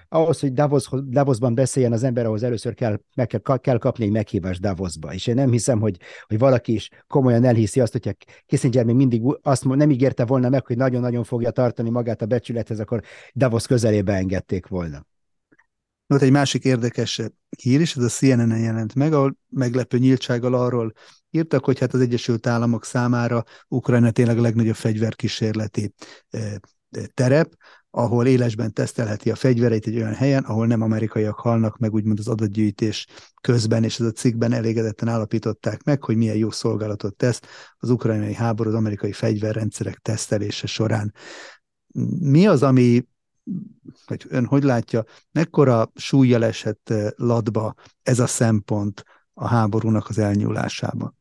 ahhoz, 0.08 0.40
hogy 0.40 0.52
Davos, 0.52 0.88
Davosban 1.08 1.54
beszéljen 1.54 1.92
az 1.92 2.02
ember, 2.02 2.26
ahhoz 2.26 2.42
először 2.42 2.74
kell, 2.74 3.00
meg 3.14 3.26
kell, 3.26 3.58
kell 3.58 3.78
kapni 3.78 4.04
egy 4.04 4.10
meghívást 4.10 4.60
Davosba. 4.60 5.12
És 5.12 5.26
én 5.26 5.34
nem 5.34 5.50
hiszem, 5.50 5.80
hogy, 5.80 5.96
hogy 6.26 6.38
valaki 6.38 6.72
is 6.72 6.90
komolyan 7.06 7.44
elhiszi 7.44 7.80
azt, 7.80 7.92
hogyha 7.92 8.12
Kissinger 8.46 8.84
még 8.84 8.94
mindig 8.94 9.22
azt 9.42 9.64
nem 9.64 9.90
ígérte 9.90 10.24
volna 10.24 10.48
meg, 10.48 10.66
hogy 10.66 10.76
nagyon-nagyon 10.76 11.24
fogja 11.24 11.50
tartani 11.50 11.90
magát 11.90 12.22
a 12.22 12.26
becsülethez, 12.26 12.80
akkor 12.80 13.02
Davos 13.34 13.66
közelébe 13.66 14.14
engedték 14.14 14.66
volna. 14.66 15.06
Volt 16.06 16.22
egy 16.22 16.30
másik 16.30 16.64
érdekes 16.64 17.20
hír 17.62 17.80
is, 17.80 17.96
ez 17.96 18.02
a 18.02 18.08
CNN-en 18.08 18.60
jelent 18.60 18.94
meg, 18.94 19.12
ahol 19.12 19.36
meglepő 19.48 19.98
nyíltsággal 19.98 20.54
arról 20.54 20.92
írtak, 21.30 21.64
hogy 21.64 21.78
hát 21.78 21.94
az 21.94 22.00
Egyesült 22.00 22.46
Államok 22.46 22.84
számára 22.84 23.44
Ukrajna 23.68 24.10
tényleg 24.10 24.38
a 24.38 24.42
legnagyobb 24.42 24.74
fegyverkísérleti 24.74 25.92
terep, 27.14 27.54
ahol 27.90 28.26
élesben 28.26 28.72
tesztelheti 28.72 29.30
a 29.30 29.34
fegyvereit 29.34 29.86
egy 29.86 29.96
olyan 29.96 30.14
helyen, 30.14 30.44
ahol 30.44 30.66
nem 30.66 30.82
amerikaiak 30.82 31.38
halnak 31.38 31.78
meg, 31.78 31.92
úgymond 31.92 32.18
az 32.18 32.28
adatgyűjtés 32.28 33.06
közben, 33.40 33.84
és 33.84 34.00
ez 34.00 34.06
a 34.06 34.12
cikkben 34.12 34.52
elégedetten 34.52 35.08
állapították 35.08 35.82
meg, 35.82 36.04
hogy 36.04 36.16
milyen 36.16 36.36
jó 36.36 36.50
szolgálatot 36.50 37.16
tesz 37.16 37.40
az 37.76 37.90
ukrajnai 37.90 38.34
háború 38.34 38.68
az 38.68 38.76
amerikai 38.76 39.12
fegyverrendszerek 39.12 39.98
tesztelése 39.98 40.66
során. 40.66 41.14
Mi 42.20 42.46
az, 42.46 42.62
ami, 42.62 43.06
vagy 44.06 44.26
ön 44.28 44.44
hogy 44.44 44.62
látja, 44.62 45.04
mekkora 45.32 45.90
súlyjal 45.94 46.44
esett 46.44 46.92
latba 47.16 47.74
ez 48.02 48.18
a 48.18 48.26
szempont 48.26 49.04
a 49.32 49.46
háborúnak 49.46 50.08
az 50.08 50.18
elnyúlásában? 50.18 51.18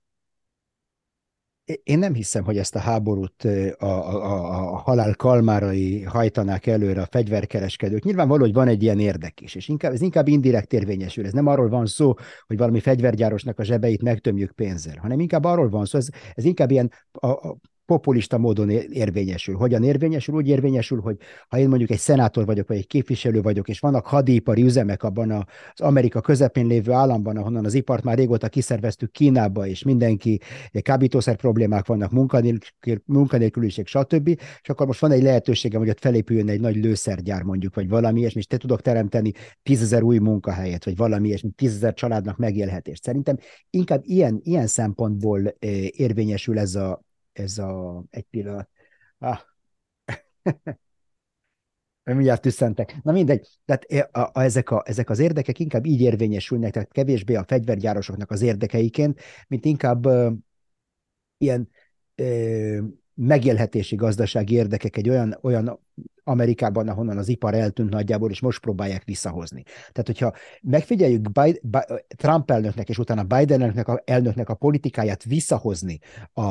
Én 1.83 1.99
nem 1.99 2.13
hiszem, 2.13 2.43
hogy 2.43 2.57
ezt 2.57 2.75
a 2.75 2.79
háborút 2.79 3.43
a, 3.77 3.85
a, 3.85 4.71
a 4.71 4.77
halál 4.77 5.15
kalmárai 5.15 6.03
hajtanák 6.03 6.67
előre 6.67 7.01
a 7.01 7.07
fegyverkereskedők. 7.11 8.03
Nyilvánvaló, 8.03 8.41
hogy 8.41 8.53
van 8.53 8.67
egy 8.67 8.83
ilyen 8.83 8.99
érdek 8.99 9.41
is, 9.41 9.55
és 9.55 9.67
inkább, 9.67 9.93
ez 9.93 10.01
inkább 10.01 10.27
indirekt 10.27 10.73
érvényesül. 10.73 11.25
Ez 11.25 11.33
nem 11.33 11.47
arról 11.47 11.69
van 11.69 11.85
szó, 11.85 12.13
hogy 12.47 12.57
valami 12.57 12.79
fegyvergyárosnak 12.79 13.59
a 13.59 13.63
zsebeit 13.63 14.01
megtömjük 14.01 14.51
pénzzel, 14.51 14.97
hanem 15.01 15.19
inkább 15.19 15.43
arról 15.43 15.69
van 15.69 15.85
szó, 15.85 15.97
ez, 15.97 16.07
ez 16.33 16.43
inkább 16.43 16.71
ilyen 16.71 16.91
a, 17.11 17.27
a 17.27 17.57
populista 17.89 18.37
módon 18.37 18.69
érvényesül. 18.69 19.55
Hogyan 19.55 19.83
érvényesül? 19.83 20.35
Úgy 20.35 20.47
érvényesül, 20.47 20.99
hogy 21.01 21.17
ha 21.47 21.57
én 21.57 21.67
mondjuk 21.69 21.89
egy 21.89 21.97
szenátor 21.97 22.45
vagyok, 22.45 22.67
vagy 22.67 22.77
egy 22.77 22.87
képviselő 22.87 23.41
vagyok, 23.41 23.69
és 23.69 23.79
vannak 23.79 24.05
hadipari 24.05 24.63
üzemek 24.63 25.03
abban 25.03 25.31
az 25.31 25.81
Amerika 25.81 26.21
közepén 26.21 26.67
lévő 26.67 26.91
államban, 26.91 27.37
ahonnan 27.37 27.65
az 27.65 27.73
ipart 27.73 28.03
már 28.03 28.17
régóta 28.17 28.49
kiszerveztük 28.49 29.11
Kínába, 29.11 29.67
és 29.67 29.83
mindenki 29.83 30.39
kábítószer 30.81 31.35
problémák 31.35 31.85
vannak, 31.85 32.11
munkanélkül, 32.11 33.01
munkanélküliség, 33.05 33.87
stb. 33.87 34.27
És 34.61 34.69
akkor 34.69 34.87
most 34.87 34.99
van 34.99 35.11
egy 35.11 35.23
lehetőségem, 35.23 35.79
hogy 35.79 35.89
ott 35.89 35.99
felépüljön 35.99 36.49
egy 36.49 36.61
nagy 36.61 36.75
lőszergyár 36.75 37.43
mondjuk, 37.43 37.75
vagy 37.75 37.89
valami 37.89 38.21
és 38.21 38.47
te 38.47 38.57
tudok 38.57 38.81
teremteni 38.81 39.31
tízezer 39.63 40.03
új 40.03 40.17
munkahelyet, 40.17 40.85
vagy 40.85 40.95
valami 40.95 41.27
ilyesmi, 41.27 41.49
tízezer 41.49 41.93
családnak 41.93 42.37
megélhetést. 42.37 43.03
Szerintem 43.03 43.37
inkább 43.69 44.01
ilyen, 44.05 44.39
ilyen 44.43 44.67
szempontból 44.67 45.39
érvényesül 45.89 46.59
ez 46.59 46.75
a, 46.75 47.07
ez 47.33 47.57
a 47.57 48.03
egy 48.09 48.25
pillanat. 48.29 48.69
Ah. 49.17 49.39
Mindjárt 52.03 52.41
tüsszentek. 52.41 52.97
Na 53.03 53.11
mindegy, 53.11 53.47
tehát 53.65 54.11
a, 54.15 54.29
a, 54.33 54.41
ezek, 54.41 54.69
a, 54.71 54.83
ezek 54.85 55.09
az 55.09 55.19
érdekek 55.19 55.59
inkább 55.59 55.85
így 55.85 56.01
érvényesülnek, 56.01 56.71
tehát 56.71 56.91
kevésbé 56.91 57.35
a 57.35 57.43
fegyvergyárosoknak 57.47 58.31
az 58.31 58.41
érdekeiként, 58.41 59.19
mint 59.47 59.65
inkább 59.65 60.05
uh, 60.05 60.33
ilyen 61.37 61.69
uh, 62.17 62.79
megélhetési 63.13 63.95
gazdasági 63.95 64.53
érdekek 64.53 64.97
egy 64.97 65.09
olyan, 65.09 65.37
olyan 65.41 65.79
Amerikában, 66.29 66.87
ahonnan 66.87 67.17
az 67.17 67.27
ipar 67.29 67.53
eltűnt 67.53 67.89
nagyjából, 67.89 68.29
és 68.29 68.41
most 68.41 68.59
próbálják 68.59 69.03
visszahozni. 69.03 69.63
Tehát, 69.63 70.05
hogyha 70.05 70.33
megfigyeljük 70.61 71.31
Biden, 71.31 71.81
Trump 72.07 72.51
elnöknek 72.51 72.89
és 72.89 72.97
utána 72.97 73.23
Biden 73.23 73.61
elnöknek 73.61 73.87
a, 73.87 74.01
elnöknek 74.05 74.49
a 74.49 74.53
politikáját 74.53 75.23
visszahozni 75.23 75.99
a, 76.33 76.41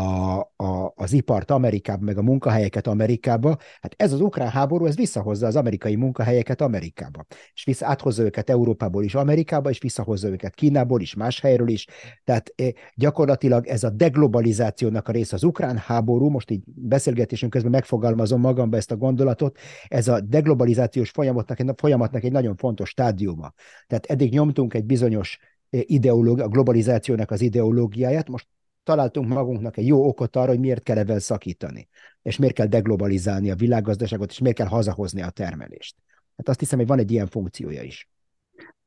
a, 0.56 0.92
az 0.94 1.12
ipart 1.12 1.50
Amerikába, 1.50 2.04
meg 2.04 2.18
a 2.18 2.22
munkahelyeket 2.22 2.86
Amerikába, 2.86 3.56
hát 3.80 3.94
ez 3.96 4.12
az 4.12 4.20
ukrán 4.20 4.48
háború, 4.48 4.86
ez 4.86 4.96
visszahozza 4.96 5.46
az 5.46 5.56
amerikai 5.56 5.96
munkahelyeket 5.96 6.60
Amerikába. 6.60 7.26
És 7.54 7.64
vissza, 7.64 7.86
áthozza 7.86 8.22
őket 8.22 8.50
Európából 8.50 9.04
is 9.04 9.14
Amerikába, 9.14 9.70
és 9.70 9.78
visszahozza 9.78 10.28
őket 10.28 10.54
Kínából 10.54 11.00
is, 11.00 11.14
más 11.14 11.40
helyről 11.40 11.68
is. 11.68 11.86
Tehát 12.24 12.52
eh, 12.56 12.68
gyakorlatilag 12.94 13.66
ez 13.66 13.84
a 13.84 13.90
deglobalizációnak 13.90 15.08
a 15.08 15.12
része 15.12 15.34
az 15.34 15.44
ukrán 15.44 15.76
háború, 15.76 16.28
most 16.28 16.50
így 16.50 16.62
beszélgetésünk 16.66 17.52
közben 17.52 17.70
megfogalmazom 17.70 18.40
magamba 18.40 18.76
ezt 18.76 18.90
a 18.90 18.96
gondolatot, 18.96 19.58
ez 19.88 20.08
a 20.08 20.20
deglobalizációs 20.20 21.10
folyamatnak, 21.10 21.58
folyamatnak 21.76 22.22
egy 22.22 22.32
nagyon 22.32 22.56
fontos 22.56 22.88
stádiuma. 22.88 23.52
Tehát 23.86 24.06
eddig 24.06 24.32
nyomtunk 24.32 24.74
egy 24.74 24.84
bizonyos 24.84 25.38
eh, 25.70 25.80
ideológia, 25.84 26.44
a 26.44 26.48
globalizációnak 26.48 27.30
az 27.30 27.40
ideológiáját, 27.40 28.28
most 28.28 28.46
találtunk 28.82 29.28
magunknak 29.28 29.76
egy 29.76 29.86
jó 29.86 30.08
okot 30.08 30.36
arra, 30.36 30.48
hogy 30.48 30.60
miért 30.60 30.82
kell 30.82 30.98
ebben 30.98 31.18
szakítani, 31.18 31.88
és 32.22 32.36
miért 32.36 32.54
kell 32.54 32.66
deglobalizálni 32.66 33.50
a 33.50 33.54
világgazdaságot, 33.54 34.30
és 34.30 34.38
miért 34.38 34.56
kell 34.56 34.66
hazahozni 34.66 35.22
a 35.22 35.30
termelést. 35.30 35.96
Hát 36.36 36.48
azt 36.48 36.58
hiszem, 36.58 36.78
hogy 36.78 36.88
van 36.88 36.98
egy 36.98 37.10
ilyen 37.10 37.26
funkciója 37.26 37.82
is. 37.82 38.10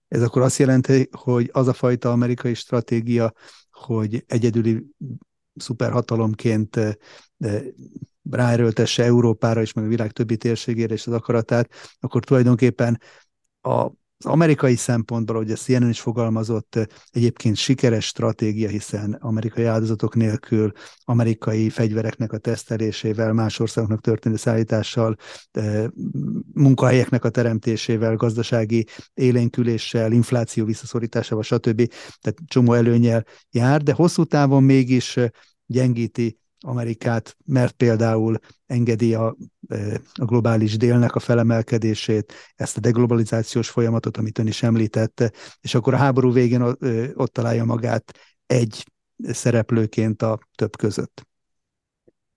Ez 0.08 0.22
akkor 0.22 0.42
azt 0.42 0.58
jelenti, 0.58 1.10
hogy 1.12 1.50
az 1.54 1.68
a 1.68 1.74
fajta 1.74 2.12
amerikai 2.12 2.54
stratégia, 2.54 3.34
hogy 3.72 4.24
egyedüli 4.28 4.86
szuperhatalomként 5.56 6.76
eh, 6.78 6.94
ráerőltesse 8.30 9.04
Európára 9.04 9.62
és 9.62 9.74
meg 9.74 9.86
a 9.86 9.88
világ 9.88 10.12
többi 10.12 10.38
térségére 10.38 10.94
és 10.94 11.08
az 11.08 11.14
akaratát, 11.14 11.98
akkor 12.00 12.24
tulajdonképpen 12.24 13.02
a 13.62 13.92
az 14.24 14.32
amerikai 14.32 14.76
szempontból, 14.76 15.36
hogy 15.36 15.52
ezt 15.52 15.64
CNN 15.64 15.90
is 15.90 16.00
fogalmazott, 16.00 16.80
egyébként 17.10 17.56
sikeres 17.56 18.06
stratégia, 18.06 18.70
hiszen 18.70 19.14
amerikai 19.14 19.64
áldozatok 19.64 20.16
nélkül, 20.16 20.72
amerikai 21.04 21.70
fegyvereknek 21.70 22.32
a 22.32 22.38
tesztelésével, 22.38 23.34
más 23.34 23.60
országoknak 23.60 24.02
történő 24.02 24.36
szállítással, 24.36 25.16
munkahelyeknek 26.54 27.24
a 27.24 27.30
teremtésével, 27.30 28.16
gazdasági 28.16 28.88
élénküléssel, 29.14 30.12
infláció 30.12 30.66
visszaszorításával, 30.66 31.44
stb. 31.44 31.94
Tehát 32.20 32.40
csomó 32.46 32.74
előnyel 32.74 33.26
jár, 33.50 33.84
de 33.84 33.94
hosszú 33.94 34.24
távon 34.24 34.64
mégis 34.64 35.20
gyengíti 35.66 36.40
Amerikát, 36.62 37.38
mert 37.46 37.72
például 37.72 38.40
engedi 38.66 39.14
a, 39.14 39.36
a 40.14 40.26
globális 40.26 40.78
délnek 40.78 41.16
a 41.16 41.20
felemelkedését, 41.20 42.34
ezt 42.56 42.78
a 42.78 42.80
deglobalizációs 42.80 43.70
folyamatot, 43.70 44.18
amit 44.18 44.40
ön 44.40 44.48
is 44.48 44.64
említette, 44.64 45.32
és 45.62 45.76
akkor 45.76 45.94
a 45.94 45.98
háború 45.98 46.32
végén 46.32 46.62
ott 47.14 47.34
találja 47.34 47.66
magát 47.66 48.18
egy 48.46 48.86
szereplőként 49.18 50.22
a 50.22 50.40
több 50.56 50.76
között. 50.76 51.31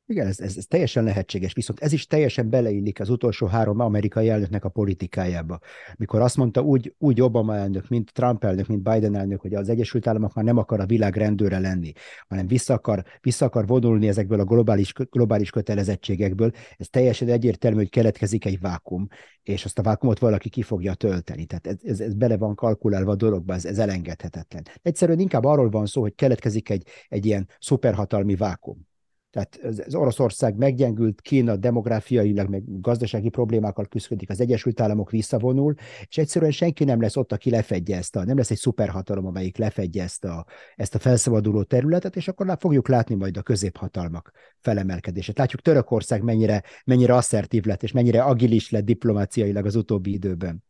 Igen, 0.06 0.26
ez, 0.26 0.40
ez, 0.40 0.56
ez 0.56 0.66
teljesen 0.66 1.04
lehetséges, 1.04 1.52
viszont 1.52 1.80
ez 1.80 1.92
is 1.92 2.06
teljesen 2.06 2.50
beleillik 2.50 3.00
az 3.00 3.10
utolsó 3.10 3.46
három 3.46 3.80
amerikai 3.80 4.28
elnöknek 4.28 4.64
a 4.64 4.68
politikájába. 4.68 5.58
Mikor 5.96 6.20
azt 6.20 6.36
mondta 6.36 6.62
úgy, 6.62 6.94
úgy 6.98 7.20
Obama 7.20 7.56
elnök, 7.56 7.88
mint 7.88 8.12
Trump 8.12 8.44
elnök, 8.44 8.66
mint 8.66 8.82
Biden 8.82 9.16
elnök, 9.16 9.40
hogy 9.40 9.54
az 9.54 9.68
Egyesült 9.68 10.06
Államok 10.06 10.34
már 10.34 10.44
nem 10.44 10.56
akar 10.56 10.80
a 10.80 10.86
világ 10.86 11.16
rendőre 11.16 11.58
lenni, 11.58 11.92
hanem 12.28 12.46
vissza 12.46 12.74
akar, 12.74 13.04
vissza 13.20 13.44
akar 13.44 13.66
vonulni 13.66 14.08
ezekből 14.08 14.40
a 14.40 14.44
globális, 14.44 14.92
globális 14.92 15.50
kötelezettségekből, 15.50 16.50
ez 16.76 16.88
teljesen 16.88 17.28
egyértelmű, 17.28 17.76
hogy 17.76 17.90
keletkezik 17.90 18.44
egy 18.44 18.60
vákum, 18.60 19.06
és 19.42 19.64
azt 19.64 19.78
a 19.78 19.82
vákumot 19.82 20.18
valaki 20.18 20.48
ki 20.48 20.62
fogja 20.62 20.94
tölteni. 20.94 21.44
Tehát 21.44 21.66
ez, 21.66 21.76
ez, 21.82 22.00
ez 22.00 22.14
bele 22.14 22.36
van 22.36 22.54
kalkulálva 22.54 23.10
a 23.10 23.16
dologba, 23.16 23.54
ez, 23.54 23.64
ez 23.64 23.78
elengedhetetlen. 23.78 24.62
Egyszerűen 24.82 25.18
inkább 25.18 25.44
arról 25.44 25.70
van 25.70 25.86
szó, 25.86 26.00
hogy 26.00 26.14
keletkezik 26.14 26.70
egy, 26.70 26.86
egy 27.08 27.26
ilyen 27.26 27.48
szuperhatalmi 27.58 28.34
vákum 28.34 28.92
tehát 29.34 29.58
az 29.62 29.94
Oroszország 29.94 30.56
meggyengült, 30.56 31.20
Kína 31.20 31.56
demográfiailag, 31.56 32.48
meg 32.48 32.80
gazdasági 32.80 33.28
problémákkal 33.28 33.86
küzdik, 33.86 34.30
az 34.30 34.40
Egyesült 34.40 34.80
Államok 34.80 35.10
visszavonul, 35.10 35.74
és 36.08 36.18
egyszerűen 36.18 36.50
senki 36.50 36.84
nem 36.84 37.00
lesz 37.00 37.16
ott, 37.16 37.32
aki 37.32 37.50
lefedje 37.50 37.96
ezt 37.96 38.16
a, 38.16 38.24
nem 38.24 38.36
lesz 38.36 38.50
egy 38.50 38.56
szuperhatalom, 38.56 39.26
amelyik 39.26 39.56
lefedje 39.56 40.02
ezt 40.02 40.24
a, 40.24 40.46
ezt 40.76 40.94
a 40.94 40.98
felszabaduló 40.98 41.62
területet, 41.62 42.16
és 42.16 42.28
akkor 42.28 42.56
fogjuk 42.58 42.88
látni 42.88 43.14
majd 43.14 43.36
a 43.36 43.42
középhatalmak 43.42 44.30
felemelkedését. 44.60 45.38
Látjuk 45.38 45.62
Törökország 45.62 46.22
mennyire, 46.22 46.62
mennyire 46.84 47.14
asszertív 47.14 47.64
lett, 47.64 47.82
és 47.82 47.92
mennyire 47.92 48.22
agilis 48.22 48.70
lett 48.70 48.84
diplomáciailag 48.84 49.66
az 49.66 49.76
utóbbi 49.76 50.12
időben 50.12 50.64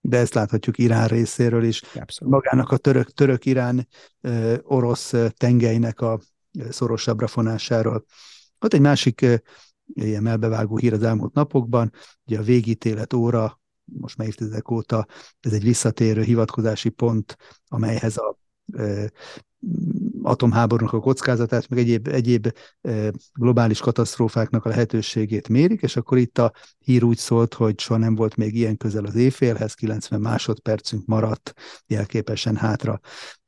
de 0.00 0.18
ezt 0.18 0.34
láthatjuk 0.34 0.78
Irán 0.78 1.08
részéről 1.08 1.64
is. 1.64 1.82
Abszolút. 1.94 2.34
Magának 2.34 2.70
a 2.70 2.76
török, 2.76 3.10
török-irán 3.10 3.88
orosz 4.62 5.14
tengelynek 5.36 6.00
a 6.00 6.20
szorosabbra 6.70 7.26
fonásáról. 7.26 8.04
Ott 8.58 8.74
egy 8.74 8.80
másik 8.80 9.26
ilyen 9.94 10.22
melbevágó 10.22 10.76
hír 10.76 10.92
az 10.92 11.02
elmúlt 11.02 11.34
napokban, 11.34 11.92
ugye 12.26 12.38
a 12.38 12.42
végítélet 12.42 13.12
óra, 13.12 13.60
most 13.84 14.16
már 14.16 14.26
évtizedek 14.26 14.70
óta, 14.70 15.06
ez 15.40 15.52
egy 15.52 15.62
visszatérő 15.62 16.22
hivatkozási 16.22 16.88
pont, 16.88 17.36
amelyhez 17.68 18.16
a 18.16 18.38
atomháborúnak 20.22 20.92
a 20.92 21.00
kockázatát, 21.00 21.68
meg 21.68 21.78
egyéb, 21.78 22.08
egyéb 22.08 22.52
globális 23.32 23.80
katasztrófáknak 23.80 24.64
a 24.64 24.68
lehetőségét 24.68 25.48
mérik, 25.48 25.82
és 25.82 25.96
akkor 25.96 26.18
itt 26.18 26.38
a 26.38 26.52
hír 26.78 27.04
úgy 27.04 27.18
szólt, 27.18 27.54
hogy 27.54 27.80
soha 27.80 27.98
nem 27.98 28.14
volt 28.14 28.36
még 28.36 28.54
ilyen 28.54 28.76
közel 28.76 29.04
az 29.04 29.14
éjfélhez, 29.14 29.74
90 29.74 30.20
másodpercünk 30.20 31.06
maradt 31.06 31.52
jelképesen 31.86 32.56
hátra. 32.56 33.00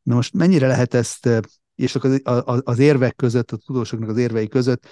Na 0.03 0.15
most 0.15 0.35
mennyire 0.35 0.67
lehet 0.67 0.95
ezt 0.95 1.43
és 1.83 1.95
az, 1.95 2.21
az 2.65 2.79
érvek 2.79 3.17
között, 3.17 3.51
a 3.51 3.57
tudósoknak 3.57 4.09
az 4.09 4.17
érvei 4.17 4.49
között 4.49 4.87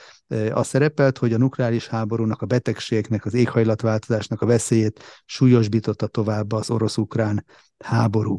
az 0.50 0.66
szerepelt, 0.66 1.18
hogy 1.18 1.32
a 1.32 1.38
nukleáris 1.38 1.86
háborúnak, 1.86 2.42
a 2.42 2.46
betegségnek, 2.46 3.24
az 3.24 3.34
éghajlatváltozásnak 3.34 4.42
a 4.42 4.46
veszélyét 4.46 5.02
súlyosbította 5.24 6.06
tovább 6.06 6.52
az 6.52 6.70
orosz-ukrán 6.70 7.44
háború. 7.78 8.38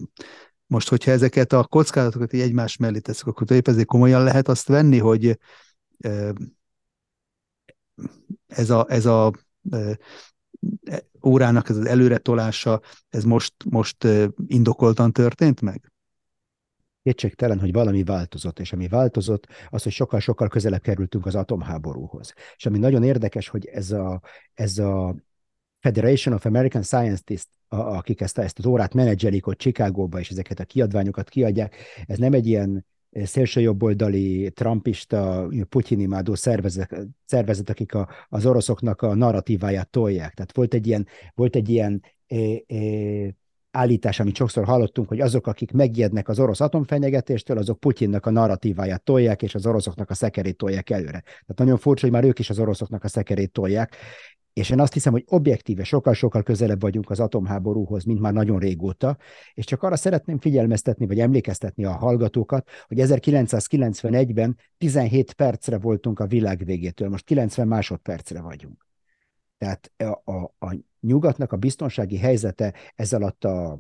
Most, 0.68 0.90
hogyha 0.90 1.12
ezeket 1.12 1.54
a 1.54 1.64
kockázatokat 1.64 2.34
így 2.34 2.42
egymás 2.42 2.78
mellé 2.78 3.00
teszek, 3.00 3.28
akkor 3.28 3.52
épp 3.52 3.68
ezért 3.68 3.88
komolyan 3.88 4.24
lehet 4.24 4.48
azt 4.48 4.68
venni, 4.68 4.98
hogy 4.98 5.40
ez 8.48 8.70
a, 8.70 8.86
ez 8.90 9.06
a 9.06 9.32
órának 11.26 11.70
ez 11.70 11.78
az 11.78 11.86
előretolása, 11.86 12.82
ez 13.10 13.24
most, 13.24 13.54
most 13.70 14.08
indokoltan 14.48 15.12
történt 15.12 15.62
meg? 15.62 15.91
Kétségtelen, 17.04 17.60
hogy 17.60 17.72
valami 17.72 18.04
változott, 18.04 18.60
és 18.60 18.74
ami 18.74 18.88
változott, 18.88 19.48
az, 19.70 19.84
hogy 19.84 19.92
sokkal-sokkal 19.92 20.48
közelebb 20.48 20.82
kerültünk 20.82 21.26
az 21.26 21.36
atomháborúhoz. 21.36 22.34
És 22.56 22.66
ami 22.66 22.78
nagyon 22.78 23.04
érdekes, 23.04 23.48
hogy 23.48 23.66
ez 23.66 23.92
a, 23.92 24.22
ez 24.54 24.78
a 24.78 25.16
Federation 25.80 26.36
of 26.36 26.46
American 26.46 26.84
Scientists, 26.84 27.50
akik 27.68 28.22
ezt, 28.22 28.38
ezt 28.38 28.60
az 28.60 28.66
órát 28.66 28.94
menedzselik 28.94 29.48
ott 29.48 29.58
Chicagóba, 29.58 30.20
és 30.20 30.30
ezeket 30.30 30.60
a 30.60 30.66
kiadványokat 30.66 31.30
kiadják, 31.30 31.76
ez 32.06 32.18
nem 32.18 32.34
egy 32.34 32.48
ilyen 32.48 32.86
szélsőjobboldali, 33.12 34.52
trumpista, 34.52 35.48
putyinimádó 35.70 36.36
szervezet, 36.36 37.08
szervezet 37.26 37.70
akik 37.70 37.94
a, 37.94 38.10
az 38.30 38.46
oroszoknak 38.46 39.02
a 39.02 39.16
narratíváját 39.16 39.90
tolják. 39.90 40.34
Tehát 40.34 40.56
volt 40.56 40.74
egy 40.74 40.88
ilyen, 40.88 41.08
volt 41.34 41.56
egy 41.56 41.70
ilyen 41.70 42.04
é, 42.28 42.64
é, 42.68 43.36
állítás, 43.72 44.20
amit 44.20 44.36
sokszor 44.36 44.66
hallottunk, 44.66 45.08
hogy 45.08 45.20
azok, 45.20 45.48
akik 45.48 45.72
megijednek 45.72 46.30
az 46.30 46.40
orosz 46.40 46.60
atomfenyegetéstől, 46.60 47.58
azok 47.58 47.80
Putyinnak 47.80 48.26
a 48.26 48.32
narratíváját 48.32 49.04
tolják, 49.04 49.42
és 49.42 49.56
az 49.56 49.66
oroszoknak 49.66 50.10
a 50.10 50.14
szekerét 50.14 50.58
tolják 50.58 50.90
előre. 50.90 51.22
Tehát 51.22 51.56
nagyon 51.58 51.78
furcsa, 51.78 52.02
hogy 52.02 52.12
már 52.12 52.24
ők 52.24 52.40
is 52.40 52.50
az 52.50 52.60
oroszoknak 52.60 53.04
a 53.04 53.08
szekerét 53.08 53.52
tolják, 53.52 53.96
és 54.54 54.70
én 54.70 54.80
azt 54.80 54.94
hiszem, 54.94 55.12
hogy 55.12 55.24
objektíve 55.28 55.84
sokkal-sokkal 55.84 56.44
közelebb 56.44 56.82
vagyunk 56.82 57.10
az 57.10 57.20
atomháborúhoz, 57.20 58.04
mint 58.04 58.20
már 58.20 58.34
nagyon 58.34 58.60
régóta, 58.60 59.18
és 59.54 59.66
csak 59.66 59.84
arra 59.84 59.96
szeretném 59.96 60.40
figyelmeztetni, 60.40 61.08
vagy 61.08 61.20
emlékeztetni 61.20 61.86
a 61.86 61.92
hallgatókat, 61.92 62.70
hogy 62.88 62.98
1991-ben 63.02 64.58
17 64.78 65.34
percre 65.34 65.78
voltunk 65.78 66.20
a 66.20 66.28
világ 66.28 66.66
végétől, 66.66 67.10
most 67.10 67.26
90 67.26 67.68
másodpercre 67.68 68.42
vagyunk. 68.42 68.91
Tehát 69.62 69.92
a, 69.98 70.32
a, 70.32 70.54
a 70.60 70.76
nyugatnak 71.00 71.52
a 71.52 71.58
biztonsági 71.58 72.18
helyzete 72.18 72.74
ez 72.96 73.14
alatt 73.14 73.44
a 73.44 73.80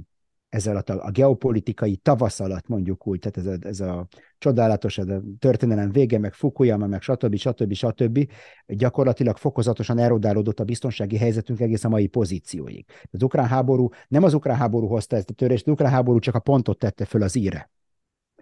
ez 0.49 0.67
alatt 0.67 0.89
a, 0.89 1.05
a 1.05 1.11
geopolitikai 1.11 1.95
tavasz 1.95 2.39
alatt 2.39 2.67
mondjuk 2.67 3.07
úgy, 3.07 3.19
tehát 3.19 3.37
ez 3.37 3.45
a, 3.45 3.67
ez 3.67 3.79
a 3.79 4.07
csodálatos, 4.37 4.97
ez 4.97 5.07
a 5.07 5.21
történelem 5.39 5.91
vége, 5.91 6.19
meg 6.19 6.33
Fukuyama, 6.33 6.87
meg 6.87 7.01
stb. 7.01 7.35
stb. 7.35 7.73
stb. 7.73 8.31
gyakorlatilag 8.65 9.37
fokozatosan 9.37 9.97
erodálódott 9.97 10.59
a 10.59 10.63
biztonsági 10.63 11.17
helyzetünk 11.17 11.59
egész 11.59 11.83
a 11.83 11.89
mai 11.89 12.07
pozícióig. 12.07 12.85
Az 13.11 13.23
ukrán 13.23 13.47
háború, 13.47 13.89
nem 14.07 14.23
az 14.23 14.33
ukrán 14.33 14.57
háború 14.57 14.87
hozta 14.87 15.15
ezt 15.15 15.29
a 15.29 15.33
törést, 15.33 15.67
az 15.67 15.73
ukrán 15.73 15.91
háború 15.91 16.19
csak 16.19 16.35
a 16.35 16.39
pontot 16.39 16.79
tette 16.79 17.05
föl 17.05 17.21
az 17.21 17.35
íre. 17.35 17.71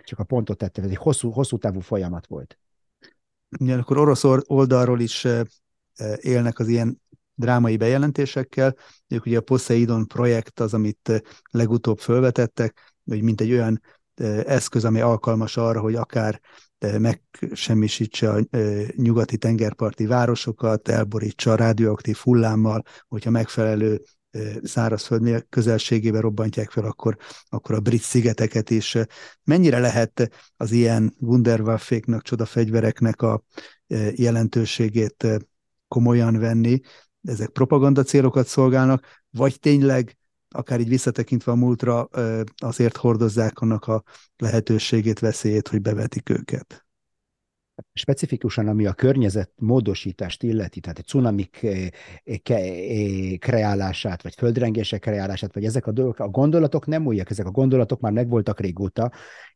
Csak 0.03 0.19
a 0.19 0.23
pontot 0.23 0.57
tette, 0.57 0.81
ez 0.81 0.89
egy 0.89 0.95
hosszú, 0.95 1.29
hosszú 1.29 1.57
távú 1.57 1.79
folyamat 1.79 2.27
volt. 2.27 2.59
akkor 3.67 3.97
orosz 3.97 4.23
oldalról 4.47 4.99
is 4.99 5.27
élnek 6.21 6.59
az 6.59 6.67
ilyen 6.67 7.01
drámai 7.39 7.77
bejelentésekkel. 7.77 8.75
Ők 9.07 9.25
ugye 9.25 9.37
a 9.37 9.41
Poseidon 9.41 10.07
projekt 10.07 10.59
az, 10.59 10.73
amit 10.73 11.23
legutóbb 11.51 11.99
felvetettek, 11.99 12.95
hogy 13.05 13.21
mint 13.21 13.41
egy 13.41 13.51
olyan 13.51 13.81
eszköz, 14.45 14.85
ami 14.85 15.01
alkalmas 15.01 15.57
arra, 15.57 15.79
hogy 15.79 15.95
akár 15.95 16.41
megsemmisítse 16.79 18.31
a 18.31 18.39
nyugati 18.95 19.37
tengerparti 19.37 20.05
városokat, 20.05 20.87
elborítsa 20.87 21.51
a 21.51 21.55
radioaktív 21.55 22.17
hullámmal, 22.17 22.83
hogyha 23.07 23.29
megfelelő 23.29 24.01
szárazföld 24.63 25.45
közelségében 25.49 26.21
robbantják 26.21 26.69
fel, 26.69 26.85
akkor, 26.85 27.17
akkor 27.49 27.75
a 27.75 27.79
brit 27.79 28.01
szigeteket 28.01 28.69
is. 28.69 28.97
Mennyire 29.43 29.79
lehet 29.79 30.29
az 30.57 30.71
ilyen 30.71 31.15
Wunderwafféknak, 31.19 32.21
csodafegyvereknek 32.21 33.21
a 33.21 33.43
jelentőségét 34.15 35.27
komolyan 35.87 36.37
venni, 36.37 36.79
ezek 37.29 37.49
propaganda 37.49 38.03
célokat 38.03 38.47
szolgálnak, 38.47 39.05
vagy 39.29 39.59
tényleg 39.59 40.17
akár 40.49 40.79
így 40.79 40.89
visszatekintve 40.89 41.51
a 41.51 41.55
múltra 41.55 42.09
azért 42.57 42.97
hordozzák 42.97 43.59
annak 43.59 43.85
a 43.85 44.03
lehetőségét, 44.37 45.19
veszélyét, 45.19 45.67
hogy 45.67 45.81
bevetik 45.81 46.29
őket 46.29 46.88
specifikusan 47.93 48.67
ami 48.67 48.85
a 48.85 48.93
környezet 48.93 49.51
módosítást 49.55 50.43
illeti, 50.43 50.79
tehát 50.79 50.97
egy 50.97 51.05
cunamik 51.05 51.67
kreálását, 53.39 54.23
vagy 54.23 54.33
földrengések 54.33 54.99
kreálását, 54.99 55.53
vagy 55.53 55.65
ezek 55.65 55.87
a 55.87 55.91
dolgok, 55.91 56.19
a 56.19 56.27
gondolatok 56.27 56.85
nem 56.85 57.05
újak, 57.05 57.29
ezek 57.29 57.45
a 57.45 57.51
gondolatok 57.51 57.99
már 57.99 58.11
megvoltak 58.11 58.59
régóta, 58.59 59.11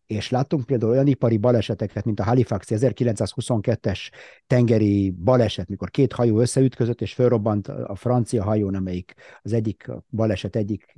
és 0.05 0.29
láttunk 0.29 0.65
például 0.65 0.91
olyan 0.91 1.07
ipari 1.07 1.37
baleseteket, 1.37 2.05
mint 2.05 2.19
a 2.19 2.23
Halifax 2.23 2.67
1922-es 2.69 4.09
tengeri 4.47 5.09
baleset, 5.09 5.69
mikor 5.69 5.89
két 5.89 6.13
hajó 6.13 6.39
összeütközött, 6.39 7.01
és 7.01 7.13
fölrobbant 7.13 7.67
a 7.67 7.95
francia 7.95 8.43
hajón, 8.43 8.75
amelyik 8.75 9.13
az 9.41 9.53
egyik 9.53 9.91
baleset 10.09 10.55
egyik 10.55 10.95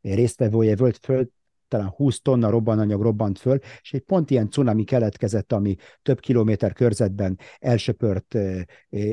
résztvevője 0.00 0.76
volt, 0.76 0.96
föl, 0.96 1.30
talán 1.68 1.88
20 1.88 2.20
tonna 2.20 2.50
robbananyag 2.50 3.02
robbant 3.02 3.38
föl, 3.38 3.58
és 3.80 3.92
egy 3.92 4.00
pont 4.00 4.30
ilyen 4.30 4.50
cunami 4.50 4.84
keletkezett, 4.84 5.52
ami 5.52 5.76
több 6.02 6.20
kilométer 6.20 6.72
körzetben 6.72 7.38
elsöpört 7.58 8.34
e, 8.34 8.66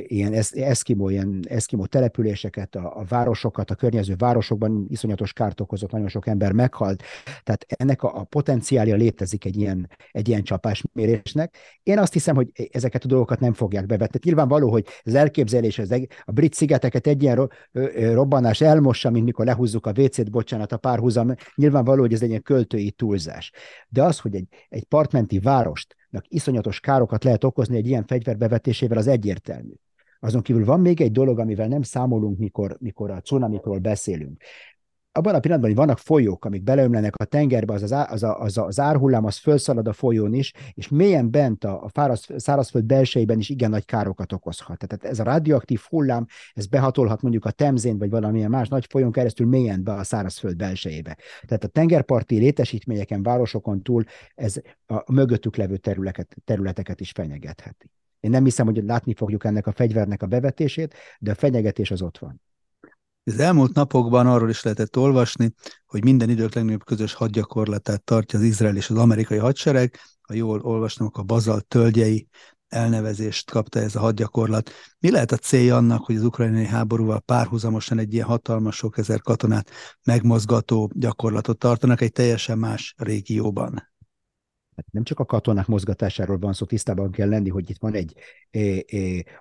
ilyen 0.08 0.34
eszkimó, 0.52 1.10
ilyen 1.10 1.40
eszkimó 1.50 1.86
településeket, 1.86 2.76
a, 2.76 2.98
a 2.98 3.04
városokat, 3.04 3.72
a 3.72 3.76
környező 3.76 4.16
városokban 4.18 4.86
iszonyatos 4.90 5.34
kárt 5.34 5.62
okozott, 5.62 5.92
nagyon 5.92 6.08
sok 6.08 6.28
ember 6.28 6.52
meghalt. 6.52 7.04
Tehát 7.44 7.66
ennek 7.68 8.04
a, 8.04 8.20
a 8.20 8.24
potenciálja 8.24 8.96
létezik 8.96 9.46
egy 9.46 9.58
ilyen, 9.58 9.90
egy 10.12 10.28
ilyen 10.28 10.44
csapásmérésnek. 10.44 11.58
Én 11.84 12.00
azt 12.00 12.14
hiszem, 12.14 12.36
hogy 12.36 12.70
ezeket 12.72 13.04
a 13.04 13.08
dolgokat 13.08 13.40
nem 13.40 13.54
fogják 13.54 13.86
bevetni. 13.86 14.20
Nyilvánvaló, 14.24 14.70
hogy 14.70 14.86
az 15.04 15.16
elképzelés, 15.16 15.80
az 15.80 15.92
a 16.24 16.32
brit 16.32 16.54
szigeteket 16.54 17.08
egy 17.08 17.22
ilyen 17.22 17.50
robbanás 18.14 18.62
elmossa, 18.62 19.10
mint 19.10 19.26
mikor 19.26 19.46
lehúzzuk 19.46 19.86
a 19.86 19.92
WC-t, 19.98 20.32
bocsánat, 20.32 20.72
a 20.72 20.78
párhuzam. 20.78 21.34
Nyilvánvaló, 21.56 22.02
hogy 22.02 22.14
ez 22.14 22.22
egy 22.22 22.30
ilyen 22.30 22.42
költői 22.44 22.92
túlzás. 22.92 23.52
De 23.90 24.04
az, 24.04 24.20
hogy 24.20 24.36
egy, 24.36 24.48
egy 24.70 24.84
partmenti 24.84 25.40
várostnak 25.40 26.26
iszonyatos 26.28 26.80
károkat 26.80 27.24
lehet 27.24 27.44
okozni 27.44 27.78
egy 27.78 27.88
ilyen 27.88 28.06
fegyverbevetésével, 28.06 28.98
az 28.98 29.08
egyértelmű. 29.08 29.74
Azon 30.20 30.42
kívül 30.42 30.66
van 30.66 30.80
még 30.80 31.02
egy 31.02 31.12
dolog, 31.12 31.40
amivel 31.40 31.68
nem 31.68 31.82
számolunk, 31.82 32.38
mikor, 32.38 32.78
mikor 32.80 33.12
a 33.12 33.22
cunamikról 33.22 33.80
beszélünk 33.80 34.44
abban 35.16 35.36
a 35.36 35.40
pillanatban, 35.40 35.70
hogy 35.70 35.80
vannak 35.80 35.98
folyók, 35.98 36.46
amik 36.46 36.64
beleömlenek 36.64 37.16
a 37.16 37.26
tengerbe, 37.26 37.74
az 37.74 37.82
az, 37.82 37.92
az, 37.92 38.24
az, 38.24 38.58
az 38.58 38.80
árhullám, 38.80 39.26
az 39.26 39.38
felszalad 39.38 39.88
a 39.88 39.94
folyón 39.94 40.34
is, 40.34 40.54
és 40.74 40.88
mélyen 40.88 41.32
bent 41.32 41.64
a, 41.64 41.84
a 41.84 41.90
fáraz, 41.90 42.28
szárazföld 42.36 42.86
belsejében 42.86 43.40
is 43.40 43.50
igen 43.50 43.70
nagy 43.70 43.86
károkat 43.86 44.34
okozhat. 44.34 44.78
Tehát 44.78 45.04
ez 45.04 45.20
a 45.20 45.24
radioaktív 45.24 45.82
hullám, 45.90 46.26
ez 46.54 46.66
behatolhat 46.66 47.22
mondjuk 47.22 47.46
a 47.46 47.52
Temzén, 47.52 47.98
vagy 47.98 48.10
valamilyen 48.10 48.50
más 48.50 48.68
nagy 48.68 48.86
folyón 48.90 49.12
keresztül 49.12 49.48
mélyen 49.48 49.84
be 49.84 49.94
a 49.94 50.04
szárazföld 50.04 50.56
belsejébe. 50.56 51.18
Tehát 51.46 51.64
a 51.64 51.68
tengerparti 51.68 52.38
létesítményeken, 52.38 53.24
városokon 53.24 53.82
túl 53.82 54.04
ez 54.36 54.62
a 54.86 55.12
mögöttük 55.12 55.56
levő 55.56 55.78
területeket, 55.78 56.36
területeket 56.46 57.00
is 57.00 57.12
fenyegetheti. 57.12 57.92
Én 58.20 58.30
nem 58.30 58.44
hiszem, 58.44 58.66
hogy 58.66 58.84
látni 58.84 59.14
fogjuk 59.14 59.44
ennek 59.44 59.68
a 59.68 59.72
fegyvernek 59.72 60.22
a 60.22 60.28
bevetését, 60.28 60.94
de 61.20 61.32
a 61.32 61.36
fenyegetés 61.36 61.92
az 61.92 62.02
ott 62.02 62.18
van. 62.18 62.42
Az 63.26 63.40
elmúlt 63.40 63.74
napokban 63.74 64.28
arról 64.28 64.50
is 64.50 64.64
lehetett 64.64 64.98
olvasni, 64.98 65.54
hogy 65.86 66.04
minden 66.04 66.30
idők 66.30 66.54
legnagyobb 66.54 66.84
közös 66.84 67.14
hadgyakorlatát 67.14 68.04
tartja 68.04 68.40
az 68.40 68.46
izrael 68.46 68.76
és 68.76 68.90
az 68.90 68.98
amerikai 68.98 69.38
hadsereg. 69.38 70.00
Ha 70.22 70.34
jól 70.34 70.60
olvastam, 70.62 71.08
akkor 71.08 71.22
a 71.22 71.26
bazalt 71.26 71.66
tölgyei 71.66 72.28
elnevezést 72.68 73.52
kapta 73.52 73.80
ez 73.80 73.96
a 73.96 74.00
hadgyakorlat. 74.00 74.72
Mi 75.00 75.12
lehet 75.12 75.32
a 75.32 75.38
célja 75.38 75.76
annak, 75.76 76.06
hogy 76.06 76.16
az 76.16 76.24
ukrajnai 76.24 76.66
háborúval 76.66 77.20
párhuzamosan 77.20 78.00
egy 78.00 78.14
ilyen 78.14 78.26
hatalmas 78.26 78.76
sok 78.76 78.98
ezer 78.98 79.22
katonát 79.22 79.70
megmozgató 80.04 80.92
gyakorlatot 80.94 81.58
tartanak 81.58 82.02
egy 82.02 82.12
teljesen 82.12 82.58
más 82.58 82.94
régióban? 82.98 83.93
Hát 84.76 84.86
nem 84.92 85.04
csak 85.04 85.20
a 85.20 85.26
katonák 85.26 85.68
mozgatásáról 85.68 86.38
van 86.38 86.54
szó, 86.54 86.66
tisztában 86.66 87.12
kell 87.12 87.30
lenni, 87.30 87.50
hogy 87.50 87.70
itt 87.70 87.80
van 87.80 87.94
egy 87.94 88.16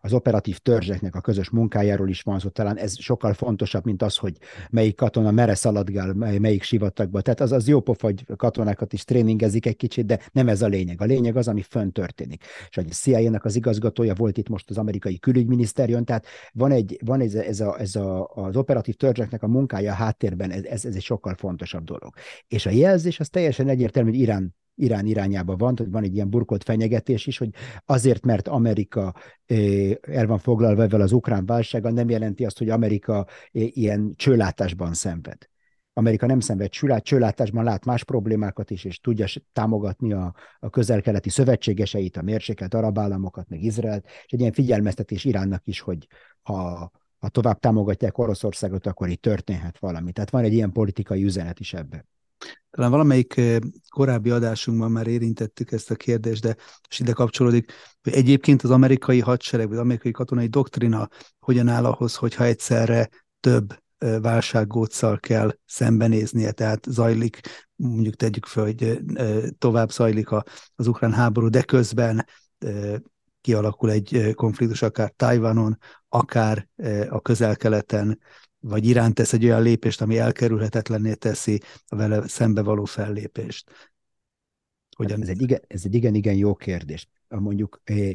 az 0.01 0.13
operatív 0.13 0.59
törzseknek 0.59 1.15
a 1.15 1.21
közös 1.21 1.51
munkájáról 1.51 2.09
is 2.09 2.23
van 2.23 2.39
szó, 2.39 2.49
talán 2.49 2.77
ez 2.77 3.01
sokkal 3.01 3.33
fontosabb, 3.35 3.85
mint 3.85 4.03
az, 4.03 4.17
hogy 4.17 4.37
melyik 4.71 4.97
katona 4.97 5.31
mere 5.31 5.55
szaladgál, 5.55 6.13
melyik 6.15 6.63
sivatagba. 6.63 7.21
Tehát 7.21 7.41
az, 7.41 7.53
az 7.53 7.69
jó 7.69 7.81
pofa, 7.81 8.07
hogy 8.07 8.27
katonákat 8.37 8.93
is 8.93 9.05
tréningezik 9.05 9.67
egy 9.67 9.77
kicsit, 9.77 10.07
de 10.07 10.21
nem 10.33 10.49
ez 10.49 10.63
a 10.63 10.67
lényeg. 10.67 11.01
A 11.01 11.05
lényeg 11.05 11.37
az, 11.37 11.49
ami 11.49 11.63
fönn 11.63 11.91
történik. 11.91 12.45
És 12.69 12.77
a 12.77 12.83
CIA-nak 12.83 13.45
az 13.45 13.57
igazgatója 13.57 14.15
volt 14.15 14.39
itt 14.39 14.49
most 14.49 14.71
az 14.71 14.79
amerikai 14.79 15.19
külügyminiszter 15.19 15.89
jön, 15.89 16.05
tehát 16.05 16.27
van, 16.53 16.71
egy, 16.71 16.99
van 17.05 17.21
ez, 17.21 17.35
ez, 17.35 17.61
a, 17.61 17.81
ez 17.81 17.97
a, 17.97 18.27
az 18.27 18.57
operatív 18.57 18.95
törzseknek 18.95 19.43
a 19.43 19.49
munkája 19.49 19.93
a 19.93 19.95
háttérben, 19.95 20.51
ez, 20.51 20.63
ez, 20.63 20.85
ez 20.85 20.95
egy 20.95 21.03
sokkal 21.03 21.35
fontosabb 21.35 21.85
dolog. 21.85 22.15
És 22.49 22.67
a 22.67 22.71
jelzés 22.71 23.21
az 23.21 23.29
teljesen 23.29 23.69
egyértelmű, 23.69 24.11
hogy 24.11 24.19
Irán 24.19 24.55
Irán 24.83 25.07
irányába 25.07 25.57
van, 25.57 25.75
hogy 25.77 25.91
van 25.91 26.03
egy 26.03 26.15
ilyen 26.15 26.31
burkolt 26.31 26.63
fenyegetés 26.63 27.27
is, 27.27 27.39
hogy 27.39 27.51
azért, 27.87 28.25
mert 28.25 28.49
Amerika 28.49 29.15
el 30.01 30.27
van 30.27 30.39
foglalva 30.39 30.83
ezzel 30.83 31.01
az 31.01 31.13
ukrán 31.13 31.47
válsággal, 31.47 31.93
nem 31.93 32.11
jelenti 32.11 32.45
azt, 32.45 32.59
hogy 32.59 32.69
Amerika 32.69 33.27
ilyen 33.51 34.13
csőlátásban 34.17 34.95
szenved. 34.95 35.51
Amerika 35.95 36.27
nem 36.27 36.41
szenved 36.41 36.71
csülát, 36.71 37.05
csőlátásban 37.05 37.65
lát 37.65 37.85
más 37.85 38.05
problémákat 38.05 38.71
is, 38.71 38.85
és 38.85 39.01
tudja 39.01 39.27
támogatni 39.53 40.13
a, 40.13 40.35
a 40.59 40.71
közel-keleti 40.71 41.29
szövetségeseit, 41.31 42.17
a 42.17 42.23
mérsékelt 42.23 42.75
arab 42.75 42.99
államokat, 42.99 43.49
meg 43.49 43.63
Izraelt, 43.63 44.05
és 44.25 44.33
egy 44.33 44.41
ilyen 44.41 44.53
figyelmeztetés 44.53 45.25
Iránnak 45.25 45.67
is, 45.67 45.81
hogy 45.81 46.07
ha, 46.43 46.91
ha 47.19 47.29
tovább 47.29 47.59
támogatják 47.59 48.19
Oroszországot, 48.19 48.87
akkor 48.87 49.09
itt 49.09 49.23
történhet 49.23 49.79
valami. 49.79 50.13
Tehát 50.13 50.31
van 50.31 50.45
egy 50.45 50.53
ilyen 50.53 50.73
politikai 50.73 51.25
üzenet 51.25 51.61
is 51.61 51.75
ebben. 51.75 52.07
Talán 52.71 52.91
valamelyik 52.91 53.41
korábbi 53.89 54.31
adásunkban 54.31 54.91
már 54.91 55.07
érintettük 55.07 55.73
ezt 55.73 55.91
a 55.91 55.95
kérdést, 55.95 56.43
de 56.43 56.57
és 56.89 56.99
ide 57.01 57.13
kapcsolódik, 57.13 57.73
hogy 58.03 58.13
egyébként 58.13 58.63
az 58.63 58.71
amerikai 58.71 59.21
hadsereg, 59.21 59.67
vagy 59.67 59.77
az 59.77 59.83
amerikai 59.83 60.11
katonai 60.11 60.47
doktrina 60.47 61.09
hogyan 61.39 61.69
áll 61.69 61.85
ahhoz, 61.85 62.15
hogyha 62.15 62.45
egyszerre 62.45 63.09
több 63.41 63.81
válsággóccal 64.21 65.19
kell 65.19 65.57
szembenéznie, 65.67 66.53
tehát 66.53 66.85
zajlik, 66.89 67.41
mondjuk 67.77 68.15
tegyük 68.15 68.47
fel, 68.47 68.65
hogy 68.65 69.01
tovább 69.59 69.91
zajlik 69.91 70.29
az 70.75 70.87
ukrán 70.87 71.13
háború, 71.13 71.49
de 71.49 71.63
közben 71.63 72.27
kialakul 73.41 73.91
egy 73.91 74.33
konfliktus 74.35 74.83
akár 74.83 75.13
Tajvanon, 75.17 75.79
akár 76.09 76.69
a 77.09 77.21
közel-keleten, 77.21 78.19
vagy 78.63 78.87
iránt 78.87 79.15
tesz 79.15 79.33
egy 79.33 79.45
olyan 79.45 79.63
lépést, 79.63 80.01
ami 80.01 80.19
elkerülhetetlenné 80.19 81.15
teszi 81.15 81.61
a 81.87 81.97
vele 81.97 82.29
szembe 82.29 82.63
való 82.63 82.85
fellépést? 82.85 83.71
Hogyan? 84.97 85.23
Ez 85.23 85.29
egy 85.29 85.43
igen, 85.43 85.61
ez 85.67 85.83
egy 85.85 85.95
igen, 85.95 86.15
igen 86.15 86.35
jó 86.35 86.55
kérdés. 86.55 87.09
Mondjuk 87.29 87.81
eh, 87.85 88.15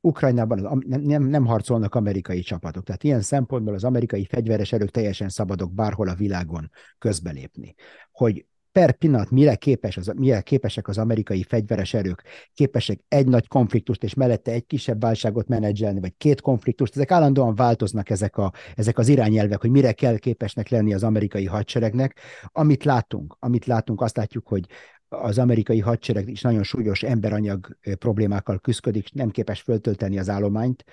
Ukrajnában 0.00 0.82
nem, 0.86 1.00
nem, 1.00 1.22
nem 1.22 1.46
harcolnak 1.46 1.94
amerikai 1.94 2.40
csapatok, 2.40 2.84
tehát 2.84 3.04
ilyen 3.04 3.20
szempontból 3.20 3.74
az 3.74 3.84
amerikai 3.84 4.24
fegyveres 4.24 4.72
erők 4.72 4.90
teljesen 4.90 5.28
szabadok 5.28 5.72
bárhol 5.72 6.08
a 6.08 6.14
világon 6.14 6.70
közbelépni. 6.98 7.74
Hogy 8.12 8.46
per 8.74 8.92
pillanat 8.92 9.30
mire, 9.30 9.54
képes 9.54 9.96
az, 9.96 10.12
mire 10.16 10.40
képesek 10.40 10.88
az 10.88 10.98
amerikai 10.98 11.42
fegyveres 11.42 11.94
erők, 11.94 12.22
képesek 12.54 13.00
egy 13.08 13.26
nagy 13.26 13.48
konfliktust 13.48 14.02
és 14.02 14.14
mellette 14.14 14.52
egy 14.52 14.66
kisebb 14.66 15.00
válságot 15.00 15.48
menedzselni, 15.48 16.00
vagy 16.00 16.16
két 16.16 16.40
konfliktust, 16.40 16.96
ezek 16.96 17.10
állandóan 17.10 17.54
változnak 17.54 18.10
ezek, 18.10 18.36
a, 18.36 18.52
ezek 18.74 18.98
az 18.98 19.08
irányelvek, 19.08 19.60
hogy 19.60 19.70
mire 19.70 19.92
kell 19.92 20.18
képesnek 20.18 20.68
lenni 20.68 20.94
az 20.94 21.02
amerikai 21.02 21.44
hadseregnek. 21.46 22.18
Amit 22.52 22.84
látunk, 22.84 23.36
amit 23.38 23.66
látunk, 23.66 24.00
azt 24.00 24.16
látjuk, 24.16 24.48
hogy 24.48 24.66
az 25.08 25.38
amerikai 25.38 25.80
hadsereg 25.80 26.28
is 26.28 26.40
nagyon 26.40 26.62
súlyos 26.62 27.02
emberanyag 27.02 27.78
problémákkal 27.98 28.58
küzdik, 28.58 29.12
nem 29.12 29.30
képes 29.30 29.60
föltölteni 29.60 30.18
az 30.18 30.28
állományt. 30.28 30.84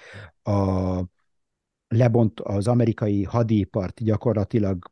A, 0.44 1.04
lebont 1.88 2.40
az 2.40 2.68
amerikai 2.68 3.24
hadipart 3.24 4.04
gyakorlatilag 4.04 4.92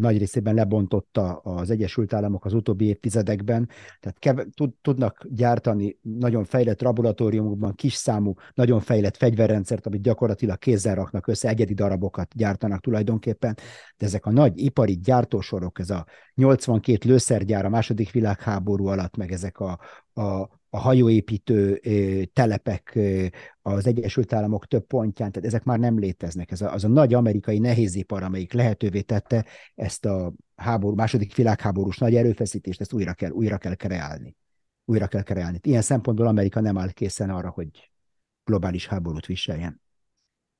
nagy 0.00 0.18
részében 0.18 0.54
lebontotta 0.54 1.36
az 1.36 1.70
Egyesült 1.70 2.12
Államok 2.12 2.44
az 2.44 2.52
utóbbi 2.52 2.84
évtizedekben, 2.86 3.68
tehát 4.00 4.18
kev- 4.18 4.72
tudnak 4.82 5.26
gyártani 5.30 5.98
nagyon 6.02 6.44
fejlett 6.44 6.80
laboratóriumokban 6.80 7.74
kis 7.74 7.94
számú, 7.94 8.34
nagyon 8.54 8.80
fejlett 8.80 9.16
fegyverrendszert, 9.16 9.86
amit 9.86 10.02
gyakorlatilag 10.02 10.58
kézzel 10.58 10.94
raknak 10.94 11.26
össze, 11.26 11.48
egyedi 11.48 11.74
darabokat 11.74 12.34
gyártanak 12.34 12.80
tulajdonképpen, 12.80 13.56
de 13.96 14.06
ezek 14.06 14.26
a 14.26 14.30
nagy 14.30 14.58
ipari 14.58 14.98
gyártósorok, 14.98 15.78
ez 15.78 15.90
a 15.90 16.06
82 16.34 17.08
lőszergyár 17.08 17.64
a 17.64 17.68
második 17.68 18.10
világháború 18.10 18.86
alatt, 18.86 19.16
meg 19.16 19.32
ezek 19.32 19.58
a, 19.58 19.78
a, 20.12 20.59
a 20.70 20.78
hajóépítő 20.78 21.80
telepek 22.32 22.98
az 23.62 23.86
Egyesült 23.86 24.32
Államok 24.32 24.66
több 24.66 24.86
pontján, 24.86 25.32
tehát 25.32 25.48
ezek 25.48 25.64
már 25.64 25.78
nem 25.78 25.98
léteznek. 25.98 26.50
Ez 26.50 26.60
a, 26.60 26.72
az 26.72 26.84
a 26.84 26.88
nagy 26.88 27.14
amerikai 27.14 27.58
nehézipar, 27.58 28.22
amelyik 28.22 28.52
lehetővé 28.52 29.00
tette 29.00 29.46
ezt 29.74 30.04
a 30.04 30.32
háború, 30.54 30.94
második 30.94 31.34
világháborús 31.34 31.98
nagy 31.98 32.14
erőfeszítést, 32.14 32.80
ezt 32.80 32.92
újra 32.92 33.12
kell, 33.12 33.30
újra 33.30 33.58
kell 33.58 33.74
kreálni. 33.74 34.36
Újra 34.84 35.06
kell 35.06 35.22
kreálni. 35.22 35.58
Ilyen 35.62 35.82
szempontból 35.82 36.26
Amerika 36.26 36.60
nem 36.60 36.78
áll 36.78 36.90
készen 36.90 37.30
arra, 37.30 37.50
hogy 37.50 37.90
globális 38.44 38.86
háborút 38.86 39.26
viseljen. 39.26 39.80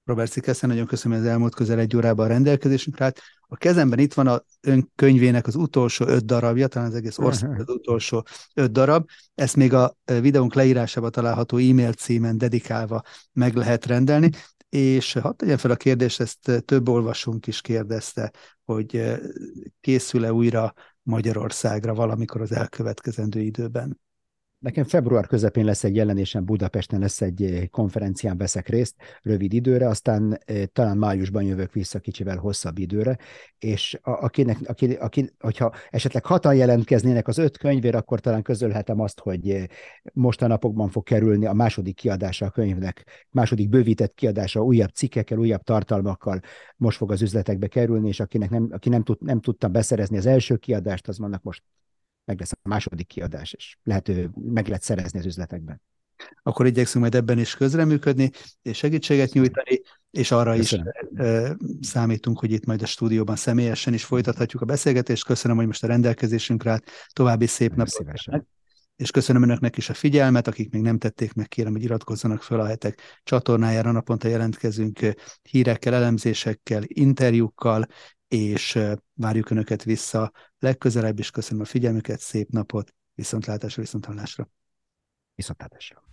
Robert 0.05 0.31
Szikeszen, 0.31 0.69
nagyon 0.69 0.87
köszönöm, 0.87 1.19
hogy 1.19 1.27
az 1.27 1.33
elmúlt 1.33 1.55
közel 1.55 1.79
egy 1.79 1.97
órában 1.97 2.27
a 2.27 2.29
rendelkezésünkre 2.29 3.05
állt. 3.05 3.21
A 3.41 3.57
kezemben 3.57 3.99
itt 3.99 4.15
van 4.15 4.27
a 4.27 4.43
ön 4.61 4.91
könyvének 4.95 5.47
az 5.47 5.55
utolsó 5.55 6.07
öt 6.07 6.25
darabja, 6.25 6.67
talán 6.67 6.89
az 6.89 6.95
egész 6.95 7.19
ország 7.19 7.59
az 7.61 7.69
utolsó 7.69 8.27
öt 8.55 8.73
darab. 8.73 9.09
Ezt 9.35 9.57
még 9.57 9.73
a 9.75 9.97
videónk 10.05 10.55
leírásába 10.55 11.11
található 11.11 11.57
e-mail 11.57 11.93
címen 11.93 12.39
dedikálva 12.39 13.03
meg 13.33 13.55
lehet 13.55 13.87
rendelni. 13.87 14.31
És 14.69 15.13
hadd 15.13 15.37
tegyem 15.37 15.57
fel 15.57 15.71
a 15.71 15.77
kérdést, 15.77 16.21
ezt 16.21 16.63
több 16.65 16.89
olvasónk 16.89 17.47
is 17.47 17.61
kérdezte, 17.61 18.33
hogy 18.65 19.21
készül-e 19.81 20.33
újra 20.33 20.73
Magyarországra 21.03 21.95
valamikor 21.95 22.41
az 22.41 22.53
elkövetkezendő 22.53 23.41
időben. 23.41 23.99
Nekem 24.61 24.85
február 24.85 25.27
közepén 25.27 25.65
lesz 25.65 25.85
egy 25.85 25.95
jelenésem 25.95 26.45
Budapesten, 26.45 27.01
lesz 27.01 27.21
egy 27.21 27.43
eh, 27.43 27.67
konferencián 27.67 28.37
veszek 28.37 28.69
részt 28.69 28.97
rövid 29.23 29.53
időre, 29.53 29.89
aztán 29.89 30.39
eh, 30.45 30.65
talán 30.73 30.97
májusban 30.97 31.43
jövök 31.43 31.73
vissza 31.73 31.99
kicsivel 31.99 32.37
hosszabb 32.37 32.79
időre, 32.79 33.19
és 33.59 33.99
a, 34.03 34.11
akinek, 34.11 34.59
aki, 34.67 34.93
aki, 34.93 35.31
hogyha 35.39 35.73
esetleg 35.91 36.25
hatan 36.25 36.55
jelentkeznének 36.55 37.29
az 37.29 37.39
öt 37.39 37.59
könyvér, 37.59 37.95
akkor 37.95 38.21
talán 38.21 38.43
közölhetem 38.43 39.01
azt, 39.01 39.21
hogy 39.21 39.51
eh, 39.51 39.65
mostanapokban 40.13 40.89
fog 40.89 41.03
kerülni 41.03 41.47
a 41.47 41.53
második 41.53 41.95
kiadása 41.95 42.47
a 42.47 42.51
könyvnek, 42.51 43.27
második 43.31 43.69
bővített 43.69 44.15
kiadása 44.15 44.63
újabb 44.63 44.91
cikkekkel, 44.91 45.39
újabb 45.39 45.63
tartalmakkal 45.63 46.41
most 46.77 46.97
fog 46.97 47.13
az 47.13 47.23
üzletekbe 47.23 47.67
kerülni, 47.67 48.09
és 48.09 48.21
akinek 48.21 48.51
nem, 48.51 48.69
aki 48.71 48.89
nem, 48.89 49.03
tud, 49.03 49.23
nem 49.23 49.41
tudta 49.41 49.69
beszerezni 49.69 50.17
az 50.17 50.27
első 50.27 50.57
kiadást, 50.57 51.09
az 51.09 51.19
vannak 51.19 51.43
most 51.43 51.63
meg 52.25 52.39
lesz 52.39 52.53
a 52.53 52.69
második 52.69 53.07
kiadás, 53.07 53.53
és 53.53 53.77
lehető, 53.83 54.31
meg 54.35 54.67
lehet 54.67 54.83
szerezni 54.83 55.19
az 55.19 55.27
üzletekben. 55.27 55.81
Akkor 56.43 56.67
igyekszünk 56.67 57.01
majd 57.01 57.15
ebben 57.15 57.39
is 57.39 57.55
közreműködni, 57.55 58.31
és 58.63 58.77
segítséget 58.77 59.33
nyújtani, 59.33 59.81
és 60.11 60.31
arra 60.31 60.55
Köszönöm. 60.55 60.87
is 60.87 61.21
e, 61.21 61.57
számítunk, 61.81 62.39
hogy 62.39 62.53
itt 62.53 62.65
majd 62.65 62.83
a 62.83 62.87
stúdióban 62.87 63.37
személyesen 63.37 63.95
is 63.95 64.05
folytathatjuk 64.05 64.63
a 64.63 64.65
beszélgetést. 64.65 65.25
Köszönöm, 65.25 65.57
hogy 65.57 65.67
most 65.67 65.85
a 65.85 65.87
rendelkezésünkre 65.87 66.71
állt. 66.71 66.91
További 67.13 67.47
szép 67.47 67.75
napot. 67.75 68.45
És 68.97 69.11
köszönöm 69.11 69.43
önöknek 69.43 69.77
is 69.77 69.89
a 69.89 69.95
figyelmet, 69.95 70.47
akik 70.47 70.71
még 70.71 70.83
nem 70.83 70.99
tették 70.99 71.33
meg, 71.33 71.49
kérem, 71.49 71.73
hogy 71.73 71.83
iratkozzanak 71.83 72.43
fel 72.43 72.61
a 72.61 72.67
hetek 72.67 73.21
csatornájára. 73.23 73.93
Naponta 73.93 74.29
jelentkezünk 74.29 74.99
hírekkel, 75.43 75.95
elemzésekkel, 75.95 76.83
interjúkkal, 76.87 77.87
és 78.31 78.79
várjuk 79.15 79.51
Önöket 79.51 79.83
vissza 79.83 80.33
legközelebb 80.59 81.19
is. 81.19 81.31
Köszönöm 81.31 81.63
a 81.63 81.65
figyelmüket, 81.65 82.21
szép 82.21 82.51
napot, 82.51 82.95
viszontlátásra, 83.15 83.83
viszonthallásra. 83.83 84.49
Viszontlátásra. 85.35 86.10